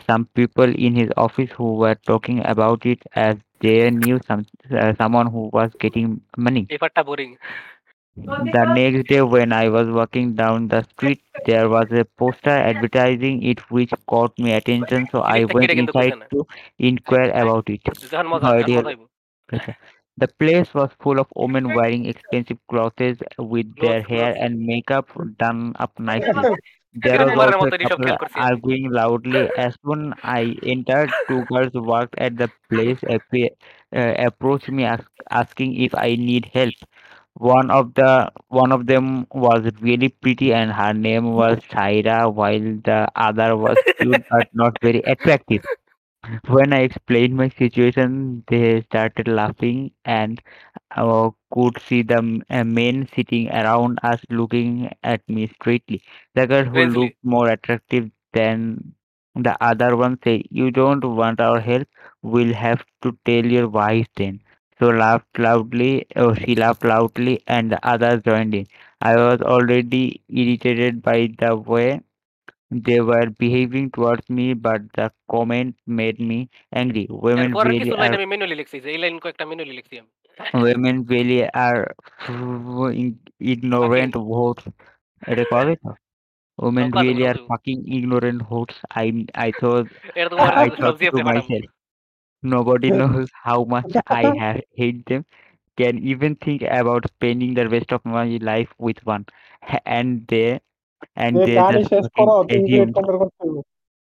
[0.07, 4.93] some people in his office who were talking about it as they knew some uh,
[4.99, 6.69] someone who was getting money.
[6.69, 7.33] Paper টা boring.
[8.16, 13.42] The next day, when I was walking down the street, there was a poster advertising
[13.42, 16.38] it which caught me attention, so I জিনিসটা went কেটে কিন্তু inside কইছে না to
[16.78, 17.82] inquire about it.
[18.12, 18.78] যখন মজা How যখন dear.
[18.78, 19.02] মজা হইব
[19.48, 19.74] Gotcha.
[20.18, 24.42] The place was full of women wearing expensive clothes with their Clothes, hair clothes.
[24.44, 25.06] and makeup
[25.38, 26.46] done up nicely.
[27.04, 29.44] There এরকম was করার also মতো a এসব couple খেয়াল করছি আমি। arguing loudly.
[29.56, 30.42] As soon I
[30.74, 33.54] entered, two girls worked at the place appre-
[33.92, 35.06] uh, approached me ask,
[35.42, 36.78] asking if I need help.
[37.37, 42.59] One of the one of them was really pretty and her name was Saira, while
[42.59, 45.63] the other was cute but not very attractive.
[46.47, 50.41] When I explained my situation, they started laughing and
[50.95, 56.01] uh, could see the m- uh, men sitting around us looking at me straightly.
[56.35, 58.93] The girl who looked more attractive than
[59.35, 61.87] the other one said, You don't want our help?
[62.21, 64.41] We'll have to tell your wife then.
[64.78, 65.92] So laughed loudly.
[66.16, 68.66] Oh, she laughed loudly, and the others joined in.
[69.00, 72.00] I was already irritated by the way
[72.86, 76.38] they were behaving towards me, but the comment made me
[76.80, 77.04] angry.
[77.26, 79.94] Women এরপরের really কিছু line are আমি manually লিখছি যে এই line কয়েকটা manually লিখছি
[80.02, 80.10] আমি
[80.66, 81.82] women really are
[83.54, 84.64] ignorant votes.
[85.30, 85.90] এটা কবে তো?
[86.64, 88.76] Women সব really কাজ are করো। fucking ignorant votes.
[89.04, 89.06] I
[89.46, 89.86] I thought
[90.18, 91.66] এটা তোমার I thought সবজি to আপনি পাঠাবো myself,
[92.42, 95.24] nobody knows how much I have hate them.
[95.76, 99.26] Can even think about spending the rest of my life with one,
[99.84, 100.60] and they
[101.16, 103.60] and যে they কাহিনী just শেষ fucking করো তিন মিনিট assumed কমপ্লিট করতে হবে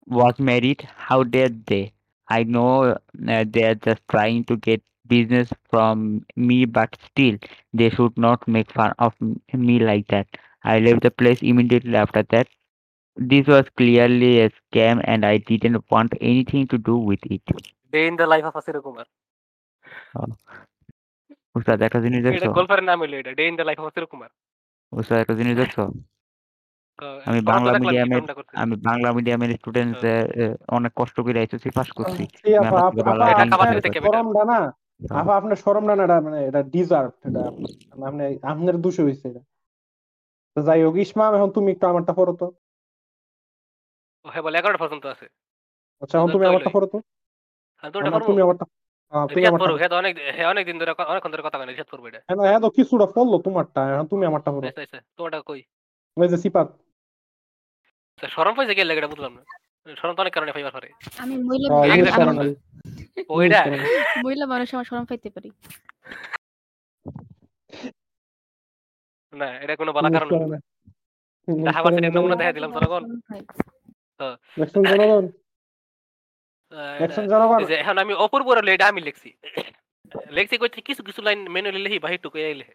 [0.08, 0.82] was married.
[0.96, 1.94] How dare they?
[2.30, 7.38] I know uh, they are just trying to get business from me, but still,
[7.74, 10.28] they should not make fun of m- me like that.
[10.64, 12.48] I left the place immediately after that.
[13.18, 17.42] This was clearly a scam, and I didn't want anything to do with it.
[17.95, 19.07] Day in the life of Asir Kumar
[21.55, 22.45] Ustad একটা জিনিস দেখছ?
[22.51, 24.31] গল্পের নাম হইল এটা day in the life of Asir Kumar
[24.93, 25.77] Ustad একটা জিনিস দেখছ?
[27.29, 28.23] আমি বাংলা মিডিয়ামের
[28.55, 30.03] আমি বাংলা মিডিয়ামের স্টুডেন্টস
[30.69, 32.25] অনেক কষ্ট করে এসএসসি পাস করছি।
[34.45, 34.61] না?
[35.03, 37.43] হ্যাঁ। আপা আপনার না এটা মানে এটা ডিজার্ভ এটা
[38.07, 39.43] আপনি আপনার দোষে হয়েছে এটা।
[40.57, 42.47] তো যাই হোক ইসমাম এখন তুমি একটু আমারটা পড়ো তো।
[44.25, 45.27] ও হ্যাঁ বলে এগারোটা পর্যন্ত আছে।
[46.03, 46.99] আচ্ছা এখন তুমি আমারটা। পড়ো তো।
[48.27, 48.65] তুমি আমারটা
[49.13, 51.57] হ্যাঁ, তুমি রিশাদ আমারটা পড়ুক হ্যাঁ তো অনেক হ্যাঁ অনেক দিন ধরে অনেকক্ষণ ধরে কথা
[51.65, 53.81] রিশাদ এটা। হ্যাঁ হ্যাঁ তো কিছুটা পড়ল তোমারটা?
[54.11, 54.67] তুমি আমারটা পড়ো।
[55.19, 55.61] তোমারটা কই?
[56.17, 56.69] ওই যে সিপাত।
[58.21, 59.09] শরম পাইছে গেলে এটা?
[59.09, 59.43] বুঝলাম না।
[59.97, 60.89] শরম তো অনেক কারণে ফাইবার করে।
[61.23, 62.53] আমি মহিলা এক ইউজ জায়গায় করে শরম না পাই।
[63.31, 63.87] ওইটা। ইউজ করে না।
[64.25, 65.49] মহিলা মানুষ আমার শরম পাইতে পারি।
[69.33, 70.59] না এটা কোনো বলা কারণ না।
[71.49, 71.81] দেখা।
[72.17, 73.41] নমুনা দিলাম জনগণ পাই।
[77.01, 78.13] দেখছেন জনগণ এখন আমি
[78.75, 79.31] এটা আমি লিখছি।
[80.37, 82.67] লিখছি কইতে কিছু কিছু লাইন মেনুয়ালি লিখি বাহির টুকু এলে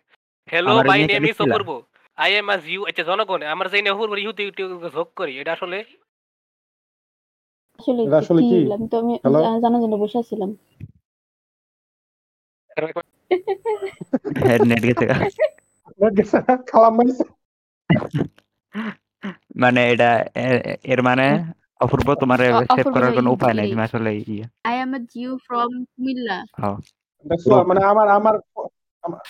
[0.50, 1.70] hello my name is Apurbo.
[2.18, 4.64] I am as you আচ্ছা জনগণ আমার যে অপূর্ব ইউতে ইউতে
[4.97, 5.80] যোগ করি এটা আসলে
[8.20, 8.58] আসলে কি?
[8.76, 9.14] আমি তো আমি
[9.64, 10.50] জানার জন্য বসে আছিলাম।
[14.70, 15.06] নেট গেছে।
[16.00, 16.38] নেট গেছে
[16.70, 16.93] খালাম
[19.62, 20.10] মানে এটা
[20.93, 21.28] এর মানে?
[21.82, 25.70] অপূর্ব তোমার সেভ করার কোনো উপায় নাই। তুমি আসলে ইয়ে I am a Jew from
[25.90, 26.38] Kumilla.
[26.60, 26.76] হ্যাঁ
[27.26, 28.36] দেখছ মানে আমার আমার
[29.04, 29.22] আমার-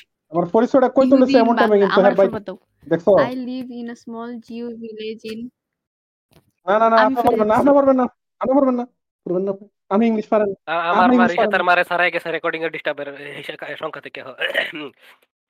[0.53, 2.27] পরিচয়টা কই তুলেছে এমন টাইমে বাংলা। কিন্তু আমার হ্যাঁ ভাই।
[2.87, 5.39] দেখছ I live in a small Jew village in
[6.67, 8.05] না না না আমি আপনি পারবেন না আপনি পারবেন না
[8.41, 8.85] আপনি পারবেন না
[9.25, 9.53] পারবেন না
[9.91, 12.61] আমি ইংলিশ পারেন আ- আমার আমি মা English রিশাদ পারব তার মারে সারাই গেছে রেকর্ডিং
[12.63, 13.07] এর ডিস্টার্বের
[13.77, 14.19] সংখ্যা থেকে।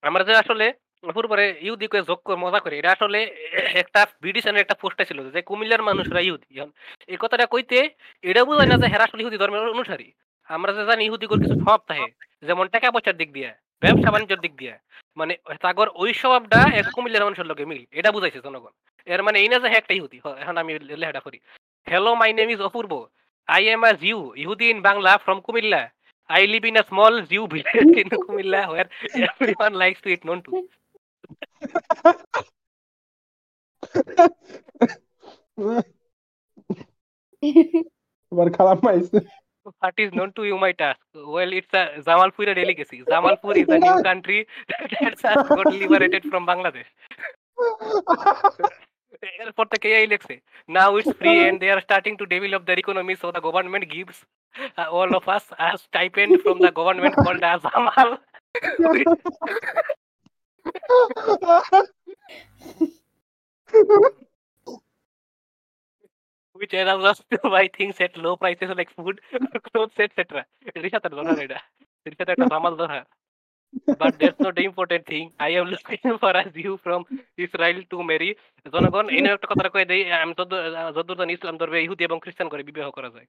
[0.04, 0.66] আমরা যে আসলে
[1.16, 3.20] পূর্বরে ইহুদি করে যোগ করে মজা করি। এটা আসলে
[3.82, 6.50] একটা বিডিশনের একটা পোস্টে ছিল যে কুমিল্লার মানুষরা ইহুদি।
[7.12, 7.80] এই কথাটা কইতে
[8.30, 10.08] এটা বোঝায় না যে হেরা আসলে ইহুদি ধর্মের অনুসারী।
[10.56, 12.08] আমরা যে জানি ইহুদি কিছু স্বভাব থাকে
[12.48, 13.50] যেমন টাকা পয়সার দিক দিয়ে
[13.82, 14.74] ব্যবসা বাণিজ্যের দিক দিয়ে
[15.20, 15.34] মানে
[15.64, 18.74] তাগর ওই স্বভাবটা এক কুমিল্লার মানুষের লোকে মিল এটা বুঝাইছে জনগণ।
[19.14, 20.72] এর মানে এই না যে হ্যাঁ একটা ইহুদি এখন আমি
[21.02, 21.38] লেখাটা করি।
[21.90, 22.94] Hello my name is Apurbo
[23.50, 25.90] I am a Jew, Yehudi in Bangla from Kumilla.
[26.30, 28.88] I live in a small Jew village in Kumilla where
[29.28, 30.52] everyone likes to eat nontu.
[38.32, 39.20] এবার খালাম মাইছে
[39.82, 41.02] What is nontu, you might ask?
[41.14, 42.98] Well, it's a Jamalpur delicacy.
[43.12, 44.40] Jamalpur is a new country
[44.70, 44.92] that
[45.24, 46.90] has got liberated from Bangladesh.
[49.44, 50.36] এরপর থেকে এই লেখছে
[50.78, 54.18] now it's free and they are starting to develop their economy so the government gives
[54.80, 58.10] uh, all of us a stipend from the government called as Amal
[66.56, 69.22] which allows us to buy things at low prices like food,
[69.68, 70.46] clothes, etc.
[71.28, 71.60] ধরা এটা
[72.06, 73.00] রিশাতের একটা সামাল ধরা
[74.00, 75.32] but that's not the important thing.
[75.40, 77.02] I am looking for a Jew from
[77.38, 78.32] Israel to marry.
[78.74, 80.44] জনগণ এই একটা কথা কয়ে দেই আমি তো
[80.98, 83.28] যতদূর জানি ইসলাম ধর্মে ইহুদি এবং খ্রিস্টান করে বিবাহ করা যায়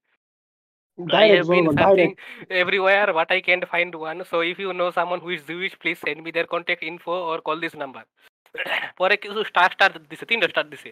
[0.99, 2.17] I ডাইরেক্ট have been জনগণ searching direct
[2.63, 4.19] everywhere, but I can't find one.
[4.31, 7.37] So if you know someone who is Jewish, please send me their contact info or
[7.47, 8.05] call this number.
[9.01, 10.91] পরে কিছু স্টার স্টার দিছে তিনটা star দিছে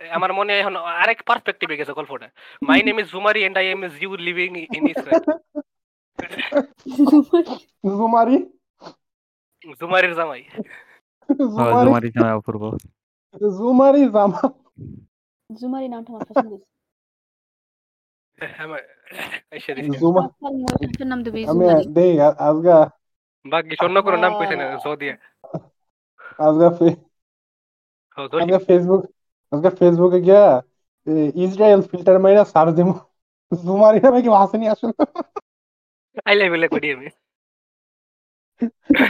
[0.00, 2.28] আমার মনে হয় এখন আরেক পার্সপেক্টিভে গেছে গল্পটা
[2.68, 5.24] my name is Jumari and I am is you living in Israel
[7.98, 8.36] Jumari
[9.80, 10.64] জুমারির জামাই হ্যাঁ,
[11.52, 12.62] জুমারি জুমারি জামাই অপূর্ব
[13.58, 14.42] জুমারি জামা
[15.50, 16.68] জুমারি নামটা আমার পছন্দ হয়েছে।
[18.58, 18.86] আমার-
[19.52, 22.76] এসে দিছে। জুমা আপনার মনে- একটার নাম দেবে আমি জুমারি। দেই আ- আজগা
[23.46, 25.14] বাকি অন্য কোনো নাম কইছে না জদিয়া
[26.38, 26.98] আজগা ফে-
[28.18, 29.02] ও, জহি। আজকে ফেসবুক
[29.52, 30.44] আজকে ফেসবুকে গিয়া
[31.06, 32.94] এ, ইসরায়েল ফিল্টার মাইরা সার্চ দিমু
[33.52, 34.92] জুমারি নামে কি আসেনি আসলে
[36.26, 37.08] আই লাভ ইউ করি আমি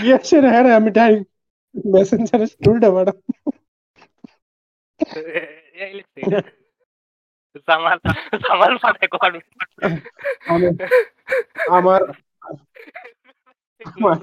[0.01, 1.29] গিয়েছেন হ্যাঁ রে, আমি ডাইরেক্ট
[1.75, 3.17] মেসেঞ্জারে স্টোরিটা ম্যাডাম
[5.81, 6.39] এই লিখছে এটা।
[7.69, 7.99] জামাল
[8.45, 9.35] জামাল মানে কোন
[11.75, 12.03] আমার
[13.97, 14.19] আমার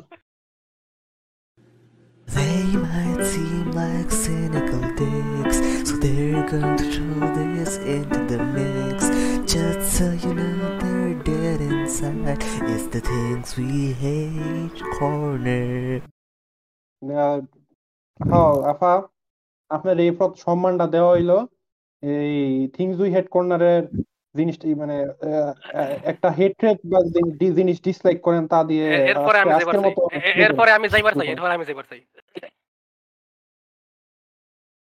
[2.27, 8.97] They might seem like cynical dicks, so they're going to throw this into the mix.
[9.53, 12.41] Just so you know they're dead inside.
[12.71, 13.71] It's the things we
[14.03, 16.01] hate corner.
[17.01, 17.37] আহ,
[18.19, 18.93] হ্যাঁ আফা
[19.71, 20.11] আপনার এই
[20.45, 21.31] সম্মানটা দেওয়া হইল
[22.03, 22.35] এই
[22.77, 23.83] থিংস উই হেড কর্নারের
[24.35, 24.95] জিনিসটা মানে
[26.11, 26.99] একটা হেট্রেড বা
[27.57, 29.93] জিনিস ডিসলাইক করেন তা দিয়ে এরপরে আমি যাইবার চাই।
[30.45, 32.01] এরপরে আমি যাইবার চাই এরপরে আমি যাইবার চাই।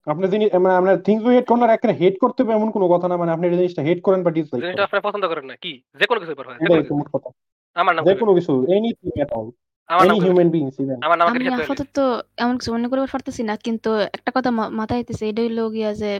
[0.07, 3.07] আপনি জিনিস মানে আপনার থিংস উই হেড কর্নার একটা হেট করতে হবে এমন কোনো কথা
[3.07, 5.73] না মানে আপনি এই জিনিসটা হেট করেন বা ডিসলাইক জিনিসটা করেন। পছন্দ করেন না কি?
[5.99, 6.83] যে কোনো কিছু হয়
[7.15, 7.29] কথা।
[7.75, 9.47] আমার নাম যে কোনো কিছু এনিথিং এট অল
[9.89, 11.97] আমি আপাতত
[12.43, 14.49] এমন কিছু মনে করতে পারতেছি না কিন্তু একটা কথা
[14.79, 16.11] মাথায় আইতেছে এটা হইল গিয়া যে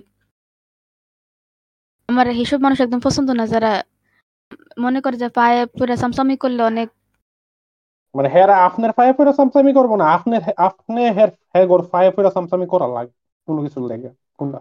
[2.14, 3.72] আমার এইসব মানুষ একদম পছন্দ না যারা
[4.84, 6.88] মনে করে যে পায়ে পুরো সামসামি করলে অনেক
[8.15, 12.65] মানে হেরা আপনার ফায়ে ফেরা সামসামি করব না আপনার আপনি হের হেগর ফায়ে ফেরা সামসামি
[12.73, 13.14] করা লাগে
[13.48, 14.07] কোনো কিছু লাগে
[14.38, 14.60] কোনটা?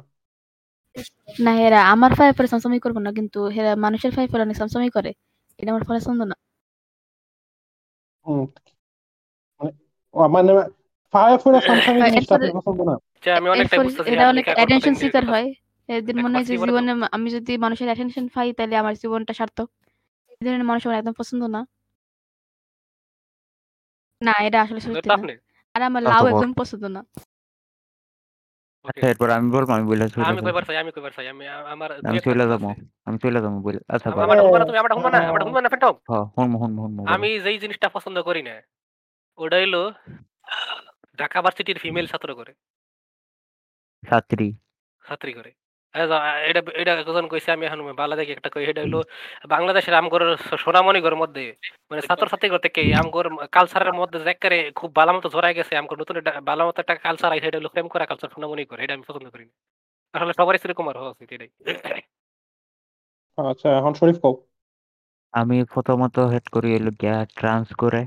[1.39, 4.89] না হেরা আমার পায়ে পরে সামসামি করব না কিন্তু হেরা মানুষের পায়ে পরে অনেক সামসামি
[4.93, 5.11] করে
[5.59, 6.37] এটা আমার পছন্দ না।
[8.27, 8.43] হুম।
[9.61, 9.73] মানে
[10.35, 10.51] মানে
[11.15, 12.95] ফায়ে ফেরা সামসামি জিনিসটা পছন্দ না।
[13.37, 15.49] আমি অনেকটাই এরপর বুঝতেছি এটা অনেক অ্যাটেনশন সিকার হয়।
[15.89, 16.53] এদের মনে হয় যে?
[16.55, 16.77] জীবনে
[17.13, 19.69] আমি যদি মানুষের অ্যাটেনশন পাই তাহলে আমার জীবনটা সার্থক।
[20.33, 21.61] এই ধরনের মানুষ আমার একদম পছন্দ না।
[24.21, 25.33] না এটা আসলে সত্যি না। আপনি
[25.75, 27.03] আর আমার তা তো লাউ বল। একদম পছন্দ না।
[28.85, 31.45] আচ্ছা এরপর আমি বলব আমি বলে চলে আমি যাব কইবার চাই আমি কইবার চাই আমি
[31.75, 34.25] আমার দুই আমি একটা চলে কথা যাব আছে। আমি চলে যাব বলে আচ্ছা আমার- বল।
[34.25, 37.03] আমার হুনবা না তুমি আমার হুনবা না আমার হুনবা না ফেন্টম হ্যাঁ হুনমো হুনমো হুনমো
[37.07, 38.55] আমি যেই জিনিসটা পছন্দ করি না
[39.39, 39.77] ওটা হইল
[41.19, 42.53] ঢাকা ভার্সিটির ফিমেল ছাত্র করে।
[44.03, 44.49] ছাত্রী।
[45.05, 45.51] ছাত্রী করে।
[45.95, 46.17] এই যে,
[46.51, 48.97] এটা এটা একজন কইছে আমি এখন বাংলা থেকে একটা কই এটা হইল
[49.49, 50.23] বাংলাদেশের আমগর
[50.63, 51.43] সোনামণিগর মধ্যে
[51.91, 52.25] মানে ছাত্র
[52.67, 55.29] থেকে আমগর কালচারের মধ্যে যে একেবারে খুব ভালো মতো
[55.59, 58.81] গেছে আমগর নতুন একটা ভালো একটা কালচার আইছে এটা হলো প্রেম করা কালচার সোনামণি করে
[58.85, 59.55] এটা আমি পছন্দ করি না।
[60.15, 61.51] আসলে সবারই সেরকম আর হওয়া উচিত এটাই।
[63.39, 64.35] আচ্ছা এখন শরীফ কও।
[65.35, 68.03] আমি প্রথমত হেড করি হলো গিয়া ট্রান্স করে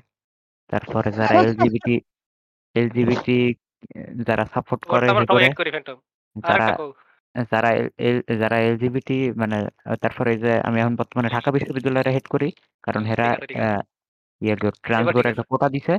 [0.70, 1.96] তারপরে যারা এলজিবিটি
[2.76, 3.38] এলজিবিটি
[4.28, 5.98] যারা সাপোর্ট করে আমার সবাই করে এড করি ফ্যান্টম
[6.36, 6.90] যারা আরেকটা কও।
[7.52, 9.58] যারা এল- এল- যারা এলজিবিটি মানে
[10.02, 12.50] তারপরে এই যে আমি এখন বর্তমানে ঢাকা বিশ্ববিদ্যালয়ে হেড করি
[12.84, 13.84] কারণ হেরা ঠিক আছে, ঠিক আছে।
[14.42, 15.94] ইয়ে ট্রান্স এবার ঠিক করে আছে। একটা কোটা দিছে।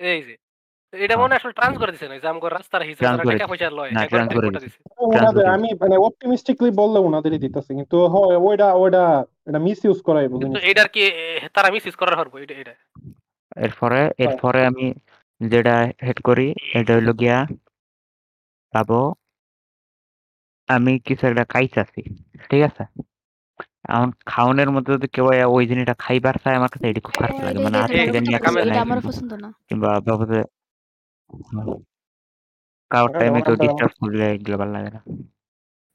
[0.00, 0.34] এই যে
[0.92, 3.38] এটা মনে হয় আসলে ট্রান্স করে দিছে না যে আমগর রাস্তার হিসেবে Trans যারা করে
[3.38, 6.70] টাকা পয়সা লয় না, একবার trans করে কোটা দিছে। দিছে। ওনাদের Trans আমি মানে অপটিমিস্টিকলি
[6.70, 9.02] বললে ওনাদেরই দিতেছে কিন্তু হয় ওইটা ওইটা
[9.46, 9.58] এটা
[10.34, 12.74] কিন্তু এটার কি এ, তারা মিস করার হরবো এটা এটা
[13.56, 14.86] এরপরে এরপরে আমি
[15.40, 17.38] যেটা হেড করি এটা হইল গিয়া
[18.74, 19.00] পাবো
[20.68, 22.00] আমি কিছু একটা খাইতাছি
[22.50, 22.84] ঠিক আছে?
[23.88, 25.26] এখন খাওয়ানোর মধ্যে যদি কেউ
[25.56, 28.18] ওই জিনিসটা খাইবার চায় আমার কাছে এটি খুব খারাপ হ্যাঁ, লাগে। মানে আজকে এটা
[28.66, 30.38] এটা আমার নিয়ে পছন্দ না, কিংবা বাবুতে
[32.90, 35.00] কারোর হ্যাঁ, টাইমে কেউ ডিস্টার্ব করলে এগুলো ভালো লাগে না।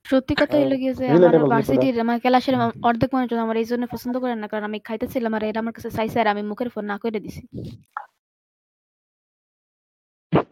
[0.06, 2.56] সত্যি কথা হইল গিয়ে যে আমার ভার্সিটির আমার ক্লাসের
[2.90, 5.90] অর্ধেক মানুষজন আমার এই জন্য পছন্দ করে না কারণ আমি খাইতেছিলাম আর এরা আমার কাছে
[5.98, 7.42] চাইছে আর আমি মুখের ফোন না করে দিছি।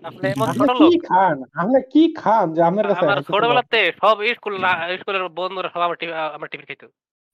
[0.04, 0.48] আপনি এমন
[0.82, 1.38] কি খান?
[1.56, 4.54] আপনি কি খান যে আপনার কাছে আমার ছোটবেলাতে সব স্কুল
[5.00, 6.88] স্কুলের বন্ধুরা সব আমার টিভি আমার টিভি খাইতো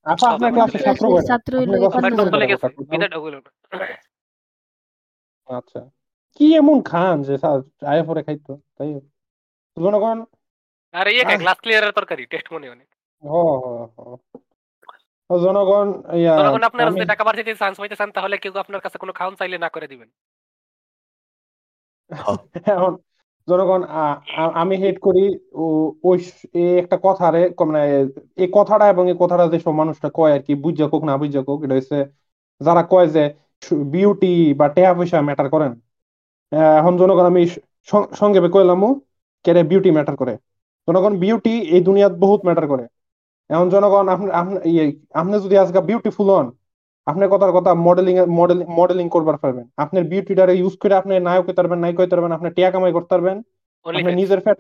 [0.06, 2.52] আপা আপনার ক্লাসে ছাত্র ছাত্র হইল আপনার এই ক্লাসে পনেরো ছাত্র চলে কয়টা?
[2.52, 3.50] গেছে কথা বিদায় ওগুলো না।
[5.50, 5.82] আচ্ছা
[6.40, 7.34] কি এমন খান যে
[7.92, 8.54] আয় পরে খাইতো?
[8.78, 8.90] তাই
[9.78, 10.18] জনগণ
[10.94, 12.88] আরে ইয়ে। গ্লাস ক্লিয়ারের তরকারি টেস্ট মনে অনেক
[15.30, 15.88] ও জনগণ
[16.20, 19.58] ইয়া যখন আপনারা টাকা বাড়িতে চান্স পাইতে চান তাহলে কেউ আপনার কাছে কোনো খাওয়ান চাইলে
[19.58, 20.10] না করে দিবেন।
[22.72, 22.94] এখন
[23.48, 23.82] জনগণ
[24.62, 25.22] আমি হেড করি
[26.04, 26.18] ওই
[26.82, 27.80] একটা কথারে মানে
[28.38, 31.42] এই কথাটা এবং এই কথাটা যে সব মানুষটা কয় আর কি, বুঝা কোক না বুঝা
[31.48, 31.98] কোক এটা হচ্ছে
[32.62, 33.22] যারা কয় যে
[33.94, 34.28] বিউটি
[34.60, 35.72] বা টাকা পয়সা ম্যাটার করেন
[36.80, 37.42] এখন জনগণ, আমি
[38.20, 38.82] সংক্ষেপে কইলাম
[39.46, 40.34] কেরে বিউটি ম্যাটার করে?
[40.88, 42.84] জনগণ বিউটি এই দুনিয়াত বহুত ম্যাটার করে।
[43.50, 46.48] এখন জনগণ, আপনি আপনি ইয়ে আপনি যদি আজকে বিউটিফুল হন
[47.08, 48.16] আপনার কথার কথা মডেলিং
[48.80, 52.48] মডেলিং করবার পারবেন। আপনার বিউটিটারে ইউজ করে আপনি নায়ক হইতে পারবেন নায়ক হইতে পারবেন আপনি
[52.56, 53.38] টিয়া কামাই করতে পারবেন
[53.86, 54.60] আপনি নিজের ফ্যাট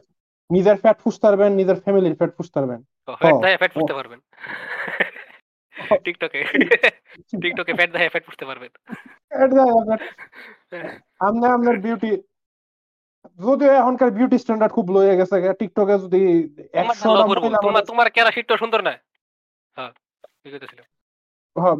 [0.49, 2.80] নিজের ফ্যাট ফুসতে পারবেন নিজের ফ্যামিলির ফ্যাট ফুসতে পারবেন
[3.22, 4.19] ফ্যাট ফ্যাট। ফুটতে পারবেন।
[6.06, 6.40] টিকটকে
[7.44, 8.72] টিকটকে ফ্যাট দেয় ফ্যাট ফুটতে পারবেন।
[11.28, 12.11] আপনি আপনার বিউটি
[13.40, 16.22] যদিও এখনকার বিউটি স্ট্যান্ডার্ড খুব লো হয়ে গেছে টিকটকে যদি
[17.64, 18.94] তোমার তোমার কেরা সুন্দর না?
[19.78, 19.91] হ্যাঁ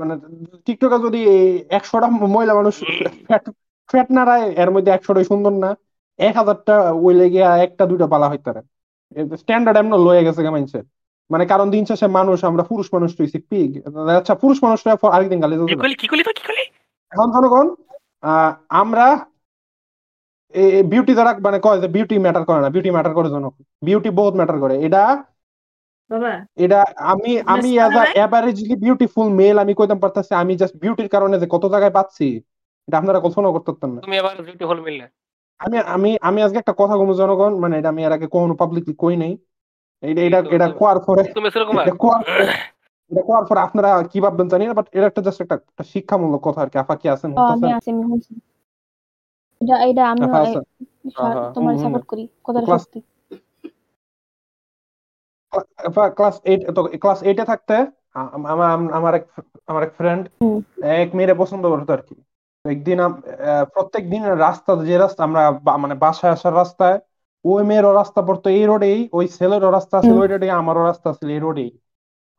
[0.02, 0.14] মানে
[0.66, 1.22] টিকটকে যদি
[1.70, 2.76] একশোটা মহিলা মানুষ
[3.28, 3.44] ফ্যাট
[3.90, 5.70] ফ্যাট নাড়ায় এর মধ্যে একশোটাই সুন্দর না
[6.20, 6.76] এক হাজারটা
[7.06, 8.62] ওই লেগে একটা দুইটা বালা হইতে পারে।
[9.38, 10.86] স্ট্যান্ডার্ড এমন লয়ে গেছে মানুষের
[11.30, 13.70] মানে কারণ দিন শেষে মানুষ আমরা পুরুষ মানুষ হইছি পিগ
[14.18, 15.56] আচ্ছা পুরুষ মানুষরা আরেকদিন গালি
[17.12, 17.68] এখন জনগণ
[18.24, 18.52] আহ,
[18.82, 19.06] আমরা
[20.92, 24.34] বিউটি দ্বারা মানে কয় যে বিউটি ম্যাটার করে না বিউটি ম্যাটার করে জনক। বিউটি বহুত
[24.36, 25.04] ম্যাটার করে। এটা
[26.58, 26.80] এটা
[27.12, 28.04] আমি আমি as a?
[28.16, 32.28] Averagely beautiful male আমি কইতাম পারতাছি আমি জাস্ট বিউটির কারণে যে কত জায়গায় পাচ্ছি
[32.88, 35.06] এটা আপনারা কল্পনা করতে পারতেন না। তুমি আবার বিউটিফুল মিললে
[35.60, 38.94] আমি আমি আমি আজকে একটা কথা কমু জনগণ মানে এটা আমি এর আগে কোনো পাবলিকলি
[38.98, 39.34] কই নাই।
[40.04, 42.46] এটা এটা এটা কোয়ার পরে তুমি সুরকুমার এটা কোয়ার পরে
[43.12, 46.60] এটা কোয়ার পরে আপনারা কি ভাববেন জানি না বাট এটা একটা জাস্ট একটা শিক্ষামূলক কথা
[46.62, 47.30] আর কি। আপা কি আছেন?
[47.54, 47.92] আমি আছি
[49.62, 53.00] এটা এটা আহা, তোমার। সাপোর্ট করি কথাটা সত্যি।
[56.18, 57.76] ক্লাস এইট তো ক্লাস এইটে থাকতে
[58.48, 58.68] আমার
[58.98, 59.26] আমার এক
[59.70, 60.24] আমার এক ফ্রেন্ড
[61.00, 62.16] এক মেয়েরে পছন্দ করতো আর কি।
[62.66, 62.98] একদিন
[63.74, 65.42] প্রত্যেক দিন রাস্তা যে রাস্তা আমরা
[65.84, 66.98] মানে বাসায় আসার রাস্তায়
[67.46, 71.30] ওই মেয়েরও রাস্তা পড়তো এই রোডেই ওই ছেলেরও রাস্তা হুম। ওই রোডেই আমারও রাস্তা ছিল
[71.36, 71.70] এই রোডেই।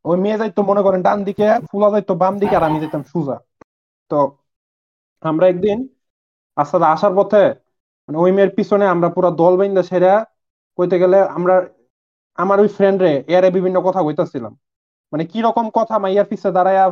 [0.05, 3.37] ওই মেয়ে যাইতো মনে করেন ডান দিকে ফুলা যাইতো বাম দিকে আর আমি যেতাম সুজা।
[4.11, 4.19] তো
[5.23, 5.79] আমরা একদিন
[6.57, 7.43] আস্তে আসার পথে
[8.09, 10.13] মানে ওই মেয়ের পিছনে আমরা পুরো দল বাইন্দা সেরা
[10.79, 11.55] কইতে গেলে আমরা
[12.39, 14.53] আমার ওই ফ্রেন্ড রে এরে বিভিন্ন কথা কইতাছিলাম।
[15.13, 16.85] মানে কি রকম কথা মাইয়ার পিছে দাঁড়ায়া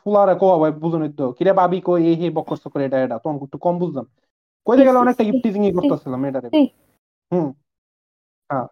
[0.00, 1.26] ফুলারে কো ভাই বুঝুন তো?
[1.36, 4.06] কিরে ভাবি কই এই হে বকস করে এটা এটা তখন একটু কম বুঝলাম
[4.66, 6.48] কইতে গেলে অনেকটা গিফটিজিং করতেছিলাম এটারে।
[7.32, 7.48] হুম।
[8.50, 8.66] হ্যাঁ।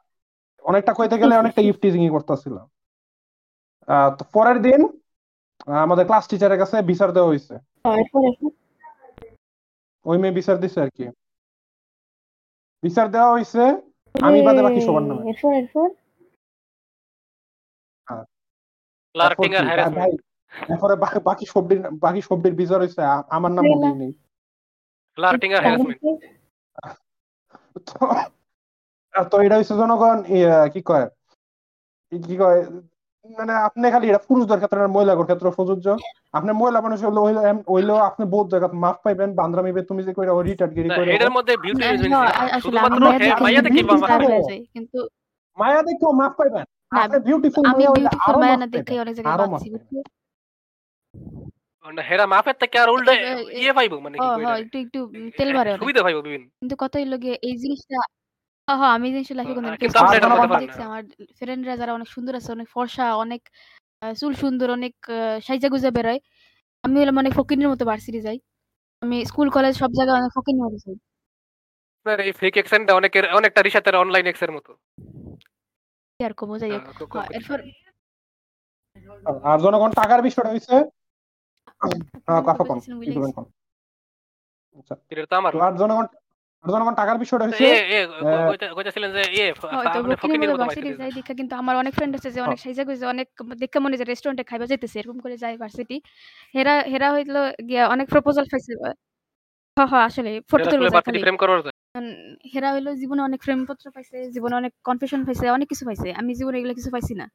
[0.64, 2.66] অনেকটা কইতে গেলে অনেকটা এই। গিফটিজিং করতেছিলাম।
[4.18, 4.80] তো পরের দিন
[5.84, 7.54] আমাদের ক্লাস টিচারের কাছে বিচার দেওয়া হয়েছে
[7.84, 7.98] হ্যাঁ,
[10.06, 11.04] ওই মেয়ে বিচার দিছে আর কি।
[12.82, 13.62] বিচার দেওয়া হয়েছে
[14.14, 15.88] আমি বাদে বাকি সবার নামে। এরপর এরপর
[19.14, 20.18] ফ্লার্টিং আর হ্যারাসমেন্ট
[20.68, 23.00] এরপরে বাকি সবটির বাকি সবটির বিচার হয়েছে
[23.30, 24.12] আমার নাম মনে নেই
[25.18, 25.98] ফ্লার্টিং আর হ্যারাসমেন্ট
[29.24, 30.18] তো এটা হচ্ছে জনগণ
[30.72, 31.06] কি কয়?
[32.12, 32.60] ই- কি কয়?
[33.38, 35.86] মানে আপনি খালি এটা পুরুষদের ক্ষেত্রে না মহিলাদের ক্ষেত্রে প্রযোজ্য?
[36.32, 37.18] আপনি মহিলা মানুষ হইল
[37.68, 41.52] হইল আপনি বহুত জায়গা মাফ পাইবেন বান্দ্রামিবে তুমি যে কইরা রিটার্ড গিরি কইরা এটার মধ্যে
[41.56, 42.60] বিউটি হ্যাঁ, হ্যাঁ,
[43.38, 43.94] মায়া দেখে দেখি।
[44.44, 44.98] হয়ে কিন্তু
[45.58, 46.64] মায়া দেখেও মাফ পাইবেন।
[46.96, 49.38] আপনি বিউটিফুল আমি হইলে বিউটিফুল আরও মায়া না দেখে অনেক জায়গায়
[51.84, 54.52] মানে হেরা মাফের থেকে আর উল্টে এ- এ- ইয়ে পাইবো মানে কি হ্যাঁ কইরা?
[54.62, 54.98] একটু একটু
[55.38, 57.98] তেল মারে অনেক। সুবিধা পাইবো বিভিন্ন। কিন্তু কথা হইল গিয়ে এই জিনিসটা
[58.70, 61.02] হ্যাঁ হ্যাঁ আমি জিনিসটা লাইফে কোনো কিন্তু আপনি এটা করতে পারেন না। আমার
[61.38, 63.42] ফ্রেন্ডরা যারা অনেক সুন্দর আছে অনেক ফর্সা অনেক
[64.20, 64.94] চুল সুন্দর অনেক
[65.46, 66.20] সাইজা গুজা বেরোয়
[66.84, 68.38] আমি হলাম মানে ফকিনের মতো ভার্সিটি যাই।
[69.02, 70.96] আমি স্কুল কলেজ সব জায়গায় অনেক ফকিনের মতো যাই।
[71.96, 74.70] আপনার এই ফেক এক্সেন্টটা অনেকের অনেকটা রিসাতের অনলাইন এক্সের মতো।
[76.20, 76.70] আর কমো যাই
[77.38, 77.58] এরপর
[79.50, 80.74] আর জনগণ টাকার বিষয়টা হইছে
[82.26, 82.78] হ্যাঁ কথা কম
[84.78, 86.06] আচ্ছা এটা তো আমার। আর জনগণ
[86.64, 87.46] জনগণ টাকার বিষয়টা
[88.76, 89.84] কইতেছিলেন যে ইয়ে হ্যাঁ,
[90.16, 90.46] আপনি
[91.16, 93.26] দেখা কিন্তু আমার অনেক ফ্রেন্ড আছে যে অনেক সাইজা গুজা অনেক
[93.62, 95.96] দেখে মনে যে রেস্টুরেন্টে খাইবা যাইতেছে এরকম করে যায় ভার্সিটি
[96.54, 97.34] হেরা হেরা হইল
[97.68, 98.72] গিয়া অনেক প্রপোজাল পাইছে
[99.76, 101.58] হ্যাঁ হ্যাঁ আসলে ফটো তুলবে আসলে যায় ভার্সিটি খালি। প্রেম করার
[102.52, 106.56] হেরা হইল জীবনে অনেক প্রেমপত্র পাইছে জীবনে অনেক কনফেশন পাইছে অনেক কিছু পাইছে আমি জীবনে
[106.58, 107.26] এগুলো কিছু পাইছি না।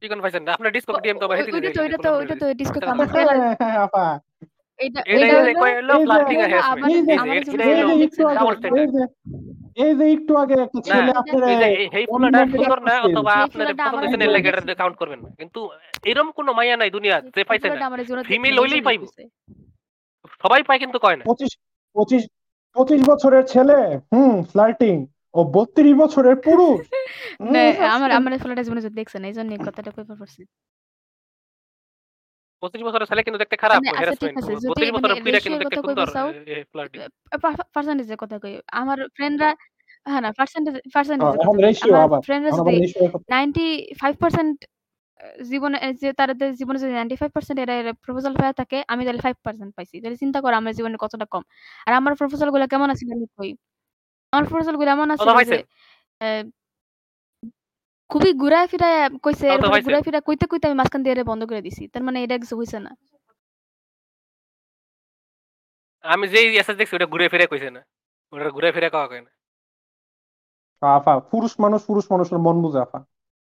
[0.00, 2.46] কি কোন পাইছেন না আপনার ডিসকো ডিএম তো বাইরে ওইটা তো ওইটা তো ওইটা তো
[2.60, 2.88] ডিসকো হ্যাঁ,
[3.86, 4.04] আপা।
[4.80, 7.16] এটা এইটা যে হইল কয় হলো এই যে-
[7.54, 9.00] এটা হলো একটু আগে
[9.78, 11.08] এই যে একটু আগে একটা ছেলে
[11.94, 15.60] এই ফুলাটা সুন্দর না অথবা পছন্দ কাউন্ট করবেন না। কিন্তু
[16.04, 17.76] এরকম কোনো মাইয়া নাই দুনিয়া যে পাইছে না।
[18.24, 19.06] ফিমেল হইলেই পাইবো।
[20.42, 21.52] সবাই পায় কিন্তু কয় না। পঁচিশ
[21.96, 22.22] পঁচিশ
[22.76, 23.78] পঁচিশ বছরের ছেলে
[24.12, 24.94] হুম ফ্লার্টিং
[25.34, 26.78] ও বত্রিশ বছরের পুরুষ।
[27.54, 27.62] না,
[27.96, 30.42] আমার আমার ফুলাটা জীবনে যদি দেখছে না এই জন্য কথাটা কইবার পারছি
[32.62, 35.38] পঁচিশ বছরের ছেলে কিন্তু দেখতে খারাপ মানে আচ্ছা, হ্যারাসমেন্ট আছে, যদি বত্রিশ মানে বছরের পিড়া
[35.44, 36.06] কিন্তু দেখতে সুন্দর
[37.74, 38.52] পার্সেন্টেজের কথা কই?
[38.80, 39.50] আমার ফ্রেন্ডরা
[40.06, 41.34] হ্যাঁ। না পার্সেন্টেজ হ্যাঁ,
[41.66, 43.66] রেশিও আমার আবার ফ্রেন্ডরা যদি আবার রেশিও নাইনটি
[44.00, 44.56] ফাইভ পার্সেন্ট
[45.50, 47.74] জীবনে এ যে তাদের জীবনে যদি নাইনটি ফাইভ পার্সেন্ট এরা
[48.04, 51.42] প্রপোজাল পাওয়া থাকে আমি তাহলে ফাইভ পার্সেন্ট পাইছি। তাহলে চিন্তা করো আমার জীবনে কতটা কম।
[51.86, 53.50] আর আমার প্রপোজালগুলো কেমন আছিল আমি কই?
[54.32, 55.58] আমার প্রপোজালগুলো এমন কত আছিল পাইছে যে
[56.20, 56.42] আহ,
[58.08, 61.88] খুবই ঘুরায় ফিরায় কইছে এরপরে ঘুরায় ফিরায় কইতে কইতে আমি মাঝখান দিয়ে বন্ধ করে দিছি।
[61.88, 62.96] তার মানে এটা কিছু হইছে না।
[66.02, 67.84] আমি যেই এসএস দেখছি ওটা ঘুরে ফিরে কইছে না।
[68.32, 69.30] ওটা ঘুরে ফিরে কাওয়া কয় না।
[70.96, 72.98] আফা পুরুষ মানুষ পুরুষ মানুষের মন বুঝে আফা।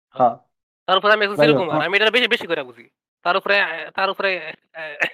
[0.10, 0.38] হ্যাঁ।
[0.86, 2.90] তার উপরে আমি একজন যাই হোক, সিরকুমার আ- আমি এটা বেশি বেশি করে বুঝি।
[3.24, 3.62] তার উপরে
[3.96, 5.06] তার উপরে আহ,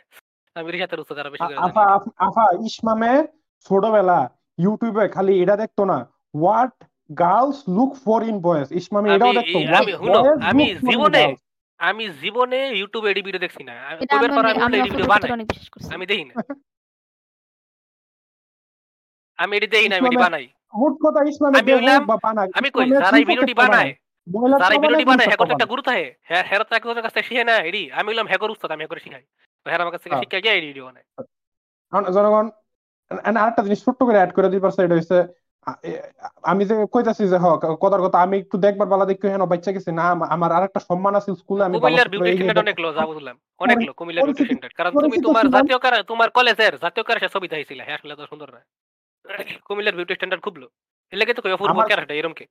[0.56, 3.28] আমি রিসাতের উচ্চ তারা বেশি করে আ- আফা জানি আফ- আফা ইসমামে
[3.70, 5.98] ছোটবেলা ইউটিউবে খালি এটা দেখতো না।
[6.36, 9.46] What girls look for in boys ইসমামে এটাও হোয়াট
[9.80, 10.20] আমি শুনো
[10.50, 11.24] আমি জীবনে
[11.80, 13.74] আমি জীবনে ইউটিউবে এডি ভিডিও দেখছি না।
[14.32, 15.30] পর আমি এডি ভিডিও বানাই।
[15.90, 16.34] আমি দেখি না।
[19.40, 22.48] আমি এডি দেখি না আমি এডি বানাই। হুট কথা ইসলামে আমি দেহ হইলাম- বা বানাক
[22.60, 23.92] আমি কই যারা এই ভিডিওটি বানায়
[24.54, 27.56] যারা এই ভিডিওটি বানায় হ্যাঁ একটা গুরুত্ব হে হ্যাঁ হেরা তো একজনের কাছে শিখে না
[27.70, 29.24] এডি। আমি হইলাম হ্যাকর উস্তাদ আমি হ্যাকর শিখাই।
[29.66, 31.06] হেরা আমার কাছ হ্যাঁ। শিখে গিয়ে এডি ভিডিও বানায়।
[32.12, 32.46] জনগণ
[33.12, 35.39] and আরেকটা জিনিস ছোট্ট করে অ্যাড করে দিবার এটা হচ্ছে আ- এ-
[36.44, 37.46] আমি যে কইতাছি যে হ
[37.84, 41.14] কথার কথা আমি একটু দেখবার বালা দেখি হেন বাচ্চা গেছি। না আমা- আমার আরেকটা সম্মান
[41.20, 44.74] আছে স্কুলে আমি কুমিল্লার বিউটি স্ট্যান্ডার্ড অনেক লো যা বুঝলাম। অনেক লো কুমিল্লার বিউটি স্ট্যান্ডার্ড
[44.80, 48.50] কারণ তুমি তোমার জাতীয় কারা তোমার কলেজের জাতীয় কারা ছবি দেখাইছিলে হ্যাঁ আসলে তো সুন্দর
[48.56, 48.62] না।
[49.68, 50.68] কুমিল্লার বিউটি স্ট্যান্ডার্ড খুব লো
[51.14, 52.46] এর লেগে তো কই অপূর্ব ক্যারেক্টার এরকম কে?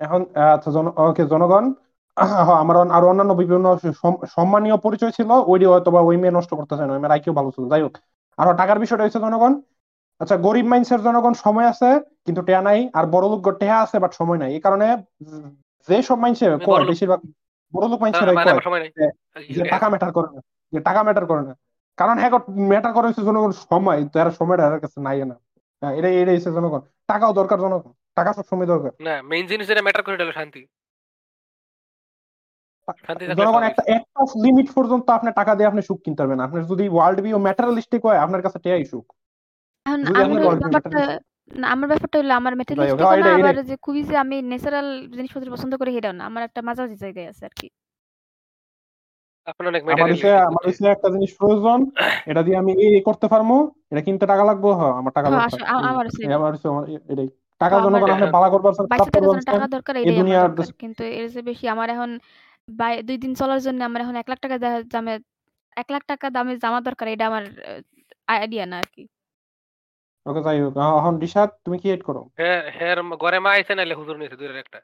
[0.00, 0.20] এখন
[0.54, 1.64] আচ্ছা জন ওকে জনগণ
[2.62, 3.66] আমার আরও অন্যান্য বিভিন্ন
[4.36, 7.64] সম্মানীয় পরিচয় ছিল ওইটি হয়তো বা ওই মেয়ে নষ্ট করতেছে না মেয়ের আইকিউ ভালো ছিল।
[7.72, 7.94] যাই হোক
[8.38, 9.52] আর টাকার বিষয়টা হচ্ছে জনগণ।
[10.20, 11.88] আচ্ছা গরিব মানুষের জনগণ সময় আছে
[12.26, 14.86] কিন্তু টেয়া নাই আর বড় লোক টেয়া আছে বাট সময় নাই। এই কারণে
[15.88, 17.20] যে সব মানুষে আমি কয়। বেশিরভাগ
[17.74, 18.26] বড় লোক মানুষের
[18.84, 18.90] নাই।
[19.56, 20.40] যে টাকা ম্যাটার করে না
[20.72, 21.52] যে টাকা ম্যাটার করে না।
[21.98, 22.32] কারণ হ্যাঁ
[22.70, 25.36] ম্যাটার করে হচ্ছে জনগণ সময় তো এর সময়টা এর কাছে নাই না।
[25.82, 29.66] হ্যাঁ, এটাই এটাই হচ্ছে জনগণ। টাকাও দরকার জনগণ টাকা সব সময় দরকার। না মেইন জিনিস
[29.70, 30.62] যেটা ম্যাটার করে এটা হলো শান্তি।
[33.40, 37.18] জনগণ একটা একটা লিমিট পর্যন্ত আপনি টাকা দিয়ে আপনি সুখ কিনতে পারবেন। আপনার যদি ওয়ার্ল্ড
[37.24, 39.06] ভিউ ম্যাটারালিস্টিক হয় আপনার কাছে টেয়াই সুখ।
[39.88, 41.02] এখন যদি আমার ব্যাপারটা
[41.50, 45.72] না আমার ব্যাপারটা হলো আমার হোক, না আবার যে খুবই যে আমি ন্যাচারাল জিনিসপত্র পছন্দ
[45.76, 47.68] করি সেটাও না। আমার একটা মাঝামাঝি জায়গায় আছে আর কি
[49.46, 50.08] আপনার অনেক আমার
[50.48, 50.62] আমার
[50.94, 51.78] একটা জিনিস প্রয়োজন
[52.26, 53.50] এটা দিয়ে আমি এই এই করতে পারব
[53.92, 56.84] এটা কিনতে টাকা লাগবে হ্যাঁ আমার টাকা হ্যাঁ, দরকার। আসলে আমার এই আমার হচ্ছে আমার
[57.12, 57.28] এটাই।
[57.60, 59.68] টাকা হ্যাঁ, জনগণ আমার- আপনি বালা করবার চান, বাইশে খারাপ থাকার করবার জন্য চান, টাকা
[59.76, 62.10] দরকার এই এটাই আমার দুনিয়ার দরকার। কিন্তু এর চেয়ে বেশি আমার এখন
[62.68, 65.12] বাই- দুই দিন চলার জন্য আমার এখন এক লাখ টাকা দা- দামে
[65.76, 67.44] এক লাখ টাকা দামে জামা দরকার এটা আমার
[68.28, 69.02] আইডিয়া না আর কি
[70.28, 72.22] ওকে যাই হোক। এখন রিশাদ তুমি কি এড করো?
[72.38, 74.78] হ্যাঁ হ্যাঁ ঘরে মা আইছে নাইলে হুজুর দুইটার একটা।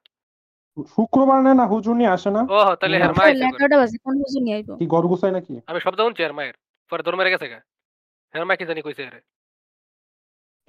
[0.94, 2.42] শুক্রবার নেয় না হুজুর নিয়ে আসে না?
[2.50, 4.72] ও তাহলে হ্যাঁ মা আইছে বাজে কোন হুজুর নিয়ে আইবো?
[4.80, 5.54] কি গড় গুছাই নাকি?
[5.70, 6.56] আমি শব্দ শুনছি আর মায়ের
[6.92, 7.58] পরে দৌড় মেরে গেছে গা।
[8.34, 9.20] হ্যাঁ মা কি জানি কইছে আরে।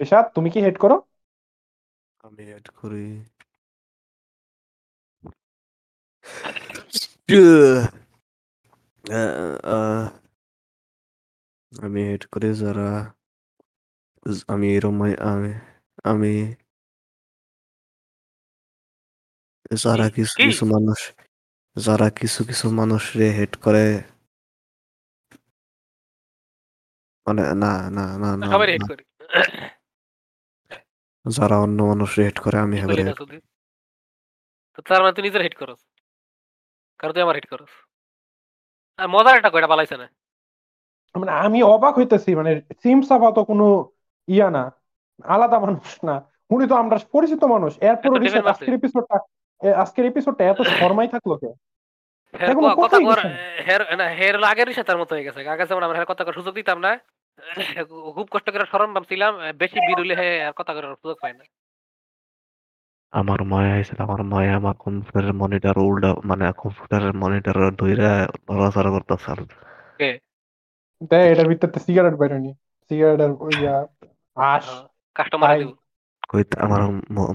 [0.00, 0.96] রিশাদ তুমি কি হেড করো?
[2.24, 3.06] আমি এড করি।
[9.04, 10.04] আহ, আহ,
[11.72, 12.88] আমি এড করি যারা
[14.48, 14.98] আমি এরম
[15.30, 15.50] আমি
[16.04, 16.32] আমি
[19.74, 20.44] যারা কিছু কি?
[20.44, 21.00] কিছু মানুষ
[21.76, 23.84] যারা কিছু কিছু মানুষরে হেড করে
[27.26, 29.02] মানে না না না না হিট না। করি
[31.24, 33.42] যারা অন্য মানুষরে হেড করে আমি কি হেগরে করলি না হেড সুধীর?
[34.74, 35.80] তো তার মানে তুই নিজের হিট করস
[37.00, 37.72] কারণ তুই আমার হিট করস
[38.98, 40.06] আর মজার একটা কয়টা পালাইছে না
[41.14, 42.50] মানে আমি অবাক হইতেছি মানে
[42.82, 43.66] সিম সাফা তো কোনো
[44.28, 44.62] ইয়া না
[45.24, 46.14] আলাদা মানুষ না।
[46.50, 48.10] উনি তো আমরা পরিচিত মানুষ। এরপর
[48.52, 49.16] আজকের এপিসোডটা
[49.82, 51.50] আজকের এপিসোডটা এত শর্মাই থাকল কে
[52.34, 55.64] কথা কথাই কর বলছে না। হের না হের হলো আগের সাথে মতো হয়ে গেছে। আগে
[55.70, 56.92] যেমন আমরা কথা সুযোগ দিতাম না
[58.16, 59.32] খুব কষ্ট করে স্মরণ ভাবছিলাম
[59.62, 61.44] বেশি বিরুলে হে আর কথা করার সুযোগ পায় না।
[63.12, 68.10] আমার মায়া হয়েছিল আমার মায়া আমার কম্পিউটারের মনিটর উল্টা মানে কম্পিউটারের মনিটর ধইরা
[68.48, 69.40] নড়াচড়া করতেছে আর
[70.00, 70.10] কে।
[71.10, 72.50] দেখ এটার ভিতরে সিগারেট বেরোনি
[72.90, 73.74] সিগারেটের ইয়া
[75.16, 75.50] কাস্টমার
[76.64, 76.80] আমার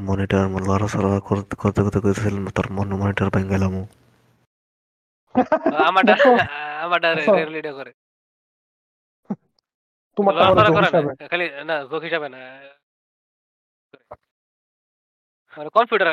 [0.01, 3.73] মনিটর নড়াচড়া করতে করতে করতে কইতেছিল তোর মন মনিটর ভেঙে গেলাম
[5.87, 6.13] আমারটা
[6.83, 7.33] আমারটা দেখো।
[7.77, 7.91] করে।
[10.17, 12.39] তোমার লড়াচড়া টাকা করে না হিসাবে। খালি না যোগ হিসাবে না।
[15.75, 16.09] কম্পিউটার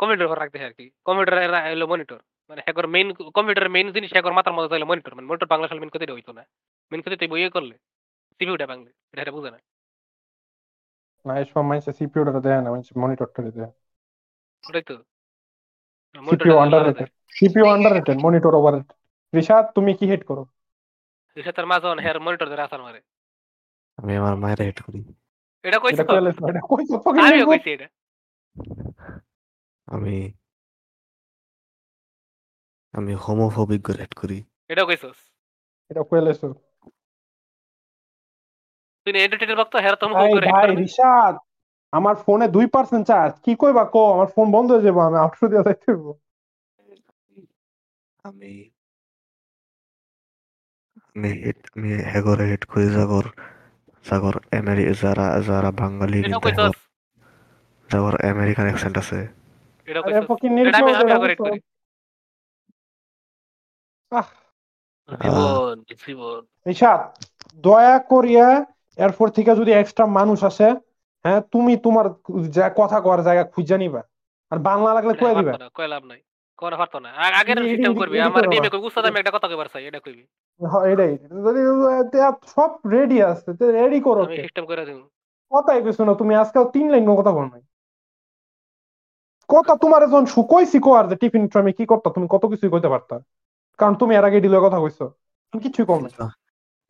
[0.00, 1.36] কম্পিউটার রাখতে আর কি। কম্পিউটার
[1.72, 2.20] হলো মনিটর
[2.50, 5.78] মানে হ্যাকর মেইন কম্পিউটারের মেইন জিনিস হ্যাকর মাথার মধ্যে তাহলে মনিটর মানে মনিটর বাংলা সাল
[5.80, 6.42] মেন কোথায় হইতো না।
[6.90, 7.74] মেন কোথায় তুই বইয়ে করলে।
[8.38, 9.58] সিপিউটা বাংলা এটা বুঝে না।
[11.26, 13.72] না এসব মানুষের সিপিইউটা দেয় না মানুষ মনিটরটা দেয়।
[14.68, 14.94] ওটাই তো।
[16.30, 17.08] CPU underrated
[17.38, 18.96] CPU underrated monitor overrated
[19.34, 20.42] Rishad তুমি কি হেড করো?
[21.36, 23.00] এসে তার মাঝে অন হেয়ার মনিটর ধরে আসার মারে।
[23.96, 25.00] আমি আমার মায়ের হেড করি।
[25.62, 26.96] এটা কইছো এটা এটা কইছো
[27.26, 27.88] আমিও কইছি এটা।
[29.86, 30.16] আমি
[32.92, 34.38] আমি হোমোফোবিক হেড করি।
[34.68, 35.18] এটাও কইছস?
[35.90, 36.48] এটা কইলেছো
[39.08, 41.34] তুই এডিটের ভক্ত হেয়ার তুমি করে ভাই রিশাদ
[41.92, 45.44] আমার ফোনে দুই পার্সেন্ট চার্জ কি কইবা কো আমার ফোন বন্ধ হয়ে যাব আমি আটশো
[45.48, 46.10] দিয়ে যাইতে হইবো।
[48.24, 48.52] আমি
[51.08, 52.62] আমি হেড আমি হেগরে হেড
[52.96, 53.26] জাগর
[54.04, 56.20] জাগর আমেরি যারা যারা বাঙালি
[57.90, 59.18] জাগর আমেরিকান অ্যাকসেন্ট আছে।
[59.88, 61.58] এটাও আরে এটা আমি আমি এটা আগরে করি।
[64.12, 64.28] আহ,
[65.08, 67.00] জীবন জীবন। রিশাদ
[67.64, 68.48] দয়া করিয়া
[68.98, 70.70] এরপর থেকে যদি এক্সট্রা মানুষ আসে
[71.22, 72.04] হ্যাঁ তুমি তোমার
[72.50, 74.02] যা কথা কর জায়গা খুঁজে নিবা।
[74.50, 76.20] আর বাংলা লাগলে কয়ে দিবা। কয় লাভ নাই।
[76.56, 78.78] কোন পারতো না। আগের সিস্টেম করবি আমার ডিমে কই?
[78.78, 80.22] উস্তাদ আমি একটা কথা কইবার চাই এটা কইবি?
[80.66, 81.60] হ্যাঁ, এটাই। যদি
[82.10, 85.08] তে- সব রেডি আছে রেডি করো আমি সিস্টেম করে দিব
[85.50, 87.60] কথাই কইছো না তুমি আজকাল তিন লাইন কথা বল নাই।
[89.48, 92.88] কথা তোমার যখন শুকইছি কো আর যে টিফিন আমি কি করতা তুমি কত কিছুই কইতে
[92.88, 93.20] পারতা।
[93.78, 95.08] কারণ তুমি এর আগে ডিলের কথা কইছো।
[95.52, 96.28] তুমি কিছুই কম নাই।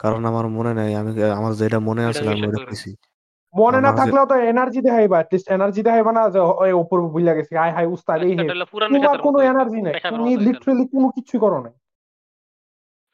[0.00, 2.90] কারণ আমার মনে নাই আমি আমার যেটা মনে আছে আমি ওটা। কইছি।
[3.54, 7.52] মনে না থাকলেও তো এনার্জি দেখাইবা অ্যাটলিস্ট এনার্জি দেখাইবা না যে ওই উপর বুইলা গেছি
[7.54, 11.08] হাই হাই উস্তাদ এই হে। এটা হলো পুরান তোমার কোনো এনার্জি নাই তুমি। লিটারালি কোনো
[11.16, 11.58] কিছু করো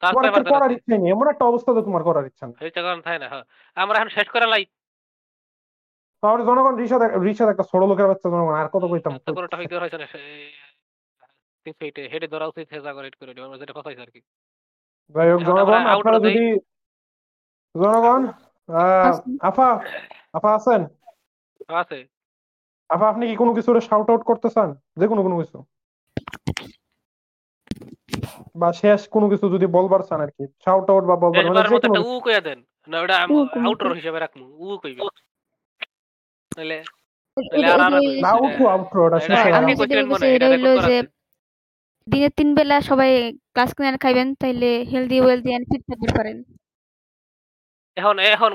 [0.03, 2.99] তার তোমার একটা করার ইচ্ছা নেই এমন একটা অবস্থা তো তোমার করার ইচ্ছা নেই। কারণ
[3.13, 3.43] না হ্যাঁ।
[3.77, 4.63] আমরা এখন শেষ করে লাই।
[6.23, 9.13] তাহলে জনগণ রিসাদ রিসাদ একটা ছোট লোকের বাচ্চা জনগণ আর কত কইতাম?
[9.25, 10.07] তো কোনটা হইতে হইছে না
[12.13, 13.31] হেডে ধরা উচিত হেজা করে করে
[13.61, 14.21] যেটা কথা হইছে আর কি।
[15.15, 16.43] যাই হোক জনগণ আপনারা যদি
[17.75, 18.21] জনগণ
[18.69, 19.67] আহ, আফা
[20.33, 20.81] আফা আছেন?
[21.75, 21.99] আছে।
[22.89, 25.57] আফা আপনি কি কোনো কিছু শাউট আউট করতে চান যে কোনো কোনো কিছু।
[28.55, 31.77] বা শেষ কোনো কিছু যদি বলবার চান আর কি শাউট আউট বা বলবার মানে যে
[31.83, 33.15] কোনো উ কইয়া দেন। না ওটা
[33.65, 35.01] আউটর হিসেবে রাখমু। উ কইবি।
[36.51, 36.77] তাহলে।
[42.07, 43.11] দিনে তিন বেলা সবাই
[43.53, 46.37] ক্লাস ক্লিয়ার খাইবেন তাইলে হেলদি ওয়েলদি এন্ড ফিট থাকতে পারেন।
[47.97, 48.51] এখন এখন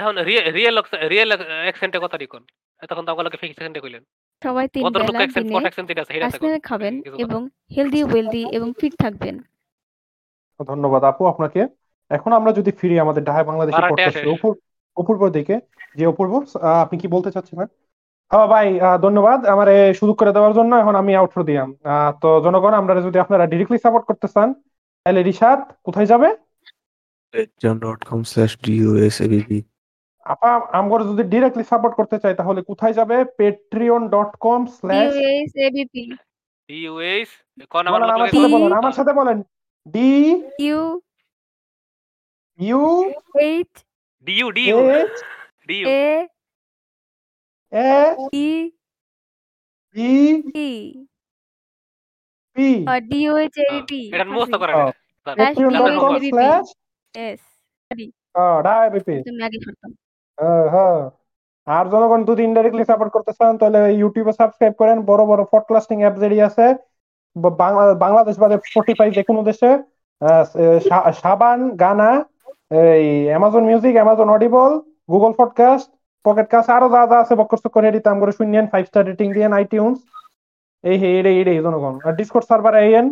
[0.00, 0.76] এখন রিয়েল
[1.12, 1.30] রিয়েল
[1.66, 2.42] অ্যাকসেন্টে কথা দিকন
[2.90, 4.02] তখন তো আমাকে ফিক্স অ্যাকসেন্টে কইলেন।
[4.42, 6.00] সবাই তিন বেলা অ্যাকসেন্ট দিনে
[6.38, 6.94] ক্লিয়ার খাবেন
[7.24, 7.40] এবং
[7.76, 9.36] হেলদি ওয়েলদি এবং ফিট থাকবেন।
[10.60, 11.60] ধন্যবাদ আপু আপনাকে।
[12.10, 14.50] এখন আমরা যদি ফিরি আমাদের ঢাকায় বাংলাদেশি পডকাস্টের আসে।
[14.96, 15.54] অপূর্ব দিকে
[15.98, 17.66] যে অপূর্ব আহ, আপনি কি বলতে চাচ্ছিলেন
[18.30, 18.66] হ্যাঁ ভাই
[19.02, 22.92] ধন্যবাদ আমার এই সুযোগ করে দেওয়ার জন্য এখন আমি আউটরো দিলাম। আহ, তো জনগণ আমরা
[23.06, 24.48] যদি আপনারা ডিরেক্টলি সাপোর্ট করতে চান
[25.06, 26.28] তাহলে রিশাদ কোথায় যাবে?
[27.32, 29.50] patreon.com slash DUSABB
[30.26, 30.50] আপা
[30.80, 33.16] আমরা যদি ডিরেক্টলি সাপোর্ট করতে চাই তাহলে কোথায় যাবে?
[33.38, 36.04] Patreon dot com slash US ABP
[36.68, 37.30] US
[37.72, 38.48] কোন আমার সাথে?
[38.54, 38.72] বলেন?
[38.80, 39.38] আমার সাথে বলেন।
[39.86, 40.10] D
[40.60, 40.80] U
[42.58, 42.82] U
[43.48, 43.72] H
[44.26, 45.14] DU DU H
[45.68, 46.06] DU A
[47.72, 47.94] A
[48.38, 48.48] E
[49.96, 50.68] E E
[52.56, 52.68] P
[53.10, 54.92] DOH ABP এটা মুখস্থ করে হ্যাঁ।
[55.26, 56.14] Sir Patreon dot com
[57.14, 57.42] S
[58.64, 59.90] ডায়াবিপি তুমি আগে করতাম
[60.38, 61.00] হ্যাঁ হ্যাঁ
[61.66, 66.14] আর জনগণ যদি ইনডাইরেক্টলি সাপোর্ট করতে চান তাহলে ইউটিউবে সাবস্ক্রাইব করেন। বড় বড় পডকাস্টিং অ্যাপ
[66.18, 66.66] যেটি আছে
[68.04, 69.70] বাংলাদেশ বাদে স্পটিফাই যে কোনো দেশে
[71.22, 72.10] সাবান গানা
[72.98, 74.72] এই Amazon music Amazon Audible
[75.10, 75.88] Google podcast
[76.24, 79.28] Pocket cast আরও যা যা আছে বক্কর চক্কর এডিতে আম করে শুনিয়েন। ফাইভ স্টার রেটিং
[79.32, 79.98] দিয়ে আইটিউন্স
[80.84, 83.06] এই হে এড়ে জনগণ। আর ডিসকর্ড সার্ভার আইয়েন।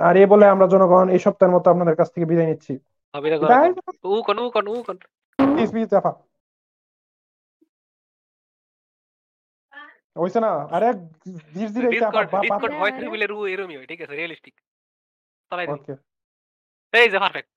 [0.00, 2.72] আর এ বলে আমরা জনগণ এই সপ্তাহের মতো আপনাদের কাছ থেকে বিদায় নিচ্ছি।
[10.16, 10.50] হইছে না?
[10.76, 10.88] আরে
[11.54, 12.94] ধীরে ধীরে ডিসকর্ড ভয়েস
[13.52, 14.54] এরমই হয় ঠিক আছে রিয়েলিস্টিক
[16.92, 17.50] এই যে পারফেক্ট